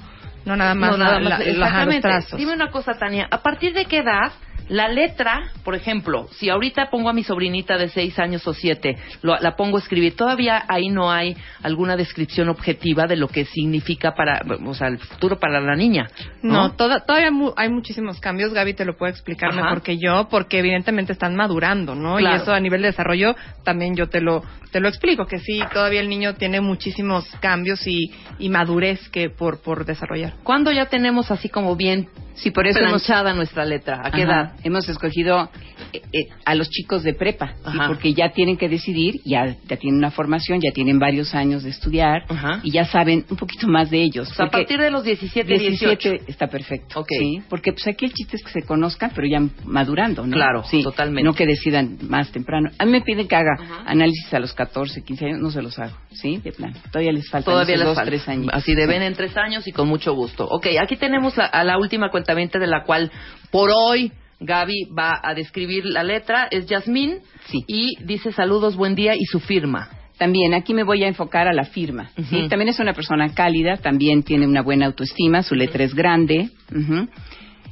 [0.47, 2.03] no nada más, No, nada más, la- la- los exactamente.
[2.03, 2.39] trazos.
[2.39, 4.33] Dime una cosa, Tania, ¿a partir de qué edad
[4.69, 8.97] la letra, por ejemplo, si ahorita pongo a mi sobrinita de seis años o siete,
[9.23, 13.45] lo- la pongo a escribir, todavía ahí no hay alguna descripción objetiva de lo que
[13.45, 16.09] significa para, o sea, el futuro para la niña,
[16.43, 16.73] No, ¿no?
[16.73, 18.53] toda- todavía mu- hay muchísimos cambios.
[18.55, 19.63] Gaby te lo puede explicar Ajá.
[19.63, 22.17] mejor que yo, porque evidentemente están madurando, ¿no?
[22.17, 22.37] Claro.
[22.37, 24.43] Y eso a nivel de desarrollo también yo te lo
[24.75, 28.11] te lo explico, que sí, todavía el niño tiene muchísimos cambios y,
[28.41, 30.35] y madurez que por, por desarrollar.
[30.43, 34.01] ¿Cuándo ya tenemos así como bien Sí, por eso hemos, planchada nuestra letra?
[34.05, 34.33] ¿A qué Ajá.
[34.33, 34.53] edad?
[34.65, 35.51] hemos escogido
[35.93, 37.55] eh, eh, a los chicos de prepa,
[37.87, 41.71] porque ya tienen que decidir, ya, ya tienen una formación, ya tienen varios años de
[41.71, 42.61] estudiar Ajá.
[42.63, 44.31] y ya saben un poquito más de ellos.
[44.31, 46.11] O sea, a partir de los 17, 18.
[46.11, 47.01] 17 está perfecto.
[47.01, 47.09] Ok.
[47.19, 50.33] Sí, porque pues aquí el chiste es que se conozcan, pero ya madurando, ¿no?
[50.33, 51.23] Claro, sí, totalmente.
[51.23, 52.71] No que decidan más temprano.
[52.79, 53.83] A mí me piden que haga Ajá.
[53.87, 56.39] análisis a los 14, 15 años, no se los hago, ¿sí?
[56.39, 56.75] De plano.
[56.91, 58.11] Todavía les falta Todavía les dos, falta.
[58.11, 58.49] tres años.
[58.53, 60.47] Así de ven en tres años y con mucho gusto.
[60.49, 63.11] Ok, aquí tenemos a, a la última cuentamente de la cual
[63.51, 66.49] por hoy Gaby va a describir la letra.
[66.51, 67.63] Es Yasmín Sí.
[67.67, 69.89] y dice saludos, buen día y su firma.
[70.19, 72.11] También aquí me voy a enfocar a la firma.
[72.31, 72.47] ¿sí?
[72.49, 76.51] También es una persona cálida, también tiene una buena autoestima, su letra es grande.
[76.75, 77.09] ujú.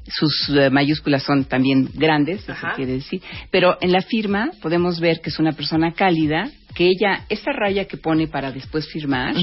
[0.08, 3.22] sus eh, mayúsculas son también grandes, eso quiere decir.
[3.52, 7.84] Pero en la firma podemos ver que es una persona cálida, que ella, esa raya
[7.86, 9.34] que pone para después firmar,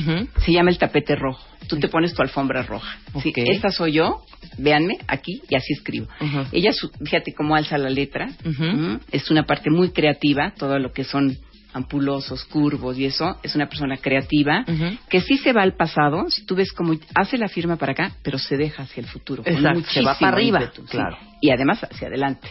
[0.43, 1.45] se llama el tapete rojo.
[1.67, 2.97] Tú te pones tu alfombra roja.
[3.21, 4.23] Sí, esta soy yo,
[4.57, 6.07] véanme aquí y así escribo.
[6.51, 8.29] Ella, su- fíjate cómo alza la letra.
[8.43, 8.99] Ujú.
[9.11, 11.37] Es una parte muy creativa, todo lo que son
[11.71, 14.63] ampulosos, curvos y eso, es una persona creativa
[15.07, 18.11] que sí se va al pasado, si tú ves cómo hace la firma para acá,
[18.23, 19.43] pero se deja hacia el futuro.
[19.45, 20.87] Exacto, se va para arriba, ímpetu, sí.
[20.89, 21.17] claro.
[21.41, 22.47] Y además hacia adelante,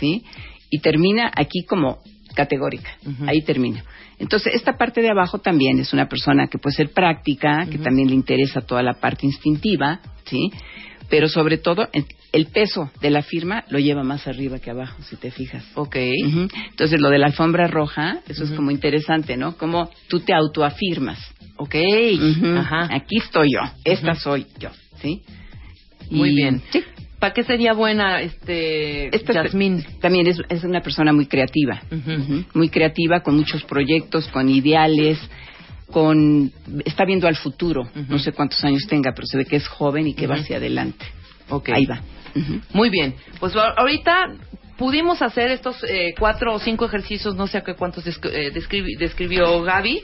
[0.00, 0.24] ¿sí?
[0.68, 1.98] Y termina aquí como
[2.34, 2.90] categórica,
[3.28, 3.84] ahí termina.
[4.18, 8.08] Entonces, esta parte de abajo también es una persona que puede ser práctica, que también
[8.08, 10.50] le interesa toda la parte instintiva, ¿sí?
[11.10, 12.06] Pero sobre todo, el-
[12.52, 15.64] peso de la firma lo lleva más arriba que abajo, si te fijas.
[15.74, 15.96] Ok.
[15.96, 19.56] Entonces, lo de la alfombra roja, eso es como interesante, ¿no?
[19.56, 21.18] Como tú te autoafirmas.
[21.56, 21.74] Ok.
[22.58, 22.88] Ajá.
[22.94, 24.68] Aquí estoy yo, esta soy yo,
[25.00, 25.22] ¿sí?
[26.10, 26.62] Muy Y- bien.
[26.72, 26.82] Sí.
[27.26, 29.84] ¿Para qué sería buena este Esta es- Yasmín?
[30.00, 31.82] también es, es una persona muy creativa,
[32.54, 35.18] muy creativa, con muchos proyectos, con ideales,
[35.90, 36.52] con
[36.84, 37.82] está viendo al futuro.
[38.08, 40.58] No sé cuántos años tenga, pero se ve que es joven y que va hacia
[40.58, 41.04] adelante.
[41.48, 41.70] Ok.
[41.74, 42.00] Ahí va.
[42.72, 43.16] Muy bien.
[43.40, 44.28] Pues ahorita
[44.76, 48.10] pudimos hacer estos eh, cuatro o cinco ejercicios, no sé a qué cuántos eh,
[48.52, 50.02] describi- describió Gaby.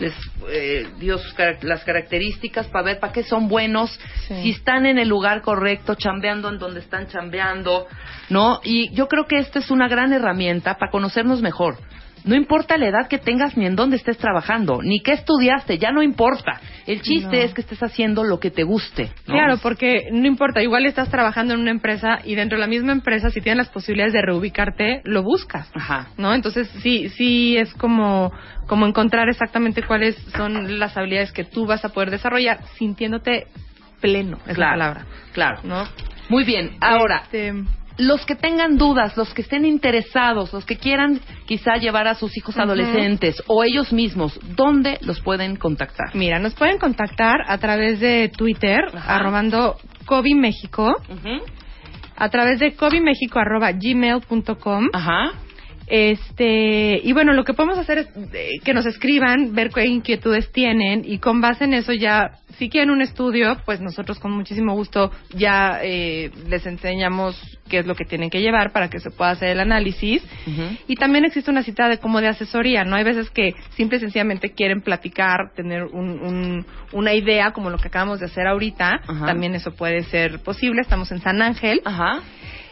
[0.00, 0.12] Les
[0.50, 3.90] eh, dio sus carac- las características para ver para qué son buenos,
[4.26, 4.34] Sí.
[4.42, 7.86] si están en el lugar correcto, chambeando en donde están chambeando,
[8.28, 8.60] ¿no?
[8.64, 11.76] Y yo creo que esta es una gran herramienta para conocernos mejor.
[12.24, 15.92] No importa la edad que tengas ni en dónde estés trabajando, ni qué estudiaste, ya
[15.92, 16.60] no importa.
[16.86, 17.42] El chiste No.
[17.42, 19.10] es que estés haciendo lo que te guste.
[19.26, 19.34] ¿no?
[19.34, 22.92] Claro, porque no importa, igual estás trabajando en una empresa y dentro de la misma
[22.92, 25.70] empresa, si tienes las posibilidades de reubicarte, lo buscas.
[25.74, 26.08] Ajá.
[26.16, 26.32] ¿No?
[26.34, 28.32] Entonces, sí, sí es como,
[28.66, 33.48] como encontrar exactamente cuáles son las habilidades que tú vas a poder desarrollar sintiéndote
[34.00, 35.06] pleno, es Claro, la palabra.
[35.32, 35.60] Claro.
[35.64, 35.84] ¿No?
[36.30, 36.76] Muy bien.
[36.80, 37.52] Ahora, Este,
[37.96, 42.36] los que tengan dudas, los que estén interesados, los que quieran quizá llevar a sus
[42.36, 46.14] hijos adolescentes o ellos mismos, ¿dónde los pueden contactar?
[46.14, 49.76] Mira, nos pueden contactar a través de Twitter, arrobando
[50.06, 50.96] Kobe México,
[52.16, 54.88] a través de kobimexico arroba gmail.com.
[54.92, 55.32] Ajá.
[55.86, 60.50] Este, y bueno, lo que podemos hacer es eh, que nos escriban, ver qué inquietudes
[60.52, 64.74] tienen y con base en eso ya, si quieren un estudio, pues nosotros con muchísimo
[64.74, 69.10] gusto ya eh, les enseñamos qué es lo que tienen que llevar para que se
[69.10, 70.22] pueda hacer el análisis.
[70.86, 72.96] Y también existe una cita de como de asesoría, ¿no?
[72.96, 77.78] Hay veces que simple y sencillamente quieren platicar, tener un- un- una idea como lo
[77.78, 79.00] que acabamos de hacer ahorita.
[79.26, 80.80] También eso puede ser posible.
[80.82, 81.80] Estamos en San Ángel.
[81.84, 82.20] Ajá.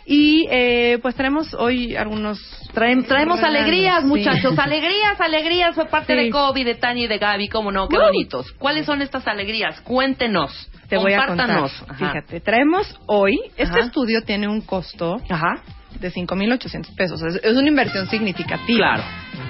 [0.04, 2.38] Y eh, pues tenemos hoy algunos...
[2.74, 4.06] Traem- traemos regalos, alegrías, sí.
[4.06, 4.58] muchachos.
[4.58, 6.24] Alegrías, alegrías fue parte Sí.
[6.24, 8.50] de Kobe, de Tani y de Gaby, cómo no, qué bonitos.
[8.58, 9.80] ¿Cuáles son estas alegrías?
[9.82, 10.70] Cuéntenos.
[10.88, 11.68] Te voy a contar.
[11.96, 13.86] Fíjate, traemos hoy, este Ajá.
[13.86, 15.62] estudio tiene un costo Ajá.
[16.00, 17.22] de 5.800 pesos.
[17.22, 18.94] Es, es una inversión significativa.
[18.96, 19.02] Claro.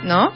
[0.05, 0.33] ¿No?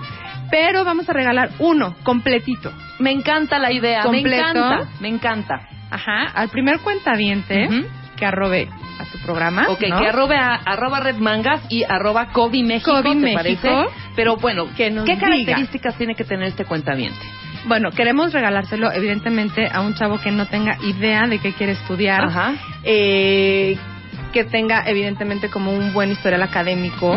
[0.51, 2.73] Pero vamos a regalar uno, completito.
[3.01, 4.29] Me encanta la idea, Completo.
[4.29, 5.69] me encanta, me encanta.
[5.91, 7.87] Ajá, al primer cuentaviente Ujú.
[8.17, 8.69] Que arrobe
[8.99, 9.67] a su programa.
[9.69, 10.01] Ok, ¿no?
[10.01, 13.37] que arrobe a, arroba Red Mangas y arroba Kobe México, Kobe ¿te México.
[13.63, 13.71] parece?
[14.17, 15.29] Pero bueno, Que nos ¿qué diga.
[15.29, 17.21] características tiene que tener este cuentaviente?
[17.67, 22.25] Bueno, queremos regalárselo, evidentemente, a un chavo que no tenga idea de qué quiere estudiar.
[22.25, 22.55] Ajá.
[22.85, 23.77] Eh,
[24.33, 27.17] que tenga, evidentemente, como un buen historial académico.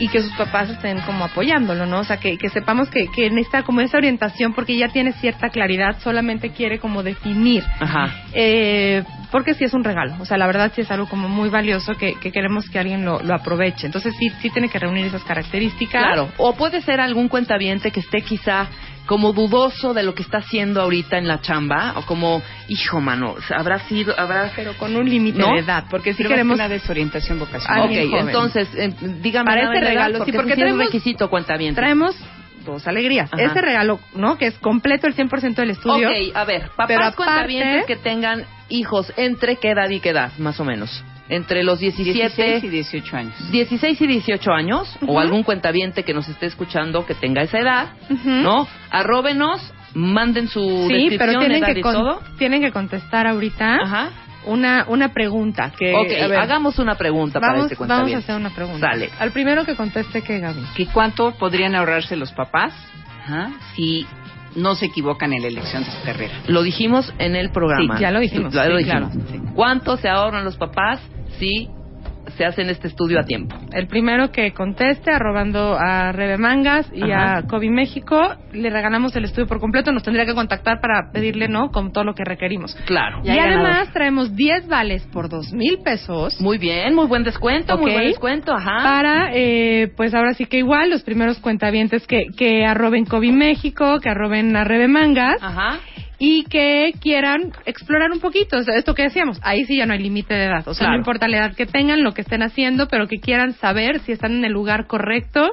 [0.00, 2.00] Y que sus papás estén como apoyándolo, ¿no?
[2.00, 5.50] O sea, que, que sepamos que, que necesita como esa orientación porque ya tiene cierta
[5.50, 7.62] claridad, solamente quiere como definir.
[7.78, 8.12] Ajá.
[8.32, 11.50] Eh, porque sí es un regalo, o sea, la verdad sí es algo como muy
[11.50, 13.86] valioso que, que queremos que alguien lo, lo aproveche.
[13.86, 16.02] Entonces sí, sí tiene que reunir esas características.
[16.02, 16.32] Claro.
[16.38, 18.68] O puede ser algún cuentaviente que esté quizá
[19.10, 23.34] como dudoso de lo que está haciendo ahorita en la chamba o como, hijo, mano,
[23.52, 24.52] habrá sido, habrá...
[24.54, 25.52] Pero con un límite ¿No?
[25.54, 26.54] de edad, porque sí Pero más queremos...
[26.56, 27.86] que nada es orientación vocacional.
[27.86, 28.26] Ok, joven.
[28.28, 31.80] entonces, eh, dígame Para este regalo, sí, porque, porque sí es un traemos- requisito cuentaviente.
[31.80, 32.14] Traemos
[32.64, 33.28] dos alegrías.
[33.32, 33.42] Ajá.
[33.42, 34.38] Este regalo, ¿no?
[34.38, 36.08] Que es completo el 100% del estudio.
[36.08, 40.10] Ok, a ver, papás Pero aparte- cuentavientes que tengan hijos entre qué edad y qué
[40.10, 41.02] edad, más o menos.
[41.30, 43.50] Entre los 17 16 y 18 años.
[43.52, 45.12] 16 y 18 años, Ujú.
[45.12, 48.28] o algún cuentaviente que nos esté escuchando que tenga esa edad, Ujú.
[48.28, 48.66] ¿no?
[48.90, 49.60] Arróbenos,
[49.94, 52.20] manden su Sí, descripción, pero tienen edad que, y todo.
[52.36, 54.10] tienen que contestar ahorita Ajá.
[54.44, 55.70] una, una pregunta.
[55.78, 58.90] Que, ok, a ver, hagamos una pregunta para vamos, este vamos a hacer una pregunta.
[58.90, 59.10] Sale.
[59.18, 60.60] Al primero que conteste, que Gaby?
[60.78, 62.72] ¿Y cuánto podrían ahorrarse los papás
[63.24, 64.04] ajá, si
[64.56, 66.34] no se equivocan en la elección de su carrera?
[66.48, 67.96] Lo dijimos en el programa.
[67.96, 69.12] Sí, ya lo dijimos, Ya lo sí, dijimos.
[69.12, 69.44] claro.
[69.54, 71.00] ¿Cuánto se ahorran los papás
[71.40, 71.68] si
[72.36, 73.56] se hace en este estudio a tiempo.
[73.72, 77.38] El primero que conteste, arrobando a Rebe Mangas y Ajá.
[77.38, 78.20] a Kobe México,
[78.52, 79.90] le regalamos el estudio por completo.
[79.90, 81.70] Nos tendría que contactar para pedirle, ¿no?
[81.70, 82.74] Con todo lo que requerimos.
[82.86, 83.22] Claro.
[83.24, 86.40] Y además traemos 10 vales por dos mil pesos.
[86.40, 88.82] Muy bien, muy buen descuento, muy buen descuento, ajá.
[88.82, 93.98] Para, eh, pues ahora sí que igual, los primeros cuentavientes que, que arroben Kobe México,
[94.00, 95.42] que arroben a Rebe Mangas.
[95.42, 95.80] Ajá.
[96.22, 99.94] Y que quieran explorar un poquito, o sea, esto que decíamos, ahí sí ya no
[99.94, 100.92] hay límite de edad, o sea, Claro.
[100.92, 104.12] no importa la edad que tengan, lo que estén haciendo, pero que quieran saber si
[104.12, 105.50] están en el lugar correcto,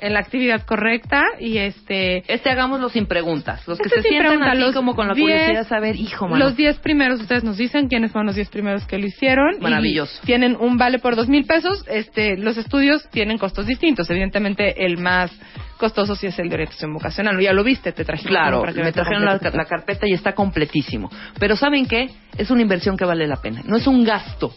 [0.00, 2.24] en la actividad correcta y este...
[2.32, 3.66] Este hagámoslo sin preguntas.
[3.66, 6.28] Los que Este se sientan así los como con la 10 curiosidad de saber, hijo,
[6.28, 6.44] mano.
[6.44, 9.56] Los 10 primeros, ustedes nos dicen quiénes fueron los 10 primeros que lo hicieron.
[9.58, 10.20] y Maravilloso.
[10.26, 11.84] tienen un vale por dos mil pesos.
[11.88, 14.10] Este, los estudios tienen costos distintos.
[14.10, 15.30] Evidentemente, el más
[15.78, 17.40] costoso sí es el de orientación vocacional.
[17.40, 18.04] Ya lo viste, te.
[18.04, 21.10] Claro, que me trajeron la carpeta y está completísimo.
[21.38, 22.10] Pero ¿saben qué?
[22.36, 23.62] Es una inversión que vale la pena.
[23.64, 24.54] No es un gasto.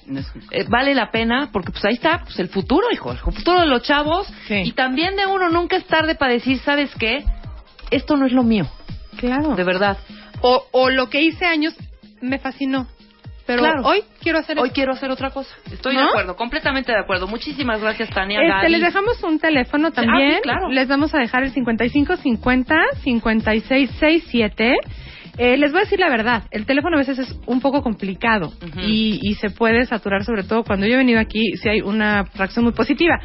[0.51, 3.11] Eh, vale la pena porque pues ahí está pues, el futuro, hijo.
[3.11, 4.27] El futuro de los chavos.
[4.49, 7.23] Y también de uno nunca es tarde para decir, ¿sabes qué?
[7.91, 8.67] Esto no es lo mío.
[9.17, 9.55] Claro.
[9.55, 9.97] De verdad.
[10.41, 11.75] O, o lo que hice años
[12.21, 12.87] me fascinó.
[13.47, 13.81] Pero Claro.
[13.85, 15.55] hoy quiero hacer Hoy quiero hacer otra cosa.
[15.71, 16.01] Estoy ¿No?
[16.01, 17.27] de acuerdo, completamente de acuerdo.
[17.27, 18.41] Muchísimas gracias, Tania.
[18.41, 20.31] Este, les dejamos un teléfono también.
[20.31, 20.69] Ah, sí, claro.
[20.69, 24.75] Les vamos a dejar el 5550 5667.
[25.37, 28.53] Eh, les voy a decir la verdad, el teléfono a veces es un poco complicado
[28.81, 32.23] y, y se puede saturar, sobre todo cuando yo he venido aquí, si hay una
[32.35, 33.19] reacción muy positiva.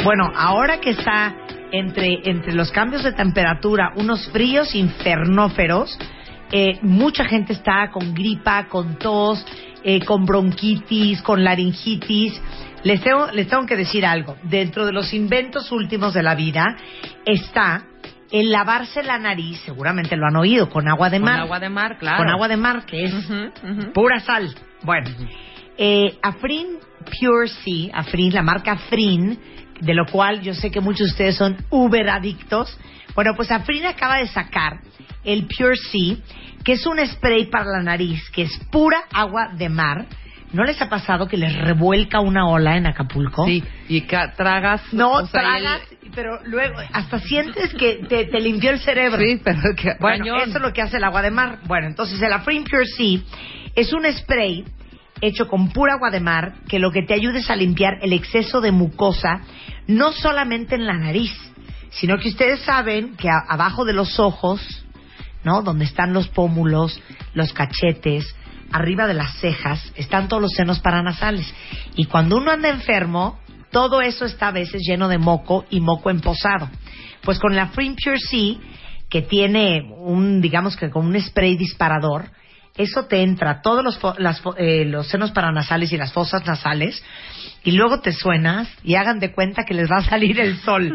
[0.03, 1.35] Bueno, ahora que está
[1.71, 5.99] entre, entre los cambios de temperatura, unos fríos infernóferos,
[6.51, 9.45] eh, mucha gente está con gripa, con tos,
[9.83, 12.41] eh, con bronquitis, con laringitis.
[12.83, 14.37] Les tengo, les tengo que decir algo.
[14.43, 16.77] Dentro de los inventos últimos de la vida
[17.25, 17.85] está
[18.31, 21.39] el lavarse la nariz, seguramente lo han oído, con agua de Con mar.
[21.41, 22.17] agua de mar, claro.
[22.17, 23.13] Con agua de mar, que es
[23.93, 24.55] pura sal.
[24.83, 25.09] Bueno,
[25.77, 29.37] eh, Afrin Pure Sea, Afrin, la marca Afrin,
[29.81, 32.77] de lo cual yo sé que muchos de ustedes son uber adictos.
[33.15, 34.79] Bueno, pues Afrin acaba de sacar
[35.23, 36.15] el Pure Sea,
[36.63, 40.05] que es un spray para la nariz, que es pura agua de mar.
[40.53, 43.45] ¿No les ha pasado que les revuelca una ola en Acapulco?
[43.45, 44.81] Sí, y tragas.
[44.93, 45.81] No, o sea, tragas,
[46.13, 49.17] pero luego hasta sientes que te, te limpió el cerebro.
[49.17, 50.49] Sí, pero que Bueno, cañón.
[50.49, 51.59] eso es lo que hace el agua de mar.
[51.67, 53.19] Bueno, entonces el Afrin Pure Sea
[53.75, 54.65] es un spray
[55.21, 58.11] hecho con pura agua de mar que lo que te ayuda es a limpiar el
[58.11, 59.41] exceso de mucosa,
[59.87, 61.31] no solamente en la nariz,
[61.91, 64.61] sino que ustedes saben que a- abajo de los ojos,
[65.43, 65.61] ¿no?
[65.61, 66.99] Donde están los pómulos,
[67.33, 68.35] los cachetes,
[68.71, 71.53] arriba de las cejas, están todos los senos paranasales.
[71.95, 73.39] Y cuando uno anda enfermo,
[73.71, 76.69] todo eso está a veces lleno de moco y moco emposado.
[77.23, 78.55] Pues con la Free Pure Sea,
[79.09, 82.31] que tiene un, digamos que con un spray disparador,
[82.77, 87.03] eso te entra todos los, las eh, los senos paranasales y las fosas nasales
[87.63, 90.93] y luego te suenas y hagan de cuenta que les va a salir el sol.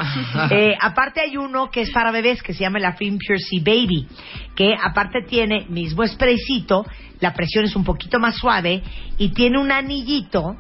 [0.50, 3.60] Eh, aparte hay uno que es para bebés que se llama la Film Pure Sea
[3.64, 4.08] Baby,
[4.54, 6.84] que aparte tiene mismo spraycito,
[7.20, 8.82] la presión es un poquito más suave
[9.18, 10.56] y tiene un anillito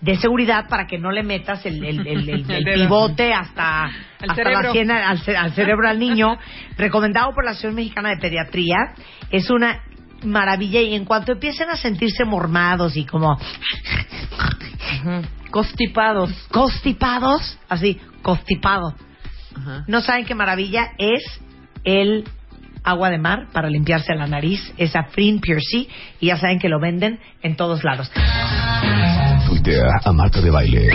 [0.00, 1.80] de seguridad para que no le metas el,
[2.74, 4.62] pivote hasta, hasta cerebro.
[4.62, 6.36] la sien al, al cerebro al niño,
[6.76, 8.76] recomendado por la Asociación Mexicana de Pediatría.
[9.30, 9.82] Es una
[10.22, 13.38] maravilla y en cuanto empiecen a sentirse mormados y como
[15.50, 16.30] Constipados.
[16.50, 18.94] constipados, así, constipado,
[19.86, 21.22] no saben qué maravilla es
[21.84, 22.24] el
[22.84, 25.84] agua de mar para limpiarse la nariz, esa Free Pure Sea,
[26.20, 28.10] y ya saben que lo venden en todos lados.
[29.46, 30.90] Tuitea a Marta de Baile.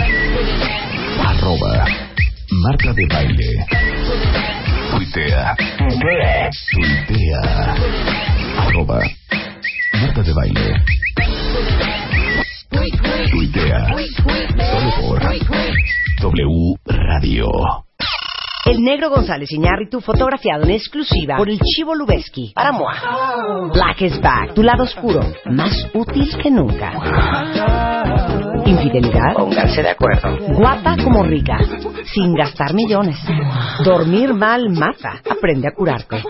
[1.24, 1.84] Arroba
[2.50, 3.66] Marta de Baile.
[4.90, 5.56] Tuitea.
[5.88, 7.74] Tuitea.
[8.56, 9.00] Arroba
[9.92, 10.74] Marta de Baile.
[13.30, 13.86] Tuitea.
[14.70, 15.20] Solo por
[16.20, 17.46] W Radio.
[18.66, 23.68] El negro González Iñárritu fotografiado en exclusiva por el Chivo Lubeski para Moa.
[23.72, 26.92] Black is back, tu lado oscuro, más útil que nunca.
[28.84, 30.36] Infidelidad, pónganse de acuerdo.
[30.56, 31.56] Guapa como rica,
[32.12, 33.16] sin gastar millones.
[33.82, 36.22] Dormir mal mata, aprende a curarte.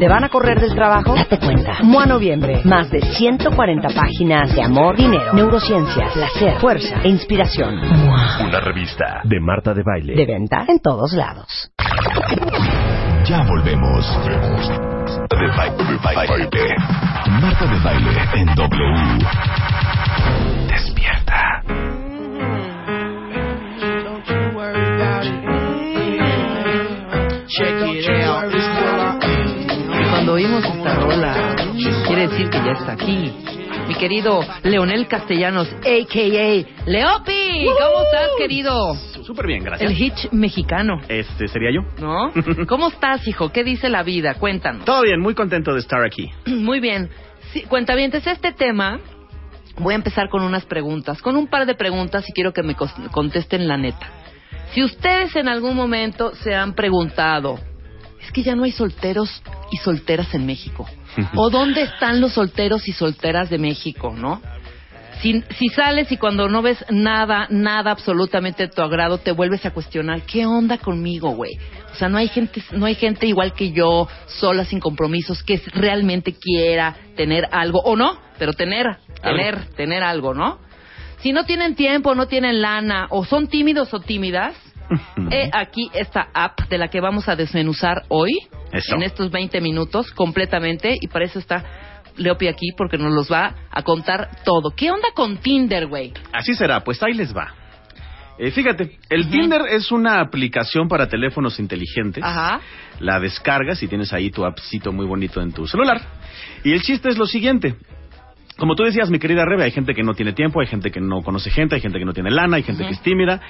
[0.00, 1.14] ¿Te van a correr del trabajo?
[1.14, 1.78] Date cuenta.
[1.82, 7.78] Moa Noviembre, más de 140 páginas de amor, dinero, neurociencia, placer, fuerza e inspiración.
[7.78, 10.16] Una revista de Marta de Baile.
[10.16, 11.70] De venta en todos lados.
[13.24, 14.04] Ya volvemos.
[15.30, 16.48] De baile, de baile.
[17.40, 19.85] Marta de Baile en W.
[30.26, 31.54] cuando oímos esta rola,
[32.08, 33.32] quiere decir que ya está aquí.
[33.86, 36.84] Mi querido Leonel Castellanos, a.k.a.
[36.90, 37.64] Leopi.
[37.64, 38.94] ¿Cómo estás, querido?
[39.22, 39.88] Súper bien, gracias.
[39.88, 41.82] El hitch mexicano, Este sería yo.
[42.00, 42.32] ¿no?
[42.66, 43.52] ¿Cómo estás, hijo?
[43.52, 44.34] ¿Qué dice la vida?
[44.34, 44.84] Cuéntanos.
[44.84, 46.28] Todo bien, muy contento de estar aquí.
[46.46, 47.08] Muy bien.
[47.52, 48.98] Sí, cuentavientes, este tema
[49.78, 52.74] voy a empezar con unas preguntas, con un par de preguntas y quiero que me
[52.74, 54.10] contesten la neta.
[54.72, 57.60] Si ustedes en algún momento se han preguntado,
[58.26, 60.86] es que ya no hay solteros y solteras en México,
[61.36, 64.42] o dónde están los solteros y solteras de México, ¿no?
[65.20, 69.64] Si, si sales y cuando no ves nada, nada absolutamente de tu agrado, te vuelves
[69.64, 71.52] a cuestionar, ¿qué onda conmigo, güey?
[71.90, 75.62] O sea, no hay gente, no hay gente igual que yo, sola, sin compromisos, que
[75.72, 80.58] realmente quiera tener algo, o no, pero tener, tener, tener algo, ¿no?
[81.22, 84.54] Si no tienen tiempo, no tienen lana, o son tímidos o tímidas,
[85.30, 88.38] he aquí esta app de la que vamos a desmenuzar hoy,
[88.72, 88.94] Eso.
[88.96, 91.64] en estos 20 minutos, completamente, y para eso está
[92.16, 94.70] Leopi aquí, porque nos los va a contar todo.
[94.70, 96.12] ¿Qué onda con Tinder, güey?
[96.32, 97.54] Así será, pues ahí les va.
[98.38, 102.22] Eh, fíjate, el Tinder es una aplicación para teléfonos inteligentes.
[102.22, 102.60] Ajá.
[103.00, 106.00] La descargas y tienes ahí tu appcito muy bonito en tu celular.
[106.62, 107.76] Y el chiste es lo siguiente.
[108.56, 111.00] Como tú decías, mi querida Rebe, hay gente que no tiene tiempo, hay gente que
[111.00, 113.40] no conoce gente, hay gente que no tiene lana, hay gente que es tímida.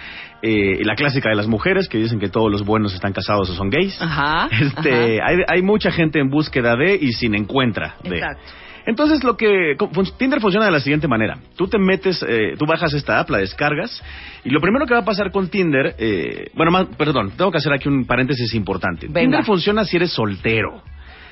[0.42, 3.54] Eh, la clásica de las mujeres que dicen que todos los buenos están casados o
[3.54, 4.00] son gays.
[4.00, 4.48] Ajá.
[4.66, 8.16] Este, hay, hay mucha gente en búsqueda de y sin encuentra de.
[8.16, 8.42] Exacto.
[8.86, 9.76] Entonces lo que
[10.16, 13.38] Tinder funciona de la siguiente manera: tú te metes, eh, tú bajas esta app, la
[13.38, 14.02] descargas
[14.44, 17.58] y lo primero que va a pasar con Tinder, eh, bueno, más, perdón, tengo que
[17.58, 19.06] hacer aquí un paréntesis importante.
[19.06, 19.20] Venga.
[19.20, 20.82] Tinder funciona si eres soltero.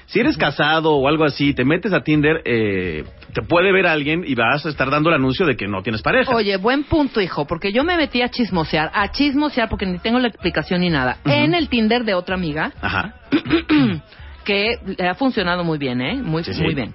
[0.06, 4.24] Si eres casado o algo así, te metes a Tinder, eh, te puede ver alguien
[4.26, 6.34] y vas a estar dando el anuncio de que no tienes pareja.
[6.34, 10.18] Oye, buen punto, hijo, porque yo me metí a chismosear, a chismosear, porque ni tengo
[10.18, 13.14] la explicación ni nada, en el Tinder de otra amiga, Ajá.
[14.44, 16.14] que ha funcionado muy bien, ¿eh?
[16.16, 16.62] Muy, Sí, sí.
[16.62, 16.94] muy bien.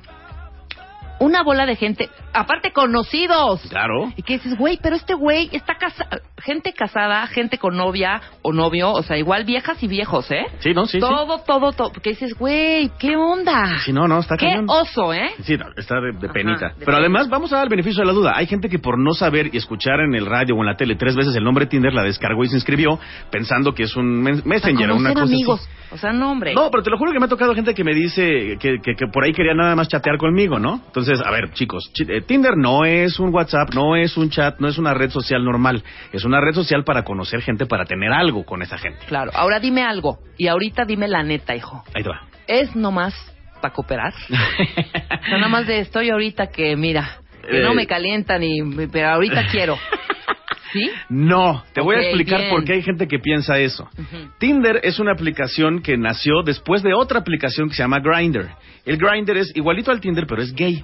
[1.19, 3.61] Una bola de gente, aparte conocidos.
[3.69, 4.11] Claro.
[4.15, 8.53] Y que dices, güey, pero este güey está casado, gente casada, gente con novia o
[8.53, 10.45] novio, o sea, igual viejas y viejos, ¿eh?
[10.59, 10.99] Sí, no, sí, sí.
[10.99, 11.91] todo, todo, todo.
[11.91, 13.79] Porque dices, güey, ¿qué onda?
[13.85, 14.65] Sí, no, no, está Qué cañón.
[14.69, 15.29] oso, ¿eh?
[15.43, 16.69] Sí, no, está de, de Ajá, penita.
[16.77, 18.33] de Pero además, vamos a dar el beneficio de la duda.
[18.35, 20.95] Hay gente que por no saber y escuchar en el radio o en la tele
[20.95, 22.97] tres veces el nombre Tinder, la descargó y se inscribió
[23.29, 25.59] pensando que es un messenger o una cosa amigos.
[25.61, 25.69] así.
[25.91, 26.53] O sea, no, hombre.
[26.53, 28.93] No, pero te lo juro que me ha tocado gente que me dice que, que-
[28.95, 30.81] que por ahí quería nada más chatear conmigo, ¿no?
[30.85, 34.59] Entonces, a ver, chicos, chi- eh, Tinder no es un WhatsApp, no es un chat,
[34.59, 35.83] no es una red social normal.
[36.13, 38.99] Es una red social para conocer gente, para tener algo con esa gente.
[39.07, 40.19] Claro, ahora dime algo.
[40.37, 41.83] Y ahorita dime la neta, hijo.
[41.93, 42.21] Ahí te va.
[42.47, 43.13] ¿Es nomás
[43.61, 44.13] para cooperar?
[44.29, 47.17] o sea, nada más de estoy ahorita que, mira,
[47.49, 47.75] que no Eh.
[47.75, 48.59] me calienta ni...
[48.91, 49.77] Pero ahorita quiero.
[50.71, 50.87] ¿Sí?
[51.09, 52.51] No, te voy a explicar bien.
[52.51, 53.89] por qué hay gente que piensa eso.
[54.37, 58.49] Tinder es una aplicación que nació después de otra aplicación que se llama Grindr.
[58.85, 60.83] El Grindr es igualito al Tinder, pero es gay.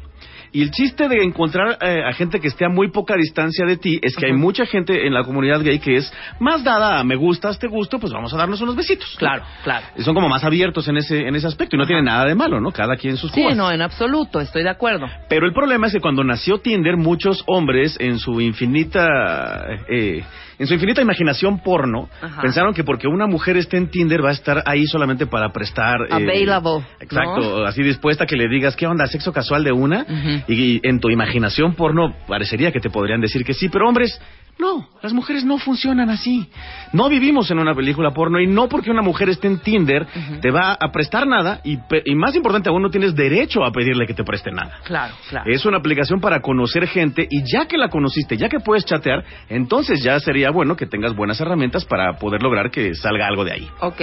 [0.56, 3.76] Y el chiste de encontrar eh, a gente que esté a muy poca distancia de
[3.76, 7.04] ti es que hay mucha gente en la comunidad gay que es más dada a
[7.04, 9.18] me gustas, te gusto, pues vamos a darnos unos besitos.
[9.18, 9.86] Claro, claro.
[9.98, 12.62] Son como más abiertos en ese, en ese aspecto y no tiene nada de malo,
[12.62, 12.72] ¿no?
[12.72, 13.58] Cada quien sus Sí, cosas.
[13.58, 15.08] no, en absoluto, estoy de acuerdo.
[15.28, 20.24] Pero el problema es que cuando nació Tinder, muchos hombres en su infinita, eh,
[20.58, 22.42] en su infinita imaginación porno, Ajá.
[22.42, 26.02] pensaron que porque una mujer esté en Tinder va a estar ahí solamente para prestar.
[26.04, 27.66] eh, Available, Exacto, ¿no?
[27.66, 30.06] así dispuesta a que le digas qué onda, sexo casual de una,
[30.48, 34.20] y, en tu imaginación porno parecería que te podrían decir que sí, pero hombres,
[34.58, 36.50] No, las mujeres no funcionan así.
[36.94, 40.08] No vivimos en una película porno y no porque una mujer esté en Tinder
[40.42, 44.08] te va a prestar nada y, y más importante aún no tienes derecho a pedirle
[44.08, 44.80] que te preste nada.
[44.86, 45.52] Claro, claro.
[45.52, 49.26] Es una aplicación para conocer gente y ya que la conociste, ya que puedes chatear,
[49.50, 53.54] entonces ya sería bueno que tengas buenas herramientas para poder lograr que salga algo de
[53.54, 53.70] ahí.
[53.82, 54.02] Ok.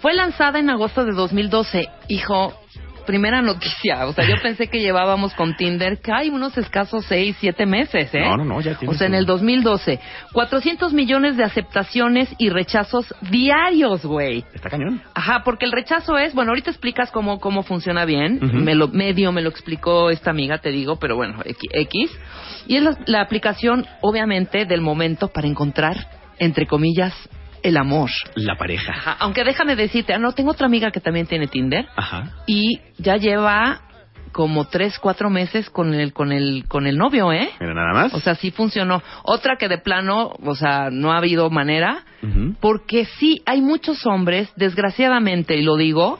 [0.00, 1.88] Fue lanzada en agosto de 2012.
[2.08, 2.54] Hijo,
[3.06, 4.06] primera noticia.
[4.06, 8.12] O sea, yo pensé que llevábamos con Tinder, que hay unos escasos seis, siete meses,
[8.12, 8.20] ¿eh?
[8.20, 9.98] No, no, no, ya O tienes sea, en el 2012.
[10.32, 14.44] 400 millones de aceptaciones y rechazos diarios, güey.
[14.52, 15.02] Está cañón.
[15.14, 18.40] Ajá, porque el rechazo es, bueno, ahorita explicas cómo, cómo funciona bien.
[18.64, 21.70] Me lo, medio me lo explicó esta amiga, te digo, pero bueno, X.
[21.72, 22.18] X.
[22.66, 25.96] Y es la, la aplicación, obviamente, del momento para encontrar,
[26.38, 27.14] entre comillas,
[27.68, 28.10] el amor.
[28.34, 28.92] La pareja.
[28.92, 32.32] Ajá, aunque déjame decirte, ah, no, tengo otra amiga que también tiene Tinder Ajá.
[32.46, 33.80] y ya lleva
[34.32, 37.48] como tres, cuatro meses con el, con el, con el novio, ¿eh?
[37.58, 38.12] Mira, nada más.
[38.14, 39.02] O sea, sí funcionó.
[39.22, 42.04] Otra que de plano, o sea, no ha habido manera,
[42.60, 46.18] porque sí hay muchos hombres, desgraciadamente, y lo digo,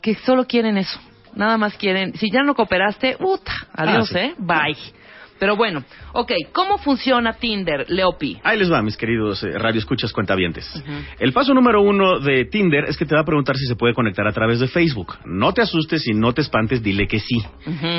[0.00, 0.98] que solo quieren eso.
[1.34, 4.18] Nada más quieren, si ya no cooperaste, puta, adiós, Ah, sí.
[4.20, 4.34] ¿eh?
[4.38, 4.78] Bye.
[5.38, 5.84] Pero bueno,
[6.14, 8.38] ok, ¿cómo funciona Tinder, Leopi?
[8.44, 10.64] Ahí les va, mis queridos eh, radioescuchas cuentavientes.
[11.18, 13.94] El paso número uno de Tinder es que te va a preguntar si se puede
[13.94, 15.16] conectar a través de Facebook.
[15.24, 17.42] No te asustes y no te espantes, dile que sí.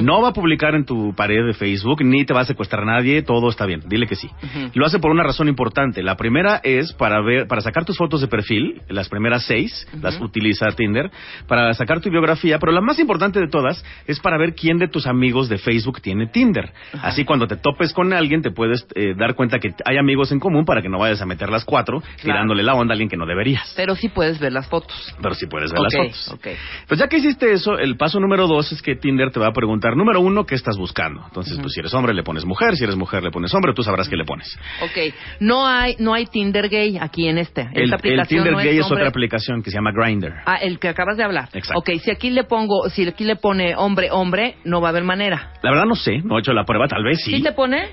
[0.02, 2.86] No va a publicar en tu pared de Facebook, ni te va a secuestrar a
[2.86, 4.30] nadie, todo está bien, dile que sí.
[4.74, 6.02] Lo hace por una razón importante.
[6.02, 10.20] La primera es para ver, para sacar tus fotos de perfil, las primeras seis, las
[10.22, 11.12] utiliza Tinder,
[11.48, 14.88] para sacar tu biografía, pero la más importante de todas es para ver quién de
[14.88, 16.72] tus amigos de Facebook tiene Tinder.
[17.02, 20.40] Así cuando te topes con alguien te puedes eh, dar cuenta que hay amigos en
[20.40, 23.18] común para que no vayas a meter las cuatro tirándole la onda a alguien que
[23.18, 23.74] no deberías.
[23.76, 24.96] Pero sí puedes ver las fotos.
[25.22, 26.32] Pero sí puedes ver Ok, las fotos.
[26.34, 26.48] ok.
[26.88, 29.52] Pues ya que hiciste eso, el paso número dos es que Tinder te va a
[29.54, 31.24] preguntar, número uno, ¿qué estás buscando?
[31.26, 33.84] Entonces, pues si eres hombre le pones mujer, si eres mujer le pones hombre, tú
[33.84, 34.58] sabrás qué le pones.
[34.82, 37.62] Ok, no hay, no hay Tinder gay aquí en este.
[37.62, 40.34] El, Esta el aplicación Tinder no gay es hombre- otra aplicación que se llama Grindr.
[40.46, 41.50] Ah, el que acabas de hablar.
[41.54, 41.80] Exacto.
[41.80, 45.04] Ok, si aquí le pongo, si aquí le pone hombre, hombre, no va a haber
[45.04, 45.52] manera.
[45.62, 47.32] La verdad no sé, no he hecho la prueba, tal vez sí.
[47.38, 47.88] ¿Sí te pone?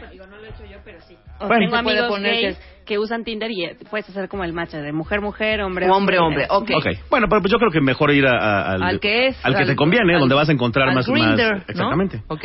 [1.43, 2.99] O Bueno, tengo amigos poner gays que- que...
[2.99, 6.47] usan Tinder y eh, puedes hacer como el match de mujer, mujer, hombre, Hombre, hombre,
[6.49, 6.71] ok.
[6.77, 9.45] Ok, bueno, pero pues yo creo que mejor ir a- a- al, Al que es,
[9.45, 11.63] al que al- te conviene, al- donde vas a encontrar al más, más- Grindr, ¿no?
[11.69, 12.23] Exactamente.
[12.29, 12.45] Ok.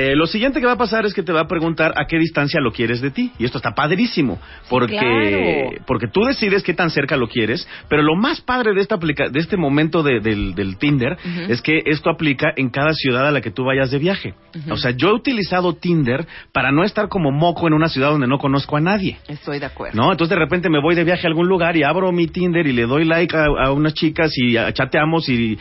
[0.00, 2.18] Eh, lo siguiente que va a pasar es que te va a preguntar a qué
[2.18, 3.32] distancia lo quieres de ti.
[3.36, 4.38] Y esto está padrísimo,
[4.70, 5.84] porque, claro.
[5.88, 9.28] porque tú decides qué tan cerca lo quieres, pero lo más padre de, esta aplica
[9.28, 11.16] de este momento de- del, del Tinder
[11.48, 14.34] es que esto aplica en cada ciudad a la que tú vayas de viaje.
[14.70, 18.28] O sea, yo he utilizado Tinder para no estar como moco en una ciudad donde
[18.28, 19.18] no conozco a nadie.
[19.26, 19.96] Estoy de acuerdo.
[20.00, 20.12] ¿No?
[20.12, 22.72] Entonces de repente me voy de viaje a algún lugar y abro mi Tinder y
[22.72, 25.58] le doy like a, a unas chicas y chateamos y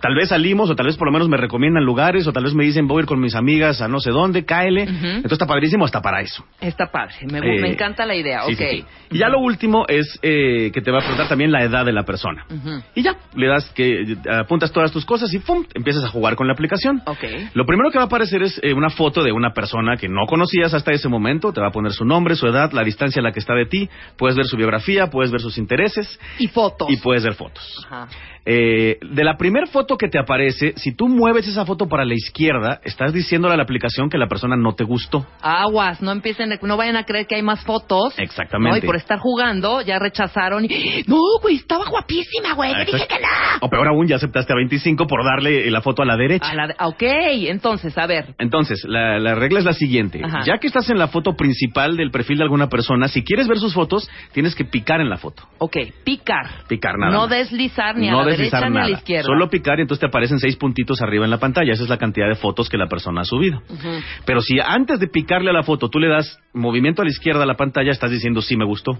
[0.00, 2.54] tal vez salimos o tal vez por lo menos me recomiendan lugares o tal vez
[2.54, 4.84] me dicen voy a ir con mis amigas a no sé dónde, cáele.
[4.84, 5.06] Ujú.
[5.06, 6.44] Entonces está padrísimo hasta para eso.
[6.60, 8.58] Está padre, me, Eh, me encanta la idea, Sí, ok.
[8.58, 8.84] sí, sí.
[9.12, 11.92] Y ya lo último es eh, que te va a preguntar también la edad de
[11.92, 12.46] la persona.
[12.94, 15.64] Y ya, le das que eh, apuntas todas tus cosas y ¡pum!
[15.74, 17.02] empiezas a jugar con la aplicación.
[17.06, 17.24] Ok.
[17.54, 20.26] Lo primero que va a aparecer es eh, una foto de una persona que no
[20.26, 21.52] conocías hasta ese momento.
[21.52, 23.66] Te va a poner su nombre, su edad, la distancia a la que está de
[23.66, 23.88] ti.
[24.16, 26.88] Puedes ver su biografía, puedes ver sus intereses Y fotos.
[26.90, 27.86] y puedes ver fotos.
[27.86, 28.08] Ajá.
[28.44, 32.14] Eh, de la primera foto que te aparece, si tú mueves esa foto para la
[32.14, 35.24] izquierda, estás diciéndole a la aplicación que la persona no te gustó.
[35.40, 38.14] Aguas, no empiecen, no vayan a creer que hay más fotos.
[38.18, 38.78] Exactamente.
[38.80, 38.84] ¿no?
[38.84, 40.64] Y por estar jugando, ya rechazaron.
[40.64, 42.72] Y, no, güey, estaba guapísima, güey.
[42.74, 43.28] Te dije que no.
[43.60, 46.48] O peor aún, ya aceptaste a 25 por darle la foto a la derecha.
[46.50, 47.02] A la de- ok,
[47.48, 48.34] entonces, a ver.
[48.38, 50.20] Entonces, la, la regla es la siguiente.
[50.24, 50.40] Ajá.
[50.44, 53.58] Ya que estás en la foto principal del perfil de alguna persona, si quieres ver
[53.58, 55.44] sus fotos, tienes que picar en la foto.
[55.58, 56.64] Ok, picar.
[56.68, 57.30] Picar nada no más.
[57.30, 58.88] deslizar ni a no la deslizar nada.
[58.88, 59.22] la.
[59.22, 61.72] Solo picar y entonces te aparecen seis puntitos arriba en la pantalla.
[61.72, 63.62] Esa es la cantidad de fotos que la persona ha subido.
[64.24, 67.42] Pero si antes de picarle a la foto tú le das movimiento a la izquierda
[67.42, 68.98] a la pantalla, estás diciendo sí me gustó.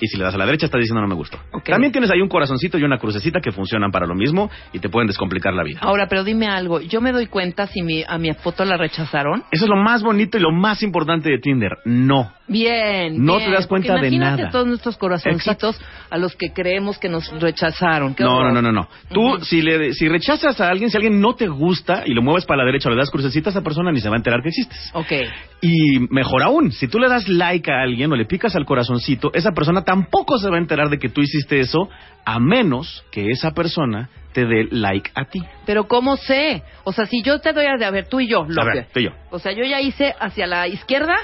[0.00, 1.38] Y si le das a la derecha, estás diciendo no me gustó.
[1.64, 4.88] También tienes ahí un corazoncito y una crucecita que funcionan para lo mismo y te
[4.88, 5.80] pueden descomplicar la vida.
[5.82, 6.80] Ahora, pero dime algo.
[6.80, 9.44] Yo me doy cuenta si mi, a mi foto la rechazaron.
[9.50, 11.78] Eso es lo más bonito y lo más importante de Tinder.
[11.84, 12.32] No.
[12.48, 13.24] Bien.
[13.24, 14.50] No bien, te das cuenta de imagínate nada.
[14.50, 15.78] todos nuestros corazoncitos
[16.10, 18.16] a los que creemos que nos rechazaron.
[18.18, 18.88] No, no, no, no, no.
[19.12, 22.46] Tú, si, le, si rechazas a alguien, si alguien no te gusta y lo mueves
[22.46, 24.42] para la derecha o le das crucecita a esa persona, ni se va a enterar
[24.42, 24.90] que existes.
[24.94, 25.12] Ok.
[25.60, 29.30] Y mejor aún, si tú le das like a alguien o le picas al corazoncito,
[29.34, 31.88] esa persona tampoco se va a enterar de que tú hiciste eso,
[32.24, 35.40] a menos que esa persona te dé like a ti.
[35.66, 36.62] Pero ¿cómo sé?
[36.84, 38.74] O sea, si yo te doy a a ver, tú y yo, A López.
[38.74, 39.10] ver, tú y yo.
[39.30, 41.16] O sea, yo ya hice hacia la izquierda,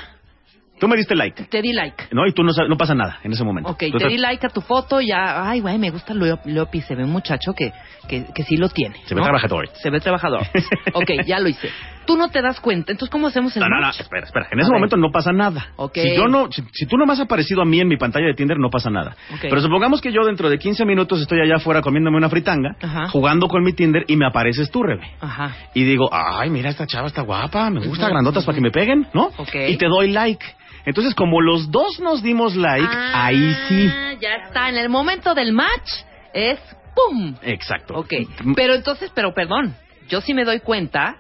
[0.79, 2.05] Tú me diste like, te di like.
[2.13, 2.27] ¿no?
[2.27, 3.71] Y tú no, no pasa nada en ese momento.
[3.71, 6.81] Ok, Tú te di like a tu foto, ya, ay, güey, me gusta Leo- Leopi,
[6.83, 7.73] se ve un muchacho que,
[8.09, 8.97] que, que sí lo tiene.
[9.07, 9.69] Se ve trabajador.
[9.75, 10.43] Se ve trabajador.
[10.95, 11.69] ok, ya lo hice.
[12.05, 12.93] Tú no te das cuenta.
[12.93, 14.01] Entonces, ¿cómo hacemos el No, no, no, match?
[14.01, 14.49] espera, espera.
[14.51, 14.75] En ese ver.
[14.79, 15.69] momento no pasa nada.
[15.77, 15.95] Ok.
[15.95, 18.27] Si yo no, si, si tú no me has aparecido a mí en mi pantalla
[18.27, 19.17] de Tinder, no pasa nada.
[19.33, 19.41] Ok.
[19.43, 23.09] Pero supongamos que yo dentro de 15 minutos estoy allá afuera comiéndome una fritanga, Ajá.
[23.09, 25.07] jugando con mi Tinder y me apareces tú, Rebe.
[25.21, 25.55] Ajá.
[25.75, 29.07] Y digo, ay, mira, esta chava está guapa, me gusta, grandotas para que me peguen,
[29.15, 29.27] ¿no?
[29.39, 29.55] Ok.
[29.69, 30.45] Y te doy like.
[30.87, 33.89] Entonces, como los dos nos dimos like, ahí sí.
[33.91, 34.69] Ah, ya está.
[34.69, 35.91] En el momento del match
[36.35, 36.59] es
[36.95, 37.35] ¡pum!
[37.43, 37.95] Exacto.
[37.95, 38.13] Ok.
[38.55, 39.75] Pero entonces, pero perdón,
[40.09, 41.17] yo sí me doy cuenta,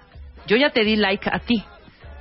[0.46, 1.62] yo ya te di like a ti.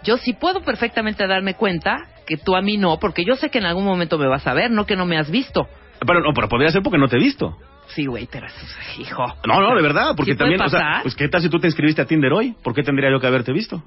[0.03, 1.97] Yo sí puedo perfectamente darme cuenta
[2.27, 4.53] que tú a mí no, porque yo sé que en algún momento me vas a
[4.53, 5.67] ver, no que no me has visto.
[6.05, 7.57] Pero, no, pero podría ser porque no te he visto.
[7.87, 8.47] Sí, güey, pero
[8.99, 9.25] hijo.
[9.47, 11.59] No, no, de verdad, porque ¿Sí puede también, o sea, pues qué tal si tú
[11.59, 12.55] te inscribiste a Tinder hoy?
[12.63, 13.83] ¿Por qué tendría yo que haberte visto?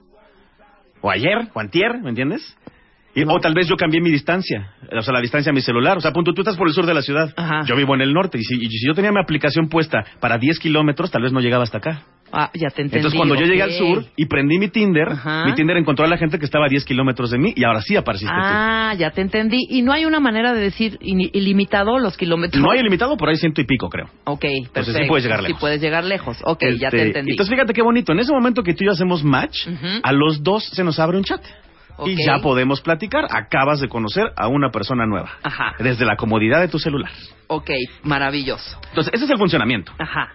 [1.00, 2.56] O ayer, o antier, ¿me entiendes?
[3.14, 5.96] Y- O tal vez yo cambié mi distancia, o sea, la distancia a mi celular.
[5.96, 7.32] O sea, punto, tú estás por el sur de la ciudad.
[7.66, 8.38] Yo vivo en el norte.
[8.38, 11.40] Y si, y si yo tenía mi aplicación puesta para 10 kilómetros, tal vez no
[11.40, 12.02] llegaba hasta acá.
[12.32, 12.96] Ah, ya te entendí.
[12.96, 15.44] Entonces, cuando yo llegué al sur y prendí mi Tinder, Ajá.
[15.46, 17.80] mi Tinder encontró a la gente que estaba a 10 kilómetros de mí y ahora
[17.82, 19.64] sí apareciste Ah, ya te entendí.
[19.70, 22.60] Y no hay una manera de decir ilimitado los kilómetros.
[22.62, 24.06] No hay limitado, por ahí ciento y pico, creo.
[24.24, 25.02] Ok, Entonces perfecto.
[25.02, 25.60] sí puedes llegar Sí lejos.
[25.60, 26.38] puedes llegar lejos.
[26.44, 27.30] Ok, ya te Este, entendí.
[27.32, 28.12] Entonces, fíjate qué bonito.
[28.12, 29.86] En ese momento que tú y yo hacemos match, Ujú.
[30.02, 31.40] a los dos se nos abre un chat.
[31.98, 32.08] Ok.
[32.08, 33.24] Y ya podemos platicar.
[33.30, 35.30] Acabas de conocer a una persona nueva.
[35.42, 35.74] Ajá.
[35.78, 37.10] Desde la comodidad de tu celular.
[37.46, 37.70] Ok,
[38.02, 38.78] maravilloso.
[38.90, 39.92] Entonces, ese es el funcionamiento.
[39.98, 40.28] Ajá.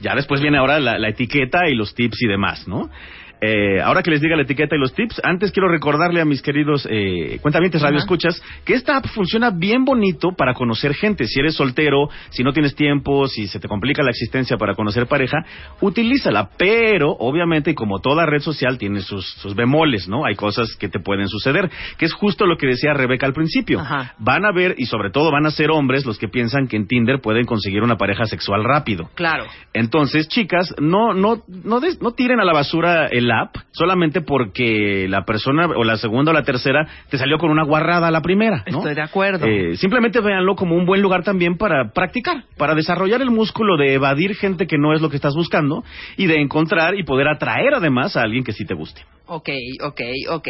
[0.00, 2.90] Ya después viene ahora la, la etiqueta y los tips y demás, ¿no?
[3.40, 6.42] Eh, ahora que les diga la etiqueta y los tips, antes quiero recordarle a mis
[6.42, 11.26] queridos eh, cuentamientos radio escuchas que esta app funciona bien bonito para conocer gente.
[11.26, 15.06] Si eres soltero, si no tienes tiempo, si se te complica la existencia para conocer
[15.06, 15.38] pareja,
[15.80, 16.50] utilízala.
[16.58, 20.24] Pero, obviamente, como toda red social, tiene sus, sus bemoles, ¿no?
[20.24, 23.80] Hay cosas que te pueden suceder, que es justo lo que decía Rebeca al principio.
[24.18, 26.86] Van a ver, y sobre todo van a ser hombres los que piensan que en
[26.86, 29.08] Tinder pueden conseguir una pareja sexual rápido.
[29.14, 29.44] Claro.
[29.72, 35.06] Entonces, chicas, no, no, no, des- no tiren a la basura el app solamente porque
[35.08, 38.20] la persona o la segunda o la tercera te salió con una guarrada a la
[38.20, 38.78] primera, ¿no?
[38.78, 39.46] Estoy de acuerdo.
[39.46, 43.94] Eh, simplemente véanlo como un buen lugar también para practicar, para desarrollar el músculo de
[43.94, 45.84] evadir gente que no es lo que estás buscando
[46.16, 49.02] y de encontrar y poder atraer además a alguien que sí te guste.
[49.26, 49.50] Ok,
[49.82, 50.00] ok,
[50.30, 50.48] ok.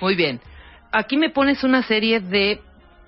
[0.00, 0.40] Muy bien.
[0.92, 2.60] Aquí me pones una serie de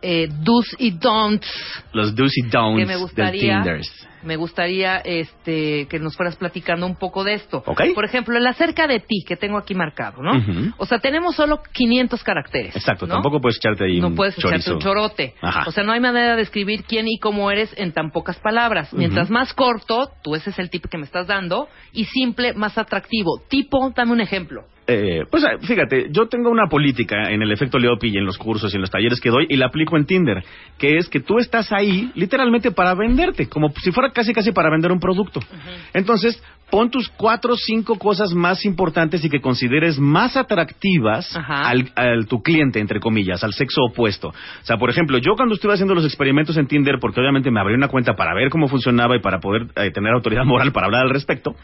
[0.02, 1.46] eh, do's y don'ts
[1.92, 4.08] Los do's y don'ts que me del gustaría, Tinders.
[4.26, 7.62] Me gustaría este, que nos fueras platicando un poco de esto.
[7.64, 7.82] Ok.
[7.94, 10.32] Por ejemplo, el acerca de ti, que tengo aquí marcado, ¿no?
[10.78, 12.76] O sea, tenemos solo 500 caracteres.
[12.76, 13.14] Exacto, ¿no?
[13.14, 15.34] tampoco puedes echarte ahí No un puedes echarte un chorote.
[15.40, 15.64] Ajá.
[15.66, 18.92] O sea, no hay manera de describir quién y cómo eres en tan pocas palabras.
[18.92, 22.76] Mientras más corto, tú ese es el tipo que me estás dando, y simple, más
[22.76, 23.40] atractivo.
[23.48, 24.64] Tipo, dame un ejemplo.
[24.88, 28.38] Eh, pues eh, fíjate, yo tengo una política en el efecto Leopi y en los
[28.38, 30.44] cursos y en los talleres que doy y la aplico en Tinder,
[30.78, 34.70] que es que tú estás ahí literalmente para venderte, como si fuera casi casi para
[34.70, 35.40] vender un producto.
[35.92, 36.40] Entonces,
[36.70, 42.26] pon tus cuatro o cinco cosas más importantes y que consideres más atractivas al, al
[42.26, 44.28] tu cliente, entre comillas, al sexo opuesto.
[44.28, 47.60] O sea, por ejemplo, yo cuando estuve haciendo los experimentos en Tinder, porque obviamente me
[47.60, 50.86] abrí una cuenta para ver cómo funcionaba y para poder eh, tener autoridad moral para
[50.86, 51.54] hablar al respecto,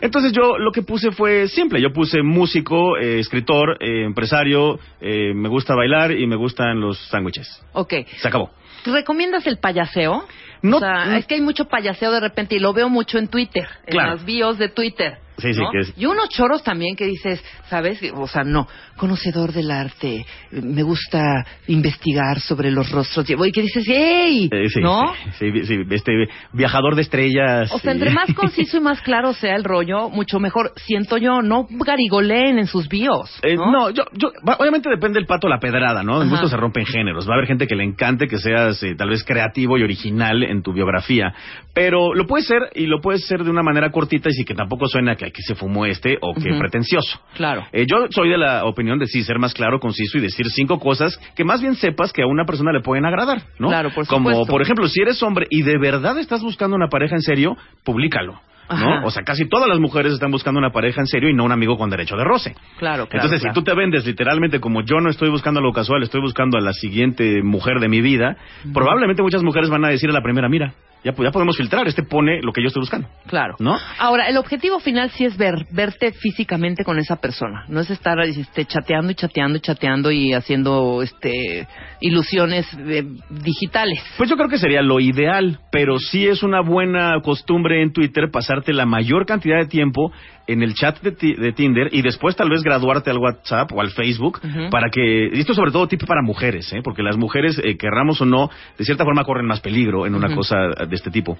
[0.00, 1.80] entonces yo lo que puse fue simple.
[1.80, 2.22] Yo puse
[2.64, 7.62] músico, eh, escritor, eh, empresario, eh, me gusta bailar y me gustan los sándwiches.
[7.72, 7.94] Ok.
[8.16, 8.50] Se acabó.
[8.84, 10.26] ¿Recomiendas el payaseo?
[10.62, 13.28] No, o sea, es que hay mucho payaseo de repente y lo veo mucho en
[13.28, 15.18] Twitter, en las bios de Twitter.
[15.38, 15.70] Sí, sí, ¿no?
[15.70, 18.00] que es- Y unos choros también que dices, ¿sabes?
[18.14, 23.28] O sea, no, conocedor del arte, me gusta investigar sobre los rostros.
[23.28, 24.48] Y que dices, ¡ey!
[24.52, 25.12] Eh, sí, ¿No?
[25.38, 26.12] sí, sí, sí, este
[26.52, 27.72] viajador de estrellas.
[27.72, 30.72] O sea, entre más conciso y más claro sea el rollo, mucho mejor.
[30.76, 33.38] Siento yo, no garigoleen en sus bios.
[33.42, 36.22] Eh, no, yo, yo, obviamente depende del pato la pedrada, ¿no?
[36.22, 37.28] En gusto se rompen géneros.
[37.28, 40.42] Va a haber gente que le encante que seas eh, tal vez creativo y original
[40.42, 41.32] en tu biografía.
[41.74, 44.54] Pero lo puedes ser y lo puedes ser de una manera cortita y sí que
[44.54, 47.20] tampoco suena que aquí se fumó este o que pretencioso.
[47.34, 47.64] Claro.
[47.72, 50.78] Eh, yo soy de la opinión de sí ser más claro, conciso y decir cinco
[50.78, 53.68] cosas que más bien sepas que a una persona le pueden agradar, ¿no?
[53.68, 54.50] Claro, por Como, supuesto.
[54.52, 58.40] por ejemplo, si eres hombre y de verdad estás buscando una pareja en serio, públicalo.
[58.68, 59.00] Ajá.
[59.00, 59.06] ¿No?
[59.06, 61.52] O sea, casi todas las mujeres están buscando una pareja en serio y no un
[61.52, 62.54] amigo con derecho de roce.
[62.78, 63.08] Claro, claro.
[63.12, 63.54] Entonces, claro.
[63.54, 66.60] si tú te vendes literalmente como yo no estoy buscando algo casual, estoy buscando a
[66.60, 68.36] la siguiente mujer de mi vida,
[68.72, 70.74] probablemente muchas mujeres van a decir a la primera, mira,
[71.04, 73.08] ya, ya podemos filtrar, este pone lo que yo estoy buscando.
[73.26, 73.56] Claro.
[73.58, 73.76] ¿No?
[73.98, 77.66] Ahora, el objetivo final sí es ver, verte físicamente con esa persona.
[77.68, 81.68] No es estar este, chateando y chateando y chateando y haciendo este,
[82.00, 84.02] ilusiones eh, digitales.
[84.16, 88.30] Pues yo creo que sería lo ideal, pero sí es una buena costumbre en Twitter
[88.54, 90.12] pasarte la mayor cantidad de tiempo
[90.46, 93.80] en el chat de, ti- de Tinder y después tal vez graduarte al WhatsApp o
[93.80, 94.40] al Facebook
[94.70, 96.80] para que, y esto sobre todo tipo para mujeres, ¿eh?
[96.84, 100.28] porque las mujeres, eh, querramos o no, de cierta forma corren más peligro en una
[100.36, 100.56] cosa
[100.86, 101.36] de este tipo.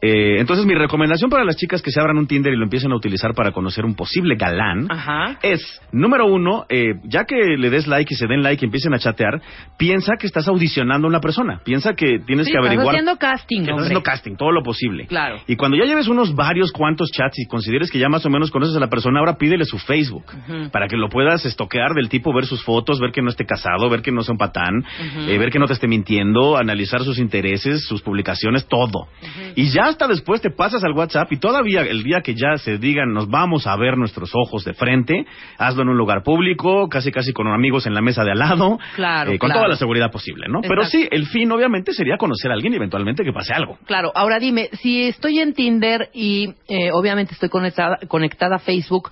[0.00, 2.92] Eh, entonces, mi recomendación para las chicas que se abran un Tinder y lo empiecen
[2.92, 5.38] a utilizar para conocer un posible galán Ajá.
[5.42, 5.60] es,
[5.90, 8.98] número uno, eh, ya que le des like y se den like y empiecen a
[8.98, 9.40] chatear,
[9.76, 11.60] piensa que estás audicionando a una persona.
[11.64, 12.94] Piensa que tienes Sí, que estás averiguar.
[12.94, 15.06] haciendo casting, que estás haciendo casting, todo lo posible.
[15.06, 15.40] Claro.
[15.48, 18.50] Y cuando ya lleves unos varios cuantos chats y consideres que ya más o menos
[18.52, 20.24] conoces a la persona, ahora pídele su Facebook
[20.70, 23.90] para que lo puedas estoquear del tipo, ver sus fotos, ver que no esté casado,
[23.90, 24.84] ver que no sea un patán,
[25.26, 29.08] eh, ver que no te esté mintiendo, analizar sus intereses, sus publicaciones, todo.
[29.56, 32.78] Y ya hasta después te pasas al WhatsApp y todavía el día que ya se
[32.78, 35.26] digan nos vamos a ver nuestros ojos de frente,
[35.58, 38.78] hazlo en un lugar público, casi casi con amigos en la mesa de al lado,
[38.94, 39.60] Claro, eh, con claro.
[39.60, 40.60] toda la seguridad posible, ¿no?
[40.62, 43.78] Pero sí, el fin obviamente sería conocer a alguien y eventualmente que pase algo.
[43.86, 49.10] Claro, ahora dime, si estoy en Tinder y eh, obviamente estoy conectada, conectada a Facebook,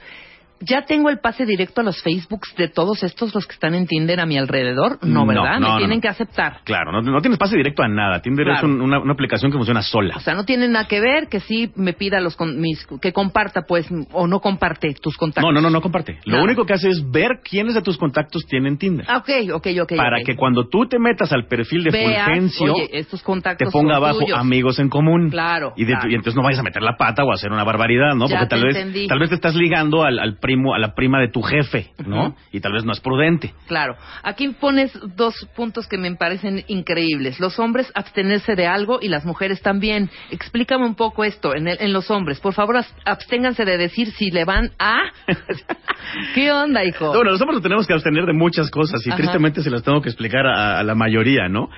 [0.61, 3.87] ¿ya tengo el pase directo a los Facebooks de todos estos los que están en
[3.87, 4.99] Tinder a mi alrededor?
[5.03, 5.61] No, ¿verdad?
[5.61, 6.03] no, Me tienen no.
[6.03, 6.61] que aceptar.
[6.65, 8.21] Claro, no, no tienes pase directo a nada.
[8.23, 10.15] Tinder es un- una, una aplicación que funciona sola.
[10.17, 13.13] O sea, no tiene nada que ver que sí me pida los con- mis que
[13.13, 15.45] comparta pues o no comparte tus contactos.
[15.45, 16.19] No, no, no, no comparte.
[16.25, 19.07] Lo único que hace es ver quiénes de tus contactos tienen Tinder.
[19.09, 19.97] Ah, ok, ok, ok.
[19.97, 23.73] para que cuando tú te metas al perfil de Veas, Fulgencio, oye, estos contactos te
[23.73, 24.39] ponga abajo tuyos.
[24.39, 25.31] amigos en común.
[25.31, 26.11] Claro, Y, de- claro.
[26.11, 28.27] y entonces no vayas a meter la pata o a hacer una barbaridad, ¿no?
[28.29, 29.07] Ya Porque tal vez, entendí.
[29.07, 32.37] tal vez te estás ligando al, al primo, a la prima de tu jefe, ¿no?
[32.53, 33.53] Y tal vez no es prudente.
[33.67, 33.97] Claro.
[34.23, 37.41] Aquí pones dos puntos que me parecen increíbles.
[37.41, 40.09] Los hombres abstenerse de algo y las mujeres también.
[40.31, 42.39] Explícame un poco esto en, el- en los hombres.
[42.39, 44.99] Por favor, absténganse de decir si le van a...
[46.35, 47.09] ¿Qué onda, hijo?
[47.09, 49.17] Bueno, nosotros nos tenemos que abstener de muchas cosas y Ajá.
[49.17, 51.69] tristemente se las tengo que explicar a, a la mayoría, ¿no?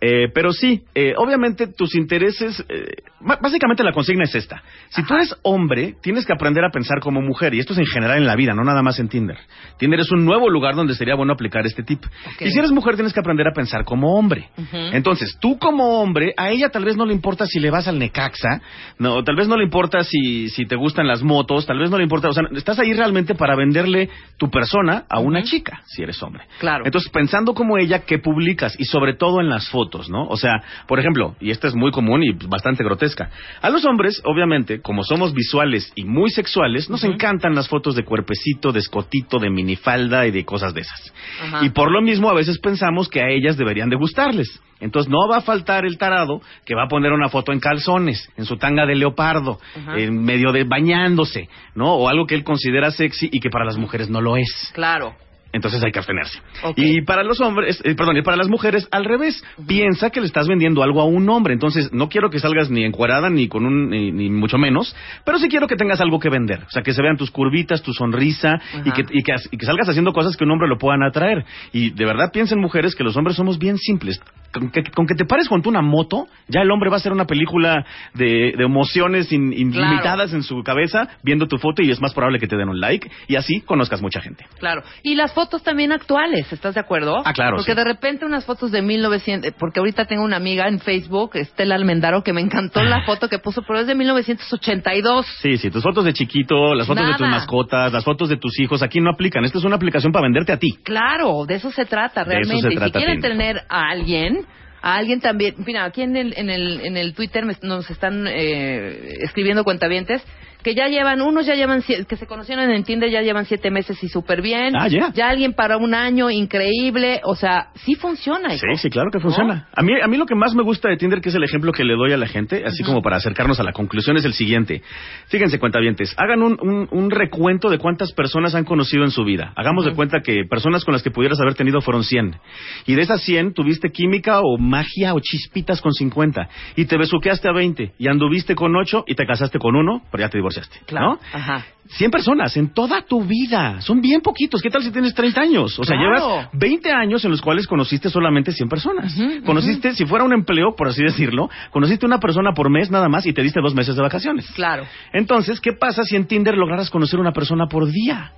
[0.00, 4.62] Eh, pero sí, eh, obviamente tus intereses, eh, básicamente la consigna es esta.
[4.90, 7.86] Si tú eres hombre, tienes que aprender a pensar como mujer y esto es en
[7.86, 9.38] general en la vida, no nada más en Tinder.
[9.78, 12.04] Tinder es un nuevo lugar donde sería bueno aplicar este tip.
[12.40, 14.48] Y si eres mujer, tienes que aprender a pensar como hombre.
[14.72, 17.98] Entonces, tú como hombre, a ella tal vez no le importa si le vas al
[17.98, 18.60] Necaxa,
[18.98, 21.96] no, tal vez no le importa si, si te gustan las motos, tal vez no
[21.96, 26.02] le importa, o sea, estás ahí realmente para venderle tu persona a una chica, si
[26.02, 26.44] eres hombre.
[26.58, 26.84] Claro.
[26.84, 28.78] Entonces, pensando como ella, ¿qué publicas?
[28.78, 30.26] Y sobre todo en las fotos, ¿no?
[30.28, 33.30] O sea, por ejemplo, y esta es muy común y bastante grotesca,
[33.60, 38.04] a los hombres, obviamente, como somos visuales y muy sexuales, nos encantan las fotos de
[38.08, 41.14] cuerpecito, de escotito, de minifalda y de cosas de esas.
[41.42, 41.64] Ajá.
[41.64, 44.60] Y por lo mismo, a veces pensamos que a ellas deberían de gustarles.
[44.80, 48.30] Entonces, no va a faltar el tarado que va a poner una foto en calzones,
[48.36, 49.98] en su tanga de leopardo, Ajá.
[49.98, 51.94] en medio de bañándose, ¿no?
[51.94, 54.70] O algo que él considera sexy y que para las mujeres no lo es.
[54.74, 55.14] Claro.
[55.58, 56.40] Entonces hay que abstenerse.
[56.76, 59.44] Y para los hombres, eh, perdón, y para las mujeres, al revés.
[59.66, 61.52] Piensa que le estás vendiendo algo a un hombre.
[61.52, 64.94] Entonces, no quiero que salgas ni encuadrada ni con un, ni, ni mucho menos,
[65.24, 66.60] pero sí quiero que tengas algo que vender.
[66.60, 69.66] O sea, que se vean tus curvitas, tu sonrisa y que, y, que, y que
[69.66, 71.44] salgas haciendo cosas que un hombre lo puedan atraer.
[71.72, 74.20] Y de verdad piensen, mujeres, que los hombres somos bien simples.
[74.52, 76.98] Con que, con que te pares junto a una moto, ya el hombre va a
[77.00, 77.84] hacer una película
[78.14, 82.38] de, de emociones in- ilimitadas en su cabeza viendo tu foto y es más probable
[82.38, 84.46] que te den un like y así conozcas mucha gente.
[84.58, 84.82] Claro.
[85.02, 87.20] Y las fotos también actuales, ¿estás de acuerdo?
[87.24, 87.76] Ah, claro, Porque sí.
[87.76, 92.22] de repente unas fotos de 1900, porque ahorita tengo una amiga en Facebook, Estela Almendaro,
[92.22, 95.26] que me encantó la foto que puso, pero es de 1982.
[95.42, 98.58] Sí, sí, tus fotos de chiquito, las fotos de tus mascotas, las fotos de tus
[98.60, 99.44] hijos, aquí no aplican.
[99.44, 100.78] Esta es una aplicación para venderte a ti.
[100.82, 102.74] Claro, de eso se trata De eso realmente.
[102.74, 104.37] y si quieren tener a alguien,
[104.80, 109.18] a alguien también, mira, aquí en el, en el, en el Twitter nos están eh,
[109.22, 110.22] escribiendo cuentavientes
[110.68, 114.04] que ya llevan, unos ya llevan, que se conocieron en Tinder, ya llevan siete meses
[114.04, 114.74] y súper bien.
[114.78, 115.10] Ah, ya.
[115.14, 117.22] Ya alguien para un año, increíble.
[117.24, 118.52] O sea, sí funciona.
[118.52, 118.66] hijo.
[118.74, 119.66] Sí, sí, claro que funciona.
[119.74, 121.72] A mí, a mí lo que más me gusta de Tinder, que es el ejemplo
[121.72, 124.34] que le doy a la gente, así como para acercarnos a la conclusión, es el
[124.34, 124.82] siguiente.
[125.28, 129.54] Fíjense, cuentavientes, hagan un, un, un recuento de cuántas personas han conocido en su vida.
[129.56, 132.36] Hagamos de cuenta que personas con las que pudieras haber tenido fueron 100.
[132.84, 136.46] Y de esas 100 tuviste química o magia o chispitas con 50.
[136.76, 137.92] Y te besuqueaste a 20.
[137.98, 140.57] Y anduviste con 8 y te casaste con uno, pero ya te divorciaste.
[140.92, 141.18] ¿No?
[141.32, 141.64] Ajá.
[141.90, 143.80] 100 personas en toda tu vida.
[143.80, 144.60] Son bien poquitos.
[144.60, 145.78] ¿Qué tal si tienes 30 años?
[145.78, 146.28] O sea, Claro.
[146.28, 149.16] llevas 20 años en los cuales conociste solamente 100 personas.
[149.46, 153.24] conociste, si fuera un empleo, por así decirlo, conociste una persona por mes nada más
[153.26, 154.50] y te diste dos meses de vacaciones.
[154.54, 154.84] Claro.
[155.14, 158.32] Entonces, ¿qué pasa si en Tinder lograras conocer una persona por día?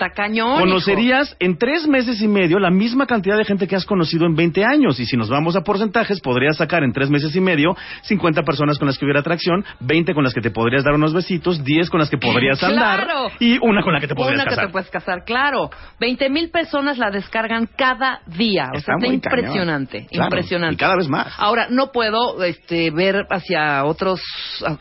[0.00, 0.60] Está cañón.
[0.60, 4.36] Conocerías en tres meses y medio la misma cantidad de gente que has conocido en
[4.36, 5.00] 20 años.
[5.00, 8.78] Y si nos vamos a porcentajes, podrías sacar en tres meses y medio 50 personas
[8.78, 11.90] con las que hubiera atracción, 20 con las que te podrías dar unos besitos, 10
[11.90, 13.28] con las que podrías andar Claro.
[13.40, 14.66] y una con la que te podrías Una que casar.
[14.66, 15.68] te puedes casar, claro.
[15.98, 18.68] 20 mil personas la descargan cada día.
[18.72, 20.74] O Está sea, está impresionante, Claro, impresionante.
[20.74, 21.34] y cada vez más.
[21.38, 24.20] Ahora, no puedo este, ver hacia otros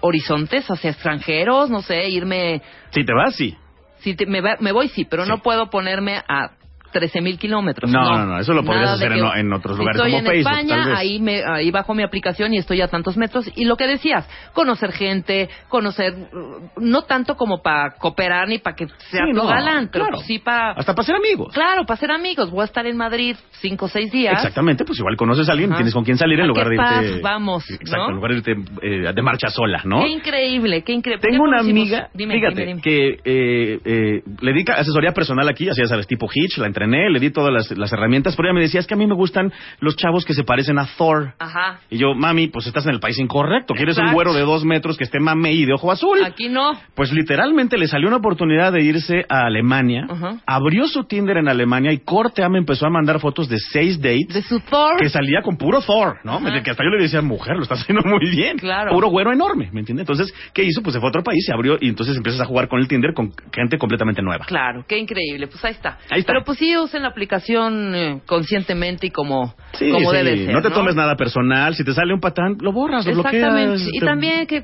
[0.01, 2.61] horizontes, hacia extranjeros, no sé, irme...
[2.91, 3.55] Si te vas, sí.
[4.01, 6.51] Si te- me, va- me voy, sí, pero no puedo ponerme a
[6.99, 7.91] 13 mil kilómetros.
[7.91, 10.19] No, no, no, eso lo podrías hacer de en, en otros si lugares estoy como
[10.19, 10.97] en Facebook, España, tal vez.
[10.99, 13.49] ahí, me, ahí bajo mi aplicación y estoy a tantos metros.
[13.55, 18.75] Y lo que decías, conocer gente, conocer, uh, no tanto como para cooperar ni para
[18.75, 20.23] que sea Sí, tu no, galán, pero claro.
[20.25, 20.71] sí para...
[20.71, 21.53] Hasta para ser amigos.
[21.53, 22.49] Claro, para ser amigos.
[22.49, 24.33] Voy a estar en Madrid cinco o seis días.
[24.33, 25.77] Exactamente, pues igual conoces a alguien, Ajá.
[25.77, 26.83] tienes con quién salir en ¿A lugar de irte...
[26.87, 28.09] paz vamos, Exacto, no?
[28.09, 28.51] en lugar de irte
[28.81, 30.01] eh, de marcha sola, ¿no?
[30.01, 31.21] Qué increíble, qué increíble.
[31.21, 32.81] Tengo ¿Qué una amiga, Dime, fíjate, dime, dime.
[32.81, 36.67] que eh, eh, le di ca- asesoría personal aquí, así ya sabes, tipo Hitch, la
[36.87, 39.05] entrené, le di todas las, las herramientas, pero ella me decía, es que a mí
[39.05, 41.33] me gustan los chavos que se parecen a Thor.
[41.39, 41.79] Ajá.
[41.89, 44.97] Y yo, mami, pues estás en el país incorrecto, quieres un güero de dos metros
[44.97, 46.23] que esté mame y de ojo azul.
[46.23, 46.71] Aquí no.
[46.95, 50.07] Pues literalmente le salió una oportunidad de irse a Alemania,
[50.45, 54.33] abrió su Tinder en Alemania y corte me empezó a mandar fotos de seis dates.
[54.33, 54.97] De su Thor.
[54.99, 56.39] Que salía con puro Thor, ¿no?
[56.63, 58.57] Que hasta yo le decía, mujer, lo estás haciendo muy bien.
[58.57, 58.91] Claro.
[58.91, 60.03] Puro güero enorme, ¿me entiendes?
[60.07, 60.81] Entonces, ¿qué hizo?
[60.81, 62.87] Pues se fue a otro país, se abrió y entonces empiezas a jugar con el
[62.87, 64.45] Tinder con gente completamente nueva.
[64.45, 65.47] Claro, qué increíble.
[65.47, 65.97] Pues ahí está.
[66.09, 66.33] Ahí está.
[66.33, 70.53] Pero pues sí usen la aplicación eh, conscientemente y como, Sí, como sí, debe ser.
[70.53, 71.75] no te tomes nada personal.
[71.75, 73.67] Si te sale un patán, lo borras, lo Exactamente.
[73.73, 73.89] bloqueas.
[73.93, 74.63] Y te- también que eh,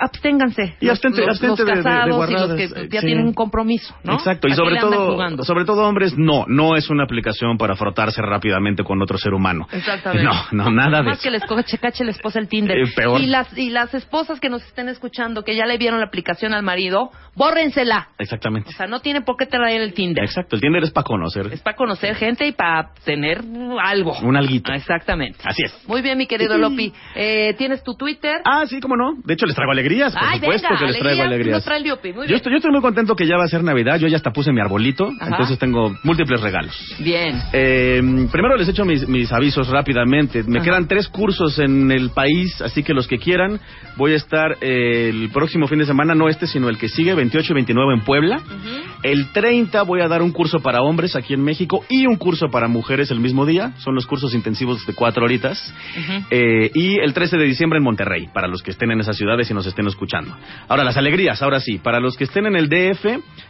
[0.00, 0.76] absténganse.
[0.80, 3.06] Y los, abstente- los- abstente los de- de- de casados y los que ya sí.
[3.06, 4.14] tienen un compromiso, ¿no?
[4.14, 5.44] Exacto, y ¿A qué sobre todo, jugando?
[5.44, 9.66] sobre todo hombres, no, no es una aplicación para frotarse rápidamente con otro ser humano.
[9.72, 10.24] Exactamente.
[10.24, 11.22] No, no, nada de Más eso.
[11.24, 12.78] que les coche cache la esposa el Tinder.
[12.78, 13.20] Eh, peor.
[13.20, 16.54] Y las, y las esposas que nos estén escuchando, que ya le vieron la aplicación
[16.54, 18.08] al marido, bórrensela.
[18.18, 18.70] Exactamente.
[18.70, 20.24] O sea, no tiene por qué traer el Tinder.
[20.24, 21.43] Exacto, el Tinder es para conocer.
[21.52, 23.40] Es para conocer gente y para tener
[23.82, 24.12] algo.
[24.22, 24.72] Un alguito.
[24.72, 25.38] Ah, Exactamente.
[25.44, 25.88] Así es.
[25.88, 26.92] Muy bien, mi querido Lopi.
[27.14, 28.36] Eh, ¿Tienes tu Twitter?
[28.44, 29.14] Ah, sí, cómo no.
[29.24, 31.56] De hecho, les traigo alegrías, por Ay, supuesto venga, que les traigo alegría, alegrías.
[31.56, 32.12] nos trae el Lopi.
[32.12, 33.98] Muy Yo estoy, yo estoy muy contento que ya va a ser Navidad.
[33.98, 35.30] Yo ya hasta puse mi arbolito, Ajá.
[35.30, 36.96] entonces tengo múltiples regalos.
[37.00, 37.40] Bien.
[37.52, 38.00] Eh,
[38.32, 40.42] primero les echo mis, mis avisos rápidamente.
[40.44, 40.64] Me Ajá.
[40.64, 43.60] quedan tres cursos en el país, así que los que quieran,
[43.96, 47.14] voy a estar eh, el próximo fin de semana, no este, sino el que sigue,
[47.14, 48.40] 28 y 29 en Puebla.
[49.02, 52.48] El 30 voy a dar un curso para hombres aquí en México y un curso
[52.48, 53.72] para mujeres el mismo día.
[53.78, 55.72] Son los cursos intensivos de cuatro horitas.
[56.30, 59.50] Eh, y el 13 de diciembre en Monterrey, para los que estén en esas ciudades
[59.50, 60.34] y nos estén escuchando.
[60.68, 61.78] Ahora, las alegrías, ahora sí.
[61.78, 63.04] Para los que estén en el DF,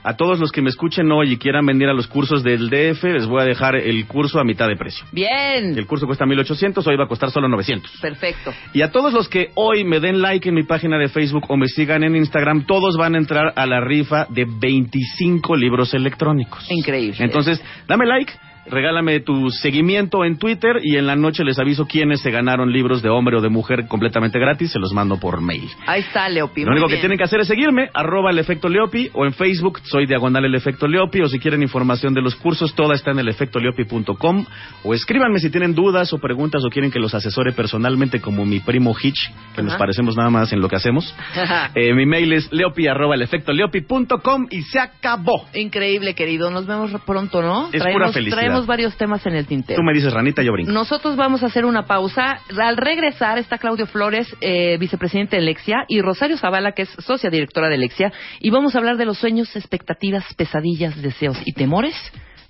[0.04, 3.02] a todos los que me escuchen hoy y quieran venir a los cursos del DF,
[3.04, 5.06] les voy a dejar el curso a mitad de precio.
[5.10, 5.76] Bien.
[5.76, 7.90] El curso cuesta 1800, hoy va a costar solo 900.
[8.02, 8.52] Perfecto.
[8.74, 11.56] Y a todos los que hoy me den like en mi página de Facebook o
[11.56, 16.70] me sigan en Instagram, todos van a entrar a la rifa de 25 libros electrónicos.
[16.70, 17.16] Increíble.
[17.20, 18.32] Entonces, dame like,
[18.66, 23.02] regálame tu seguimiento en Twitter y en la noche les aviso quiénes se ganaron libros
[23.02, 25.68] de hombre o de mujer completamente gratis, se los mando por mail.
[25.86, 26.64] Ahí está, Leopi.
[26.64, 29.80] Lo único que tienen que hacer es seguirme, arroba el efecto Leopi, o en Facebook
[29.84, 33.18] soy diagonal el efecto Leopi, o si quieren información de los cursos, toda está en
[33.18, 34.46] el efectoleopi.com,
[34.84, 38.60] o escríbanme si tienen dudas o preguntas o quieren que los asesore personalmente como mi
[38.60, 41.14] primo Hitch, que nos parecemos nada más en lo que hacemos.
[41.74, 45.46] Eh, mi mail es leopi arroba el efecto leopi.com y se acabó.
[45.54, 46.50] Increíble, querido.
[46.50, 47.68] Nos vemos pronto, ¿no?
[47.72, 48.53] Es pura felicidad.
[48.54, 49.78] Traemos varios temas en el tintero.
[49.78, 50.72] Tú me dices ranita, yo brinco.
[50.72, 52.38] Nosotros vamos a hacer una pausa.
[52.62, 57.30] Al regresar está Claudio Flores, eh, vicepresidente de Lexia, y Rosario Zavala, que es socia
[57.30, 61.94] directora de Lexia, y vamos a hablar de los sueños, expectativas, pesadillas, deseos y temores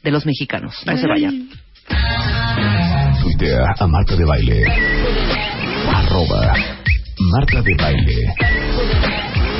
[0.03, 0.83] de los mexicanos.
[0.87, 1.49] No se vayan.
[3.23, 4.65] Tuitea a Marta de Baile.
[5.93, 6.55] Arroba
[7.33, 8.35] Marta de Baile.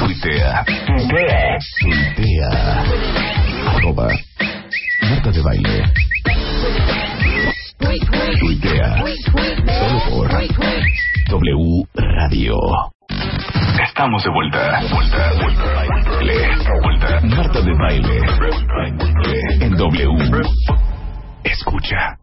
[0.01, 0.65] Tuitea.
[0.87, 1.59] Tuitea.
[1.81, 2.85] Tuitea.
[3.75, 4.09] Arroba
[5.03, 5.93] Marta de Baile.
[8.41, 9.05] Tuitea.
[9.79, 10.29] Solo por
[11.29, 12.57] W Radio.
[13.83, 14.81] Estamos de vuelta.
[14.91, 16.49] Vuelta, vuelta, baile.
[16.83, 17.21] Vuelta.
[17.23, 18.21] Marta de Baile.
[19.61, 20.09] En W.
[21.45, 22.19] Escucha.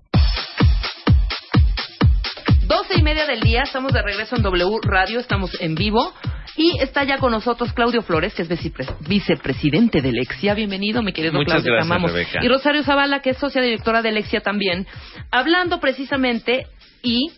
[2.71, 6.13] Doce y media del día, estamos de regreso en W Radio, estamos en vivo.
[6.55, 10.53] Y está ya con nosotros Claudio Flores, que es vicepre- vicepresidente de Lexia.
[10.53, 12.01] Bienvenido, mi querido Muchas Claudio, gracias.
[12.01, 12.39] Rebeca.
[12.41, 14.87] Y Rosario Zavala, que es socia directora de Lexia también,
[15.31, 16.67] hablando precisamente
[17.03, 17.31] y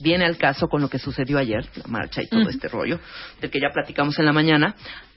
[0.00, 2.98] viene al caso con lo que sucedió ayer, la marcha y todo este rollo,
[3.40, 4.74] del que ya platicamos en la mañana.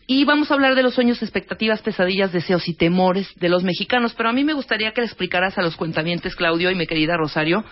[0.08, 4.14] Y vamos a hablar de los sueños, expectativas, pesadillas, deseos y temores de los mexicanos.
[4.16, 7.18] Pero a mí me gustaría que le explicaras a los cuentavientes, Claudio y mi querida
[7.18, 7.66] Rosario,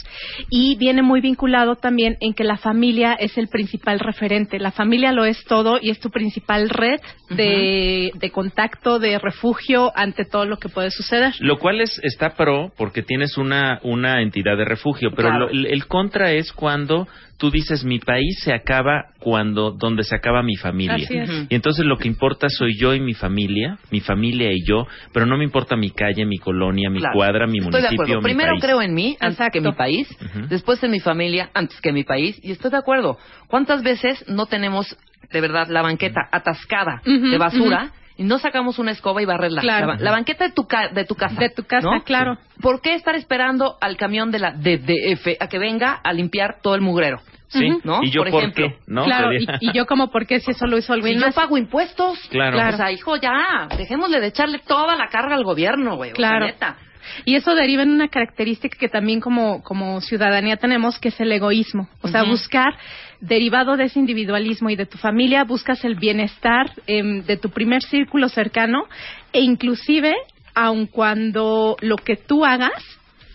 [0.50, 4.58] y viene muy vinculado también en que la familia es el principal referente.
[4.58, 7.00] La familia lo es todo y es tu principal red
[7.30, 11.34] de, de contacto, de refugio ante todo lo que puede suceder.
[11.40, 15.46] Lo cual es, está pro porque tienes una, una entidad de refugio, pero Claro.
[15.46, 17.06] lo- el, el contra es cuando
[17.36, 20.94] tú dices mi país se acaba cuando donde se acaba mi familia.
[20.96, 21.28] Así es.
[21.28, 21.46] Ujú.
[21.50, 25.26] Y entonces lo que importa soy yo y mi familia, mi familia y yo, pero
[25.26, 27.14] no me importa mi calle, mi colonia, mi Claro.
[27.14, 28.20] cuadra, mi Estoy de municipio, acuerdo.
[28.20, 28.62] mi Primero país.
[28.64, 30.08] creo en mí antes que mi país,
[30.48, 33.18] después en mi familia antes que mi país y estoy de acuerdo.
[33.48, 34.96] ¿Cuántas veces no tenemos
[35.32, 37.90] de verdad la banqueta atascada de basura?
[38.16, 39.60] Y no sacamos una escoba y barrerla.
[39.60, 39.86] Claro.
[39.88, 41.34] La, ba- la banqueta de tu, ca- de tu casa.
[41.40, 42.02] De tu casa, ¿no?
[42.04, 42.38] claro.
[42.60, 46.74] ¿Por qué estar esperando al camión de la DDF a que venga a limpiar todo
[46.76, 47.18] el mugrero?
[47.48, 47.68] Sí.
[47.84, 48.00] ¿No?
[48.02, 48.68] ¿Y yo por ejemplo.
[48.68, 48.78] qué?
[48.86, 49.04] ¿No?
[49.04, 51.34] Claro, y, yo como por qué si eso lo hizo alguien Si yo más.
[51.34, 52.18] pago impuestos.
[52.30, 52.56] Claro.
[52.74, 56.12] O sea, hijo, ya, dejémosle de echarle toda la carga al gobierno, güey.
[56.12, 56.46] o sea, Claro.
[56.46, 56.76] neta.
[57.24, 61.32] Y eso deriva en una característica que también como, como ciudadanía tenemos, que es el
[61.32, 61.88] egoísmo.
[62.02, 62.74] O sea, buscar,
[63.20, 67.82] derivado de ese individualismo y de tu familia, buscas el bienestar em, de tu primer
[67.82, 68.84] círculo cercano
[69.32, 70.14] e inclusive,
[70.54, 72.82] aun cuando lo que tú hagas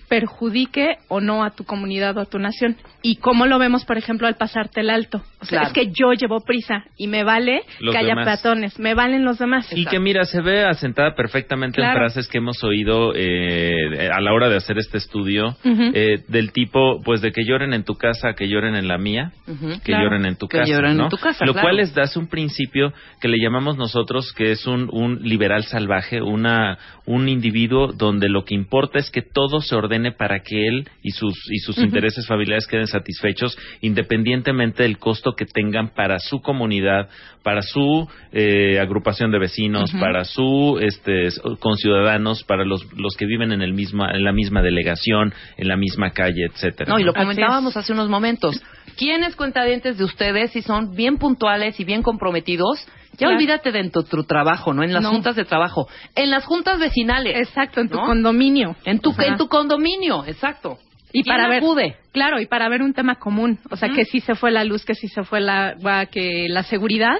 [0.10, 2.76] perjudique o no a tu comunidad o a tu nación.
[3.02, 5.22] Y cómo lo vemos, por ejemplo, al pasarte el alto.
[5.42, 5.68] O sea, Claro.
[5.68, 9.38] es que yo llevo prisa y me vale Los que haya peatones, me valen los
[9.40, 9.68] demás.
[9.74, 12.00] Y que mira, se ve asentada perfectamente en Claro.
[12.00, 17.00] frases que hemos oído eh, a la hora de hacer este estudio, eh, del tipo,
[17.06, 20.06] pues de que lloren en tu casa, que lloren en la mía, que Claro.
[20.06, 20.72] lloren en tu Que casa.
[20.74, 21.66] lloren en tu casa, Lo claro.
[21.68, 22.92] cual les das un principio
[23.22, 28.44] que le llamamos nosotros que es un, un liberal salvaje, una, un individuo donde lo
[28.44, 32.26] que importa es que todo se ordene para que él y sus, y sus intereses
[32.28, 37.10] familiares queden satisfechos independientemente del costo que tengan para su comunidad,
[37.44, 43.52] para su eh, agrupación de vecinos, para su este, conciudadanos, para los, los que viven
[43.52, 46.94] en, el misma, en la misma delegación, en la misma calle, etcétera.
[46.94, 48.62] No, y lo comentábamos hace unos momentos.
[48.98, 52.86] ¿Quiénes cuentadientes de ustedes, si son bien puntuales y bien comprometidos,
[53.20, 53.36] ya Claro.
[53.36, 54.84] olvídate de tu, tu trabajo, ¿no?
[54.84, 55.10] En las No.
[55.12, 55.88] juntas de trabajo.
[56.16, 57.36] En las juntas vecinales.
[57.38, 58.06] Exacto, en tu ¿no?
[58.06, 58.76] condominio.
[58.86, 59.26] En tu, Ajá.
[59.26, 60.80] en tu condominio, exacto.
[61.12, 61.96] Y ¿Quién para ver, acude?
[62.12, 64.86] claro, y para ver un tema común, o sea, que sí se fue la luz,
[64.86, 65.76] que sí se fue la,
[66.12, 67.18] que la seguridad,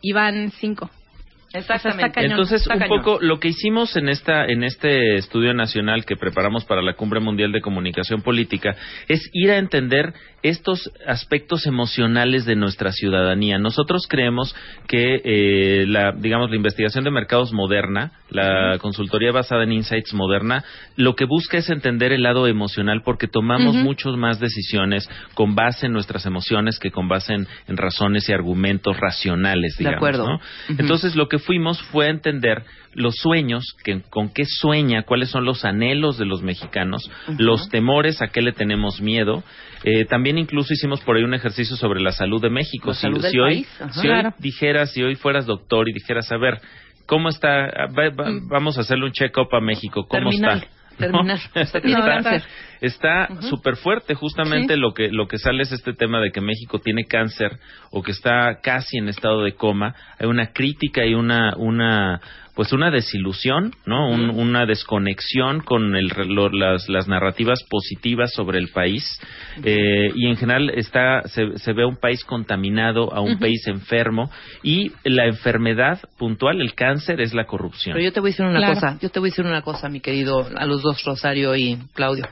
[0.00, 0.88] y van cinco.
[1.54, 2.02] Exactamente.
[2.04, 2.98] está cañón, Entonces, está un cañón.
[2.98, 7.20] poco lo que hicimos en esta en este estudio nacional que preparamos para la Cumbre
[7.20, 8.74] Mundial de Comunicación Política
[9.08, 10.12] es ir a entender
[10.42, 13.58] estos aspectos emocionales de nuestra ciudadanía.
[13.58, 14.54] Nosotros creemos
[14.88, 20.64] que eh, la digamos la investigación de mercados moderna, la consultoría basada en insights moderna,
[20.96, 23.84] lo que busca es entender el lado emocional porque tomamos Ujú.
[23.84, 28.32] muchas más decisiones con base en nuestras emociones que con base en, en razones y
[28.32, 30.28] argumentos racionales, De digamos, acuerdo.
[30.28, 30.34] ¿no?
[30.36, 30.76] Ujú.
[30.78, 32.62] Entonces, lo que fuimos fue a entender
[32.94, 38.22] los sueños, que, con qué sueña, cuáles son los anhelos de los mexicanos, los temores,
[38.22, 39.42] a qué le tenemos miedo.
[39.82, 42.88] Eh, también incluso hicimos por ahí un ejercicio sobre la salud de México.
[42.90, 43.92] La salud del si hoy, país, ajá.
[43.92, 44.28] si Claro.
[44.28, 46.60] hoy dijeras, si hoy fueras doctor y dijeras, a ver,
[47.06, 47.64] ¿cómo está?
[47.66, 50.68] Ah, va- va- Vamos a hacerle un check-up a México, ¿cómo Terminal, está?
[50.98, 51.40] terminal.
[51.54, 52.42] O sea, tiene está cáncer.
[52.86, 54.14] Está súper fuerte.
[54.14, 54.80] Justamente Sí.
[54.80, 57.58] lo que lo que sale es este tema de que México tiene cáncer
[57.90, 59.94] o que está casi en estado de coma.
[60.18, 62.20] Hay una crítica y una una
[62.56, 64.08] pues una desilusión, ¿no?
[64.08, 69.04] Un- una desconexión con el, re- lo- las, las narrativas positivas sobre el país
[69.64, 74.30] eh, y en general está se, se ve un país contaminado, a un país enfermo
[74.62, 77.94] y la enfermedad puntual, el cáncer es la corrupción.
[77.94, 78.74] Pero yo te voy a decir una Claro.
[78.74, 81.76] cosa, yo te voy a decir una cosa, mi querido, a los dos, Rosario y
[81.92, 82.24] Claudio.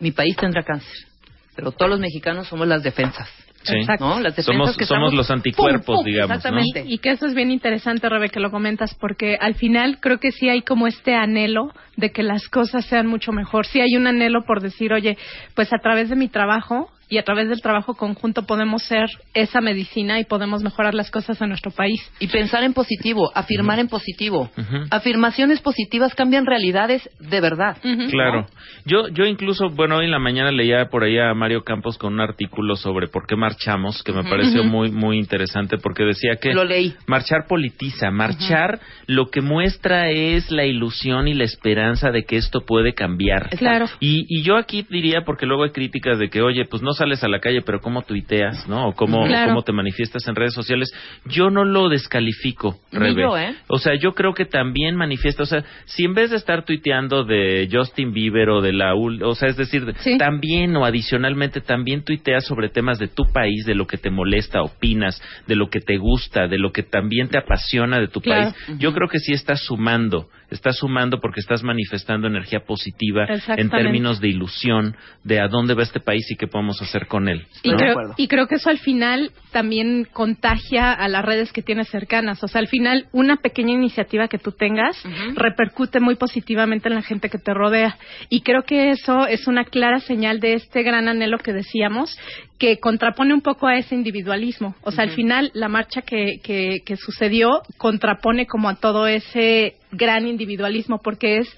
[0.00, 1.06] Mi país tendrá cáncer,
[1.54, 3.28] pero todos los mexicanos somos las defensas.
[3.62, 3.74] Sí.
[4.00, 4.18] ¿No?
[4.20, 6.04] Las defensas Somos- que somos los anticuerpos, ¡Pum, pum!
[6.06, 6.34] digamos, ¿no?
[6.36, 6.84] Exactamente.
[6.86, 10.32] Y que eso es bien interesante, Rebe, que lo comentas, porque al final creo que
[10.32, 13.66] sí hay como este anhelo de que las cosas sean mucho mejor.
[13.66, 15.18] Sí hay un anhelo por decir, oye,
[15.54, 19.60] pues a través de mi trabajo y a través del trabajo conjunto podemos ser esa
[19.60, 22.00] medicina y podemos mejorar las cosas en nuestro país.
[22.20, 24.48] Y pensar en positivo, afirmar en positivo.
[24.90, 27.76] Afirmaciones positivas cambian realidades de verdad.
[28.10, 28.46] Claro.
[28.86, 32.14] Yo, yo incluso, bueno, hoy en la mañana leía por ahí a Mario Campos con
[32.14, 36.54] un artículo sobre por qué marchamos, que me pareció muy, muy interesante, porque decía que
[36.54, 36.94] Lo leí.
[37.06, 42.60] marchar politiza, marchar lo que muestra es la ilusión y la esperanza de que esto
[42.60, 43.50] puede cambiar.
[43.50, 43.86] Claro.
[43.98, 47.24] Y, y yo aquí diría, porque luego hay críticas de que, oye, pues no sales
[47.24, 48.88] a la calle, pero cómo tuiteas, ¿no?
[48.88, 49.48] O cómo, Claro.
[49.48, 50.90] cómo te manifiestas en redes sociales.
[51.26, 53.22] Yo no lo descalifico, Ni Rebe.
[53.22, 53.54] yo, ¿eh?
[53.68, 57.24] O sea, yo creo que también manifiesta, o sea, si en vez de estar tuiteando
[57.24, 59.84] de Justin Bieber o de la, ul- o sea, es decir,
[60.18, 64.62] también o adicionalmente también tuiteas sobre temas de tu país, de lo que te molesta,
[64.62, 68.52] opinas, de lo que te gusta, de lo que también te apasiona de tu Claro.
[68.52, 68.78] país.
[68.78, 74.20] Yo creo que sí estás sumando, estás sumando porque estás manifestando energía positiva en términos
[74.20, 77.46] de ilusión de a dónde va este país y qué podemos hacer con él.
[77.62, 81.88] Y creo, y creo que eso al final también contagia a las redes que tienes
[81.88, 82.42] cercanas.
[82.42, 84.96] O sea, al final una pequeña iniciativa que tú tengas
[85.34, 87.98] repercute muy positivamente en la gente que te rodea.
[88.28, 92.18] Y creo que eso es una clara señal de este gran anhelo que decíamos,
[92.58, 94.74] que contrapone un poco a ese individualismo.
[94.82, 99.76] O sea, al final la marcha que, que, que sucedió contrapone como a todo ese
[99.92, 101.56] gran individualismo, porque es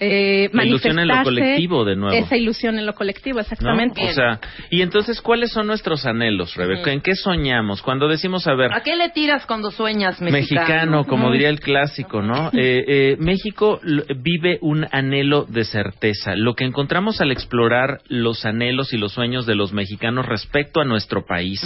[0.00, 2.16] eh, La ilusión en lo colectivo, de nuevo.
[2.16, 3.42] Esa ilusión en lo colectivo, ¿no?
[3.42, 4.08] exactamente.
[4.08, 4.40] O sea,
[4.70, 6.92] y entonces, ¿cuáles son nuestros anhelos, Rebeca?
[6.92, 7.82] ¿En qué soñamos?
[7.82, 10.60] Cuando decimos, a ver, ¿A qué le tiras cuando sueñas mexicano?
[10.60, 12.50] mexicano, como diría el clásico, ¿no?
[12.64, 13.80] Eh, eh, México
[14.16, 16.34] vive un anhelo de certeza.
[16.34, 20.84] Lo que encontramos al explorar los anhelos y los sueños de los mexicanos respecto a
[20.84, 21.60] nuestro país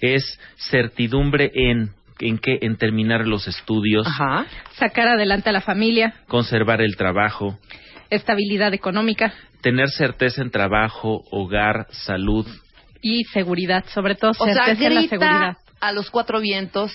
[0.00, 4.06] es certidumbre en en qué en terminar los estudios,
[4.78, 7.58] Sacar adelante a la familia, conservar el trabajo,
[8.10, 9.32] estabilidad económica.
[9.62, 12.46] Tener certeza en trabajo, hogar, salud.
[13.02, 15.56] y seguridad, sobre todo O sea, certeza en la grita seguridad.
[15.80, 16.92] a los cuatro vientos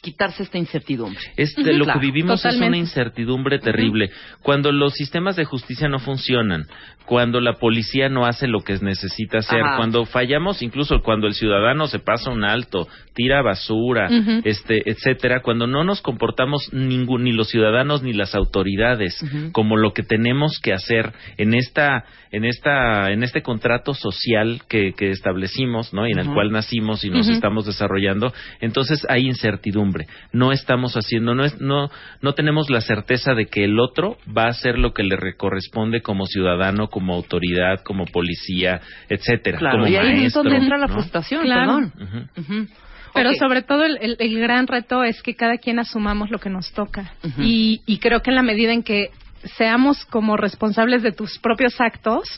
[0.00, 1.20] quitarse esta incertidumbre.
[1.36, 4.10] Este, lo Claro, que vivimos es una incertidumbre terrible.
[4.42, 6.66] Cuando los sistemas de justicia no funcionan,
[7.06, 9.76] cuando la policía no hace lo que necesita hacer, Ajá.
[9.76, 14.08] cuando fallamos, incluso cuando el ciudadano se pasa un alto, tira basura,
[14.44, 19.92] este, etcétera, cuando no nos comportamos ningún, ni los ciudadanos ni las autoridades como lo
[19.92, 25.94] que tenemos que hacer en esta, en esta, en este contrato social que, que establecimos,
[25.94, 26.06] ¿no?
[26.06, 29.95] Y en el cual nacimos y nos estamos desarrollando, entonces hay incertidumbre.
[30.32, 31.90] No estamos haciendo, no es, no,
[32.22, 35.36] no tenemos la certeza de que el otro va a hacer lo que le re-
[35.36, 39.58] corresponde como ciudadano, como autoridad, como policía, etcétera.
[39.58, 40.94] Claro, como y ahí es donde entra la ¿no?
[40.94, 41.90] frustración, Claro.
[41.96, 42.68] perdón.
[43.14, 46.50] Pero sobre todo el, el- el gran reto es que cada quien asumamos lo que
[46.50, 47.12] nos toca.
[47.38, 49.10] Y, y creo que en la medida en que
[49.56, 52.28] seamos como responsables de tus propios actos,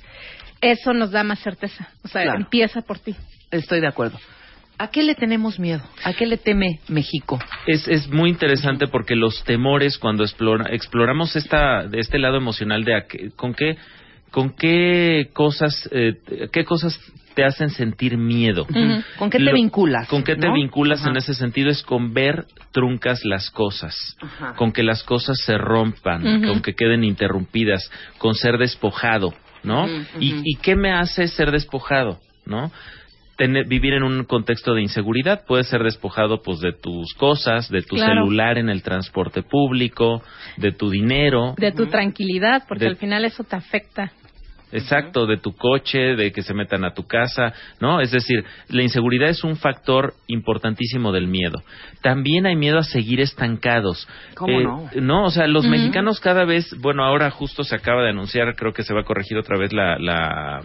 [0.60, 1.88] eso nos da más certeza.
[2.04, 2.38] O sea, Claro.
[2.40, 3.16] empieza por ti.
[3.50, 4.18] Estoy de acuerdo.
[4.78, 5.82] ¿A qué le tenemos miedo?
[6.04, 7.38] ¿A qué le teme México?
[7.66, 12.84] Es, es muy interesante porque los temores cuando explora- exploramos esta, de este lado emocional
[12.84, 13.76] de a qué- con qué
[14.30, 16.12] con qué cosas eh,
[16.52, 17.00] qué cosas
[17.34, 18.66] te hacen sentir miedo.
[19.16, 20.52] ¿Con qué te Lo- vinculas, ¿Con qué te no?
[20.54, 21.10] vinculas Ajá.
[21.10, 21.70] en ese sentido?
[21.70, 24.54] Es con ver truncas las cosas, Ajá.
[24.54, 29.32] con que las cosas se rompan, con que queden interrumpidas, con ser despojado,
[29.62, 29.84] ¿no?
[29.84, 30.42] Ujú, ¿Y, ujú.
[30.44, 32.70] ¿Y qué me hace ser despojado, no?
[33.38, 37.82] Tener, vivir en un contexto de inseguridad, puedes ser despojado pues de tus cosas, de
[37.82, 38.24] tu Claro.
[38.24, 40.22] celular en el transporte público,
[40.56, 44.10] de tu dinero, De tu tranquilidad, porque De- al final eso te afecta.
[44.72, 48.00] Exacto, de tu coche, de que se metan a tu casa, ¿no?
[48.00, 51.62] Es decir, la inseguridad es un factor importantísimo del miedo.
[52.02, 54.06] También hay miedo a seguir estancados.
[54.34, 54.90] ¿Cómo Eh, no?
[55.00, 58.72] No, o sea, los mexicanos cada vez, bueno, ahora justo se acaba de anunciar, creo
[58.72, 60.60] que se va a corregir otra vez la, la,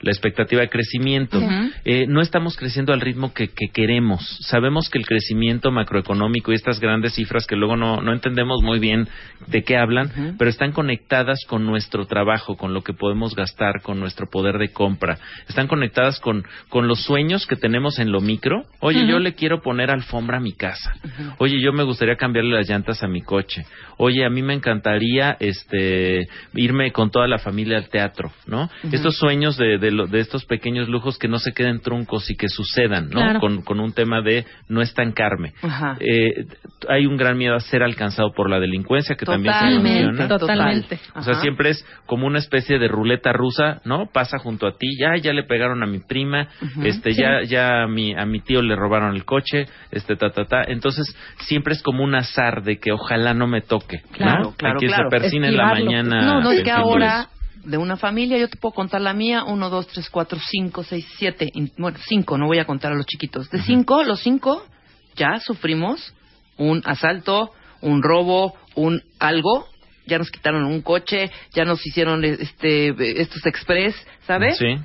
[0.00, 1.40] la expectativa de crecimiento.
[1.84, 4.20] Eh, no estamos creciendo al ritmo que, que queremos.
[4.42, 8.78] Sabemos que el crecimiento macroeconómico y estas grandes cifras que luego no, no entendemos muy
[8.78, 9.08] bien
[9.46, 13.98] de qué hablan, pero están conectadas con nuestro trabajo, con lo que podemos gastar, con
[14.00, 15.18] nuestro poder de compra.
[15.48, 18.64] Están conectadas con, con los sueños que tenemos en lo micro.
[18.80, 20.94] Oye, yo le quiero poner alfombra a mi casa.
[21.38, 23.64] Oye, yo me gustaría cambiarle las llantas a mi coche.
[23.96, 28.70] Oye, a mí me encantaría este irme con toda la familia al teatro, ¿no?
[28.92, 32.36] Estos sueños de, de, lo- de estos pequeños lujos que no se queden truncos y
[32.36, 33.20] que sucedan, ¿no?
[33.20, 33.40] Claro.
[33.40, 35.52] Con, con un tema de no estancarme.
[36.00, 36.44] Eh,
[36.88, 40.28] hay un gran miedo a ser alcanzado por la delincuencia que también se menciona.
[40.28, 40.98] Totalmente.
[41.14, 41.42] O sea, Ajá.
[41.42, 44.06] siempre es como una especie de ruleta rusa, ¿no?
[44.12, 46.82] Pasa junto a ti, ya, ya le pegaron a mi prima, Ujú.
[46.86, 47.20] este, Sí.
[47.22, 50.62] ya, ya a mi, a mi tío le robaron el coche, este, ta, ta, ta.
[50.66, 54.52] Entonces, siempre es como un azar de que ojalá no me toque, Claro, ¿no?
[54.52, 55.10] claro, claro.
[55.10, 55.84] se persina en la Esquivarlo.
[55.86, 56.22] mañana.
[56.24, 57.68] No, no, es que ahora eso.
[57.68, 61.06] de una familia, yo te puedo contar la mía, uno, dos, tres, cuatro, cinco, seis,
[61.18, 63.50] siete, bueno, cinco, no voy a contar a los chiquitos.
[63.50, 64.64] De cinco, los cinco
[65.16, 66.14] ya sufrimos
[66.56, 67.50] un asalto,
[67.80, 69.66] un robo, un algo,
[70.08, 72.88] ya nos quitaron un coche, ya nos hicieron este
[73.20, 73.94] estos express,
[74.26, 74.58] ¿sabes?
[74.58, 74.76] Sí.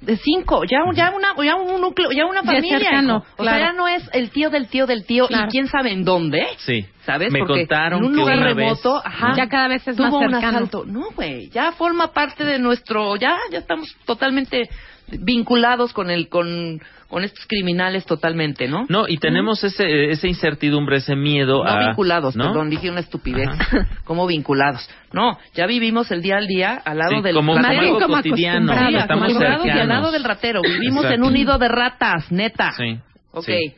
[0.00, 2.78] De cinco, ya, un- ya, una, ya un núcleo, ya una Ya familia.
[2.78, 3.26] cercano, hijo.
[3.36, 3.58] O sea, claro.
[3.66, 5.46] ya no es el tío del tío del tío Claro.
[5.46, 6.46] y quién sabe en dónde.
[6.56, 6.86] Sí.
[7.04, 7.30] ¿Sabes?
[7.30, 9.96] Me Porque contaron en un que lugar una remoto, vez- ajá, Ya cada vez es
[9.96, 10.56] tuvo más un cercano.
[10.56, 10.84] asalto.
[10.86, 14.70] No, güey, ya forma parte de nuestro, ya, ya estamos totalmente
[15.18, 16.80] vinculados con el, con,
[17.10, 18.86] con estos criminales totalmente, ¿no?
[18.88, 21.86] No, y tenemos ese, esa incertidumbre, ese miedo No a...
[21.88, 22.44] vinculados, ¿no?
[22.44, 23.48] perdón, dije una estupidez.
[24.04, 24.88] ¿Cómo vinculados?
[25.12, 27.74] No, ya vivimos el día al día al lado Sí, del como- ratero.
[27.74, 30.62] como algo Como cotidiano, Sí, estamos acostumbrados y al lado del ratero.
[30.62, 31.26] Vivimos en Exacto.
[31.26, 32.72] un nido de ratas, neta.
[32.72, 32.98] Sí.
[33.32, 33.44] Ok.
[33.44, 33.74] sí.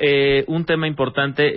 [0.00, 1.52] Eh, un tema importante,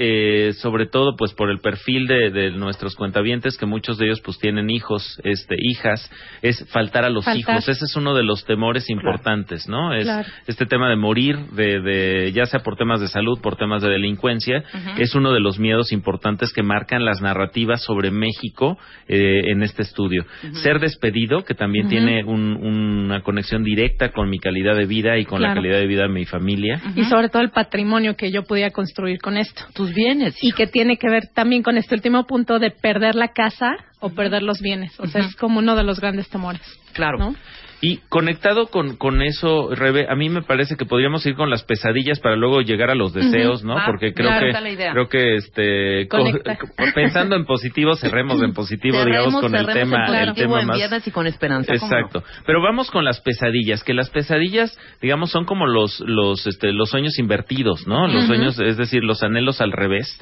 [0.49, 4.21] eh, sobre todo, pues por el perfil de, de nuestros cuentavientes, que muchos de ellos
[4.21, 6.09] pues tienen hijos, este, hijas,
[6.43, 7.55] es faltar a los Faltar.
[7.55, 7.67] hijos.
[7.69, 9.93] Ese es uno de los temores importantes, ¿no?
[9.93, 10.27] Es Claro.
[10.47, 13.89] este tema de morir, de, de, ya sea por temas de salud, por temas de
[13.89, 14.63] delincuencia,
[14.97, 18.77] es uno de los miedos importantes que marcan las narrativas sobre México
[19.07, 20.25] eh, en este estudio.
[20.61, 25.25] Ser despedido, que también tiene un- una conexión directa con mi calidad de vida y
[25.25, 26.79] con la calidad de vida de mi familia.
[26.95, 29.63] y sobre todo el patrimonio que yo podía construir con esto.
[29.73, 30.35] Tus bienes.
[30.41, 34.09] Y que tiene que ver también con este último punto de perder la casa o
[34.09, 34.99] perder los bienes.
[34.99, 36.61] O sea, es como uno de los grandes temores.
[36.91, 37.17] Claro.
[37.17, 37.35] ¿no?
[37.81, 41.63] Y conectado con, con eso, Rebe, a mí me parece que podríamos ir con las
[41.63, 43.75] pesadillas para luego llegar a los deseos, ¿no?
[43.75, 46.07] Va, Porque creo claro, que creo que este
[46.95, 50.67] pensando en positivo, cerremos en positivo, digamos Cerremos- con el tema en el tema en
[50.67, 51.73] más viernes y con esperanza.
[51.73, 52.23] Exacto.
[52.45, 56.89] Pero vamos con las pesadillas, que las pesadillas, digamos, son como los los este los
[56.89, 58.07] sueños invertidos, ¿no?
[58.07, 60.19] Los sueños, es decir, los anhelos al revés,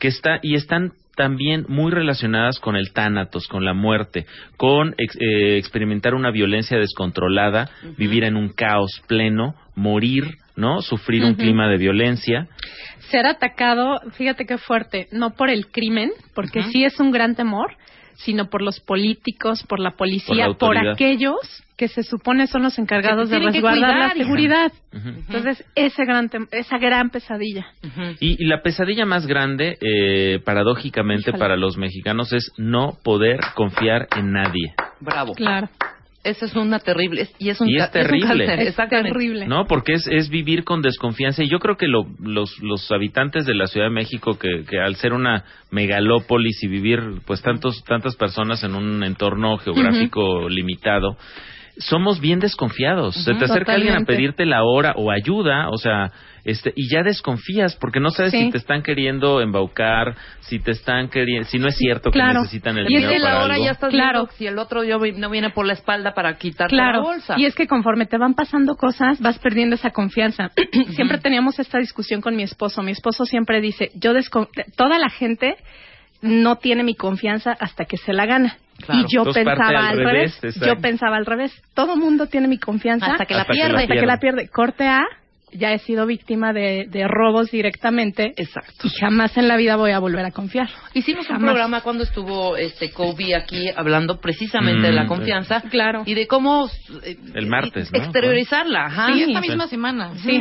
[0.00, 5.16] que está y están también muy relacionadas con el tánatos, con la muerte, con ex-
[5.20, 7.68] eh, experimentar una violencia descontrolada,
[7.98, 10.24] vivir en un caos pleno, morir,
[10.56, 10.80] ¿no?
[10.82, 12.48] Sufrir un clima de violencia.
[13.10, 17.76] Ser atacado, fíjate qué fuerte, no por el crimen, porque sí es un gran temor,
[18.24, 21.38] sino por los políticos, por la policía, Por la aquellos
[21.76, 24.72] que se supone son los encargados de tienen que resguardar cuidar, la seguridad.
[24.92, 27.66] Entonces, ese gran esa gran pesadilla.
[28.20, 31.38] Y, y la pesadilla más grande, eh, paradójicamente Híjole.
[31.38, 34.74] para los mexicanos, es no poder confiar en nadie.
[35.00, 35.32] Bravo.
[35.32, 35.68] Claro.
[36.22, 37.28] Eso es una terrible.
[37.38, 38.24] Y es un, Y ca- es terrible.
[38.44, 39.46] un cáncer, Es terrible.
[39.46, 39.64] ¿No?
[39.66, 41.42] Porque es, es vivir con desconfianza.
[41.42, 44.78] Y yo creo que lo- los, los habitantes de la Ciudad de México, que, que
[44.80, 51.16] al ser una megalópolis y vivir pues tantos, tantas personas en un entorno geográfico limitado,
[51.80, 53.14] somos bien desconfiados.
[53.24, 56.12] Se te acerca alguien a pedirte la hora o ayuda, o sea,
[56.44, 58.44] este, y ya desconfías porque no sabes Sí.
[58.44, 62.40] si te están queriendo embaucar, si te están queriendo, si no es cierto que Claro.
[62.40, 63.64] necesitan el Y es dinero que la hora algo.
[63.66, 64.18] ya estás Claro.
[64.20, 67.34] viendo si el otro yo no viene por la espalda para quitarte Claro, la bolsa.
[67.38, 70.50] y es que conforme te van pasando cosas, vas perdiendo esa confianza.
[70.96, 72.82] siempre teníamos esta discusión con mi esposo.
[72.82, 75.56] Mi esposo siempre dice, yo descon- toda la gente
[76.22, 78.56] no tiene mi confianza hasta que se la gana.
[78.80, 79.00] Claro.
[79.08, 80.40] Y yo pensaba al revés.
[80.64, 81.52] Yo pensaba al revés.
[81.74, 83.82] Todo mundo tiene mi confianza Hasta que la Hasta que la pierde.
[83.82, 84.48] hasta que la pierde.
[84.48, 85.04] Corte A,
[85.52, 88.32] ya he sido víctima de, de robos directamente.
[88.36, 88.86] Exacto.
[88.86, 90.68] Y jamás en la vida voy a volver a confiar.
[90.94, 91.50] Hicimos un Jamás.
[91.50, 96.04] programa cuando estuvo este Kobe aquí hablando precisamente de la Mm, confianza Claro.
[96.06, 96.68] y de cómo
[97.02, 97.98] eh, El martes, ¿no?
[97.98, 98.86] exteriorizarla.
[98.86, 99.06] Ajá.
[99.08, 99.30] Sí, Sí.
[99.32, 100.10] esta misma semana.
[100.18, 100.38] Sí.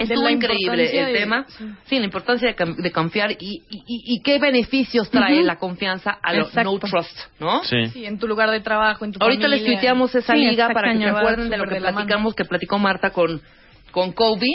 [0.00, 1.44] Estuvo increíble el de- tema.
[1.48, 1.64] sí.
[1.86, 5.46] Sí, la importancia de, de confiar y, y, y- y qué beneficios trae Ujú.
[5.46, 6.72] la confianza a lo Exacto.
[6.72, 7.62] no trust, ¿no?
[7.64, 7.86] Sí.
[7.92, 9.78] Sí, en tu lugar de trabajo, en tu Ahorita les familia.
[9.78, 11.96] tuiteamos esa Sí, liga para que se acuerden de lo que de la mano.
[12.06, 13.40] platicamos, que platicó Marta con,
[13.90, 14.46] con Kobe.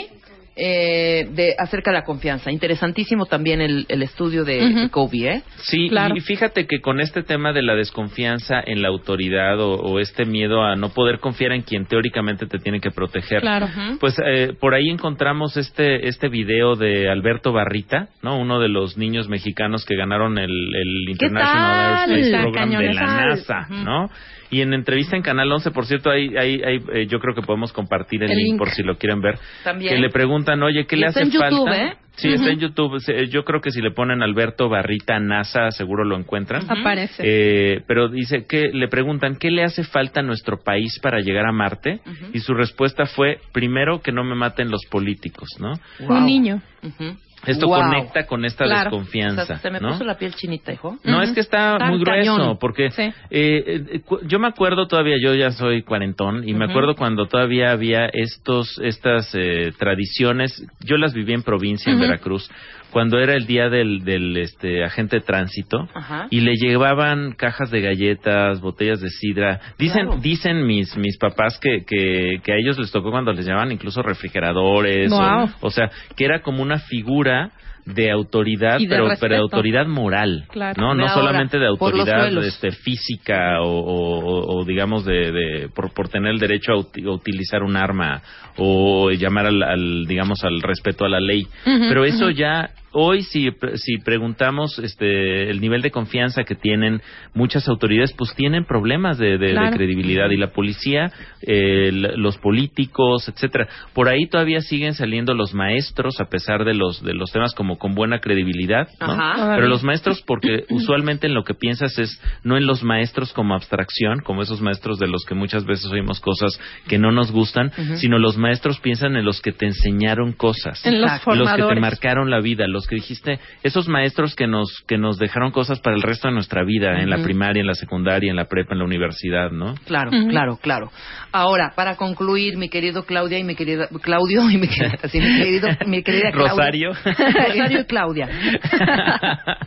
[0.58, 2.50] Eh, de acerca de la confianza.
[2.50, 5.42] Interesantísimo también el, el estudio de, de Kobe, ¿eh?
[5.58, 6.16] Sí, Claro.
[6.16, 10.24] y fíjate que con este tema de la desconfianza en la autoridad o, o este
[10.24, 13.68] miedo a no poder confiar en quien teóricamente te tiene que proteger, Claro.
[14.00, 18.96] pues eh, por ahí encontramos este este video de Alberto Barrita, no, uno de los
[18.96, 22.08] niños mexicanos que ganaron el, el International?
[22.10, 24.08] Aerospace Program de la NASA, ¿no?
[24.50, 27.42] Y en entrevista en Canal 11, por cierto, ahí, ahí, ahí, eh, yo creo que
[27.42, 28.58] podemos compartir el, El link, link.
[28.58, 29.38] por si lo quieren ver.
[29.64, 29.94] También.
[29.94, 31.84] Que le preguntan, oye, ¿qué Y le está hace en YouTube, falta?
[31.86, 31.96] ¿eh?
[32.16, 32.98] Sí, está en YouTube.
[33.00, 36.62] Se- Yo creo que si le ponen Alberto Barrita NASA, seguro lo encuentran.
[36.70, 37.22] Aparece.
[37.26, 41.44] Eh, pero dice que le preguntan qué le hace falta a nuestro país para llegar
[41.46, 42.00] a Marte
[42.32, 45.72] y su respuesta fue primero que no me maten los políticos, ¿no?
[46.08, 46.62] Un niño.
[46.82, 47.16] Ujú.
[47.44, 47.80] Esto Wow.
[47.82, 48.90] conecta con esta Claro.
[48.90, 49.42] desconfianza.
[49.42, 49.90] O sea, se me ¿no?
[49.90, 50.96] puso la piel chinita, hijo.
[51.04, 52.58] No, es que está, muy grueso, cañón.
[52.58, 52.90] porque eh,
[53.30, 58.06] eh, yo me acuerdo todavía, yo ya soy cuarentón, y me acuerdo cuando todavía había
[58.06, 62.00] estos, estas eh, tradiciones, yo las viví en provincia, en.
[62.00, 62.50] Veracruz,
[62.96, 66.28] cuando era el día del, del este, agente de tránsito, Ajá.
[66.30, 69.60] y le llevaban cajas de galletas, botellas de sidra.
[69.78, 70.20] Dicen, Claro.
[70.22, 74.00] dicen mis, mis papás que, que, que a ellos les tocó cuando les llevaban incluso
[74.00, 77.50] refrigeradores, o- o, sea, que era como una figura
[77.84, 80.74] de autoridad, de pero, pero de autoridad moral, Claro.
[80.82, 85.30] no, De no ahora, solamente de autoridad este, física o, o- o- o, digamos de,
[85.30, 88.22] de- por, por tener el derecho a, uti- a utilizar un arma
[88.56, 93.50] o llamar al, al, digamos al respeto a la ley, pero eso ya hoy si
[93.74, 97.02] si preguntamos este el nivel de confianza que tienen
[97.34, 99.76] muchas autoridades pues tienen problemas de, de- de Claro.
[99.76, 101.12] credibilidad y la policía
[101.42, 107.02] eh, los políticos etcétera por ahí todavía siguen saliendo los maestros a pesar de los
[107.02, 109.12] de los temas como con buena credibilidad ¿no?
[109.12, 109.54] Ajá.
[109.56, 113.54] pero los maestros porque usualmente en lo que piensas es no en los maestros como
[113.54, 116.58] abstracción como esos maestros de los que muchas veces oímos cosas
[116.88, 121.00] que no nos gustan sino los maestros piensan en los que te enseñaron cosas En
[121.02, 124.98] los los que te marcaron la vida, los que dijiste, esos maestros que nos que
[124.98, 128.30] nos dejaron cosas para el resto de nuestra vida, en la primaria, en la secundaria,
[128.30, 129.74] en la prepa, en la universidad, ¿no?
[129.86, 130.90] Claro, claro, claro.
[131.32, 135.36] Ahora, para concluir, mi querido Claudia y mi querida Claudio y mi querida, sí, mi
[135.38, 136.50] querido, mi querida Claudia.
[136.50, 136.90] Rosario.
[137.04, 138.28] Rosario y Claudia.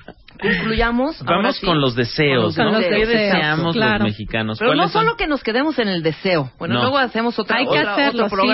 [0.42, 1.22] Concluyamos.
[1.26, 2.72] Vamos sí, con los deseos, con ¿no?
[2.74, 4.06] los ¿Qué deseos, deseamos claro.
[4.06, 4.58] los mexicanos?
[4.60, 6.52] Pero no solo que nos quedemos en el deseo.
[6.58, 6.82] Bueno, No.
[6.84, 8.48] luego hacemos otra, Hay que otra- hacerlo, otro sí.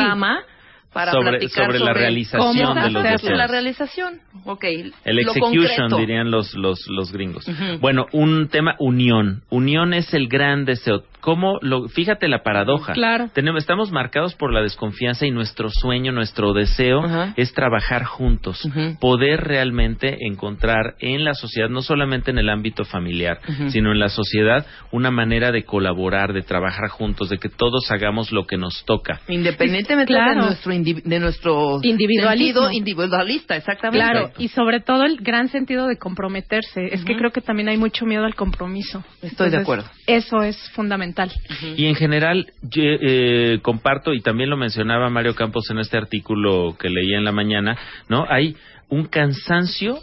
[0.95, 3.37] Para Sobre- platicar sobre la realización cómo de los deseos.
[3.37, 4.63] La realización, ok.
[5.03, 7.45] El execution, dirían los, los, los gringos.
[7.81, 9.41] Bueno, un tema, unión.
[9.49, 11.03] Unión es el gran deseo.
[11.19, 12.93] ¿Cómo lo, fíjate la paradoja.
[12.93, 13.29] Claro.
[13.33, 17.01] Tenemos, estamos marcados por la desconfianza y nuestro sueño, nuestro deseo
[17.35, 18.61] es trabajar juntos.
[19.01, 24.07] Poder realmente encontrar en la sociedad, no solamente en el ámbito familiar, sino en la
[24.09, 28.85] sociedad, una manera de colaborar, de trabajar juntos, de que todos hagamos lo que nos
[28.85, 29.19] toca.
[29.27, 30.41] Independientemente Claro.
[30.41, 32.61] de nuestro de nuestro Individualismo.
[32.61, 34.05] sentido individualista, exactamente.
[34.05, 36.93] Claro, y sobre todo el gran sentido de comprometerse.
[36.93, 39.03] Es que creo que también hay mucho miedo al compromiso.
[39.21, 39.89] Estoy de acuerdo.
[40.07, 41.31] Eso es fundamental.
[41.75, 46.75] Y en general, yo, eh, comparto, y también lo mencionaba Mario Campos en este artículo
[46.79, 47.77] que leía en la mañana,
[48.09, 48.25] ¿no?
[48.29, 48.55] Hay
[48.89, 49.99] un cansancio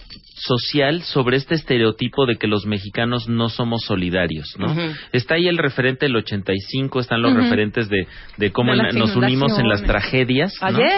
[0.47, 4.75] social sobre este estereotipo de que los mexicanos no somos solidarios, ¿no?
[5.13, 8.07] Está ahí el referente del 85, están los referentes de,
[8.39, 10.67] de cómo De nos unimos en las tragedias, ¿no?
[10.69, 10.91] Ayer,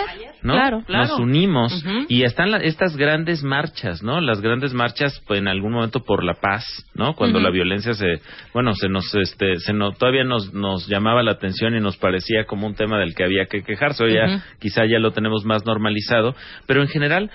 [0.42, 0.54] ¿no?
[0.54, 1.08] Claro, claro.
[1.08, 4.20] Nos unimos y están la- estas grandes marchas, ¿no?
[4.20, 6.64] Las grandes marchas, pues, en algún momento por la paz,
[6.94, 7.14] ¿no?
[7.14, 8.20] Cuando la violencia se,
[8.52, 12.44] bueno, se nos, este, se no, todavía nos, nos llamaba la atención y nos parecía
[12.46, 14.04] como un tema del que había que quejarse.
[14.04, 16.34] Hoy ya, quizá ya lo tenemos más normalizado,
[16.66, 17.30] pero en general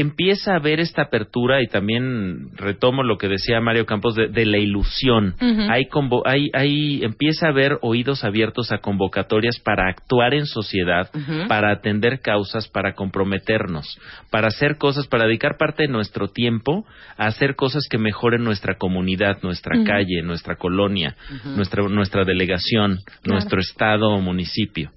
[0.00, 4.46] empieza a haber esta apertura y también retomo lo que decía Mario Campos de, de
[4.46, 5.34] la ilusión.
[5.70, 11.10] Hay, convo- hay, hay, empieza a haber oídos abiertos a convocatorias para actuar en sociedad,
[11.48, 13.98] para atender causas, para comprometernos,
[14.30, 16.84] para hacer cosas, para dedicar parte de nuestro tiempo
[17.16, 21.16] a hacer cosas que mejoren nuestra comunidad, nuestra calle, nuestra colonia,
[21.56, 24.90] nuestra, nuestra delegación, nuestro estado o municipio.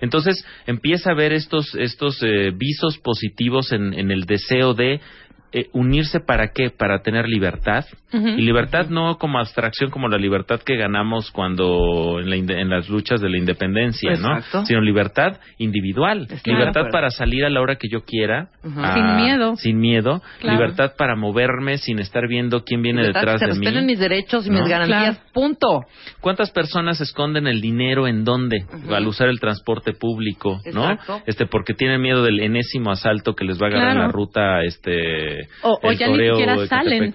[0.00, 5.00] Entonces empieza a ver estos, estos eh, visos positivos en, en el deseo de
[5.56, 6.70] eh, unirse para qué?
[6.70, 7.84] Para tener libertad.
[8.12, 12.88] Y libertad no como abstracción, como la libertad que ganamos cuando en, la en las
[12.88, 14.60] luchas de la independencia, Exacto.
[14.60, 14.66] ¿no?
[14.66, 16.28] Sino libertad individual.
[16.44, 18.50] Libertad para salir a la hora que yo quiera.
[18.62, 18.80] Ujú.
[18.80, 19.56] a- Sin miedo.
[19.56, 20.22] Sin miedo.
[20.38, 20.58] Claro.
[20.60, 23.66] Libertad para moverme sin estar viendo quién viene Libertad, detrás que se de mí.
[23.66, 24.60] respeten mis derechos y ¿no?
[24.60, 25.18] mis garantías.
[25.32, 25.80] Punto.
[26.20, 28.64] ¿Cuántas personas esconden el dinero en dónde?
[28.90, 30.96] Al usar el transporte público, ¿no?
[31.26, 34.00] Este, porque tienen miedo del enésimo asalto que les va a agarrar Claro.
[34.02, 35.43] en la ruta, este...
[35.62, 37.14] O- o el ya ni siquiera salen.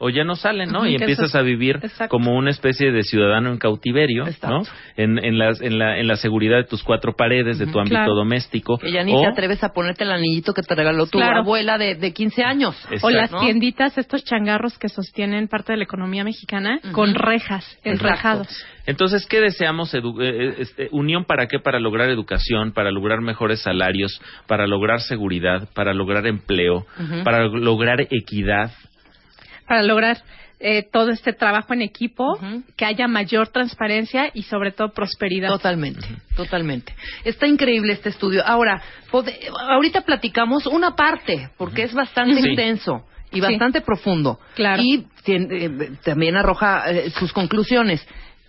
[0.00, 0.86] O ya no salen, ¿no?
[0.86, 2.08] Y empiezas a vivir Exacto.
[2.08, 4.30] como una especie de ciudadano en cautiverio, ¿no?
[4.30, 4.62] Exacto.
[4.96, 7.96] En, en, las- en la, en la seguridad de tus cuatro paredes, de tu ámbito
[7.96, 8.14] Claro.
[8.14, 8.78] doméstico.
[8.78, 11.38] Que ya ni o- te atreves a ponerte el anillito que te regaló tu Claro.
[11.40, 12.76] abuela de, de 15 años.
[13.02, 13.40] O las ¿no?
[13.40, 17.90] tienditas, estos changarros que sostienen parte de la economía mexicana con rejas, Exacto.
[17.90, 18.64] enrejados.
[18.86, 19.92] Entonces, ¿qué deseamos?
[19.94, 21.58] Edu- eh, eh, este, unión para qué?
[21.58, 26.86] Para lograr educación, para lograr mejores salarios, para lograr seguridad, para lograr empleo,
[27.24, 28.70] para lograr equidad.
[29.68, 30.18] Para lograr
[30.60, 32.38] eh, todo este trabajo en equipo,
[32.76, 35.48] que haya mayor transparencia y sobre todo prosperidad.
[35.50, 36.94] Totalmente, totalmente.
[37.24, 38.42] Está increíble este estudio.
[38.44, 38.82] Ahora,
[39.70, 42.48] ahorita platicamos una parte, porque es bastante Sí.
[42.50, 43.40] intenso y Sí.
[43.40, 44.40] bastante profundo.
[44.54, 44.82] Claro.
[44.82, 48.04] Y tien- eh, también arroja eh, sus conclusiones.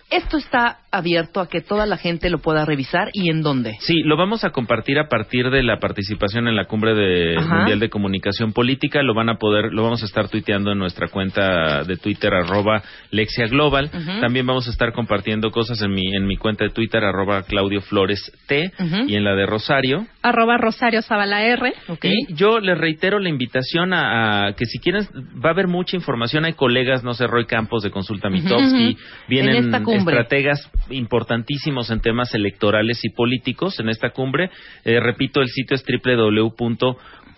[0.10, 3.76] Esto está abierto a que toda la gente lo pueda revisar y en dónde.
[3.82, 7.58] Sí, lo vamos a compartir a partir de la participación en la cumbre de Ajá.
[7.58, 9.04] mundial de comunicación política.
[9.04, 12.82] Lo van a poder, lo vamos a estar tuiteando en nuestra cuenta de Twitter arroba
[13.12, 13.92] Lexia Global.
[14.22, 17.82] También vamos a estar compartiendo cosas en mi en mi cuenta de Twitter arroba Claudio
[17.82, 18.72] Flores T
[19.08, 20.08] y en la de Rosario.
[20.24, 21.74] Arroba Rosario Zavala R.
[22.04, 25.04] Y yo les reitero la invitación a, a que si quieren,
[25.44, 26.46] va a haber mucha información.
[26.46, 29.00] Hay colegas, no sé, Roy Campos de Consulta Mitofsky, Ujú.
[29.28, 30.16] vienen En esta cumbre.
[30.16, 34.50] estrategas importantísimos en temas electorales y políticos en esta cumbre.
[34.84, 35.84] Eh, repito, el sitio es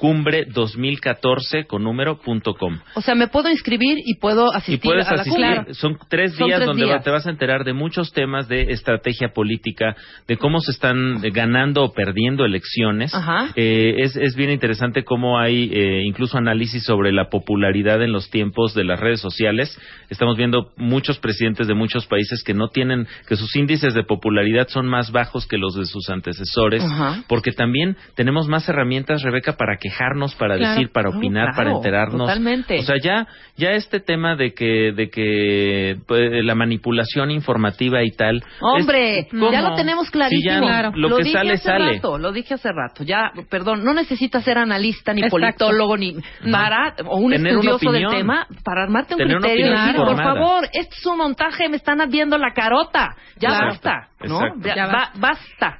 [0.01, 2.79] www.cumbre2014 con número punto com.
[2.95, 6.33] O sea, me puedo inscribir y puedo asistir Y puedes a la asistir, son tres
[6.35, 7.03] Son días tres donde días.
[7.03, 9.95] te vas a enterar de muchos temas de estrategia política,
[10.27, 13.13] de cómo se están eh, ganando o perdiendo elecciones.
[13.13, 13.49] Ajá.
[13.55, 18.29] Eh, es, es bien interesante cómo hay eh, incluso análisis sobre la popularidad en los
[18.29, 19.77] tiempos de las redes sociales.
[20.09, 24.67] Estamos viendo muchos presidentes de muchos países que no tienen, que sus índices de popularidad
[24.67, 27.23] son más bajos que los de sus antecesores, Ajá.
[27.27, 30.73] porque también tenemos más herramientas, Rebeca, para quejarnos, para Claro.
[30.75, 32.19] decir, para opinar, claro, para enterarnos.
[32.27, 32.79] totalmente.
[32.79, 33.27] O sea, ya,
[33.57, 38.43] ya este tema de que, de que pues, la manipulación informativa y tal.
[38.61, 40.67] Hombre, ya lo tenemos Sí, clarísimo.
[40.67, 41.93] ya Lo, que dije sale, hace sale.
[41.95, 43.03] rato, lo dije hace rato.
[43.03, 45.37] Ya, perdón, no necesitas ser analista, ni Exacto.
[45.65, 46.15] politólogo, ni
[46.51, 50.15] para, o un Tener estudioso del tema, para armarte un Tener criterio y decir, por
[50.17, 53.15] favor, este es un montaje, me están viendo la carota.
[53.37, 53.65] Ya Claro.
[53.67, 54.39] basta, ¿no?
[54.63, 55.77] Ya, Ya ba- basta.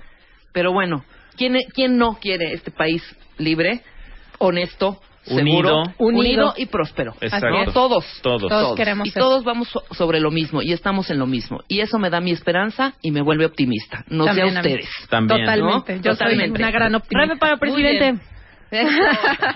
[0.53, 1.03] Pero bueno,
[1.37, 3.01] ¿quién, ¿quién no quiere este país
[3.37, 3.81] libre,
[4.41, 7.13] honesto, seguro, unido, unido y próspero.
[7.21, 7.71] Exacto.
[7.73, 9.21] Todos, todos, todos, queremos y ser.
[9.21, 12.31] todos vamos sobre lo mismo y estamos en lo mismo y eso me da mi
[12.31, 14.03] esperanza y me vuelve optimista.
[14.07, 14.89] No sé ustedes.
[15.09, 15.99] También, Totalmente.
[16.01, 16.57] Yo Totalmente.
[16.57, 17.17] soy una gran optimista.
[17.17, 18.19] Gracias para presidente.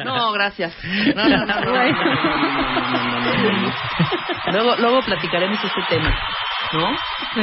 [0.03, 0.75] No, gracias.
[1.15, 1.55] No, no, no.
[4.51, 6.13] luego, luego platicaremos este tema.
[6.73, 6.95] ¿no?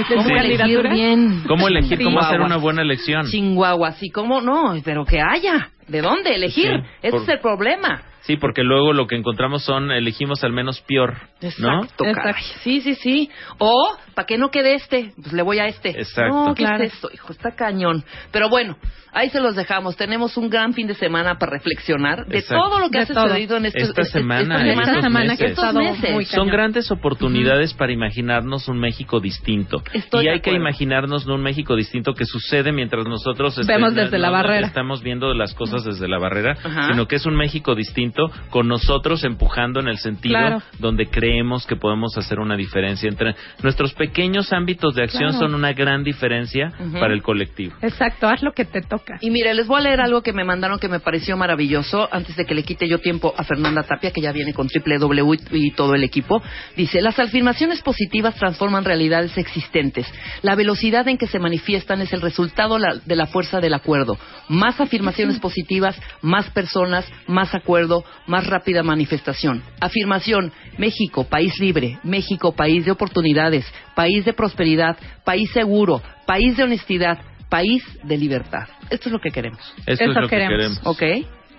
[0.09, 1.44] ¿Cómo elegir bien?
[1.47, 2.02] ¿Cómo elegir?
[2.02, 3.27] ¿Cómo hacer una buena elección?
[3.27, 4.74] Chihuahua, sí, ¿cómo no?
[4.85, 5.70] Pero que haya.
[5.89, 6.71] ¿De dónde elegir?
[6.81, 8.03] Sí, Ese por- es el problema.
[8.23, 11.16] Sí, porque luego lo que encontramos son elegimos al menos peor,
[11.59, 11.82] ¿no?
[11.82, 12.43] Exacto, caray.
[12.62, 13.31] Sí, sí, sí.
[13.59, 15.12] O, ¿para que no quede este?
[15.20, 15.90] Pues le voy a este.
[15.90, 16.32] Exacto.
[16.49, 16.85] No, ¿qué Claro.
[16.85, 17.09] es esto?
[17.12, 18.05] Hijo, está cañón.
[18.31, 18.77] Pero bueno,
[19.12, 19.97] ahí se los dejamos.
[19.97, 22.62] Tenemos un gran fin de semana para reflexionar de Exacto.
[22.69, 23.27] todo lo que De ha todo.
[23.28, 25.51] sucedido en estos, Esta este- semana, Esta semana meses.
[25.51, 26.12] Estos meses.
[26.12, 29.82] muy Son grandes oportunidades para imaginarnos un México distinto.
[29.93, 34.28] Estoy y hay que imaginarnos un México distinto que sucede mientras nosotros Vemos desde la
[34.28, 34.66] no- no barrera.
[34.69, 36.55] Estamos viendo las cosas desde la barrera,
[36.89, 38.11] sino que es un México distinto
[38.51, 40.62] con nosotros empujando en el sentido Claro.
[40.78, 45.47] donde creemos que podemos hacer una diferencia entre nuestros pequeños ámbitos de acción Claro.
[45.47, 47.74] son una gran diferencia para el colectivo.
[47.82, 49.18] Exacto, haz lo que te toca.
[49.20, 52.36] Y mire, les voy a leer algo que me mandaron que me pareció maravilloso antes
[52.36, 55.39] de que le quite yo tiempo a Fernanda Tapia, que ya viene con triple W
[55.52, 56.43] y todo el equipo.
[56.76, 60.06] Dice, las afirmaciones positivas transforman realidades existentes.
[60.43, 64.18] La velocidad en que se manifiestan es el resultado la- de la fuerza del acuerdo.
[64.48, 69.62] Más afirmaciones positivas, más personas, más acuerdo, más rápida manifestación.
[69.81, 73.65] Afirmación, México, país libre, México, país de oportunidades,
[73.95, 77.19] país de prosperidad, país seguro, país de honestidad,
[77.49, 78.69] país de libertad.
[78.91, 79.61] Esto es lo que queremos.
[79.87, 80.81] Esto es lo que queremos.
[80.85, 81.03] ¿Ok?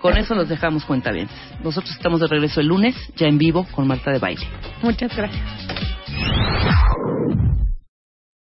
[0.00, 1.28] Con eso nos dejamos cuenta bien.
[1.62, 4.46] Nosotros estamos de regreso el lunes, ya en vivo, con Marta de Baile.
[4.82, 5.40] Muchas gracias.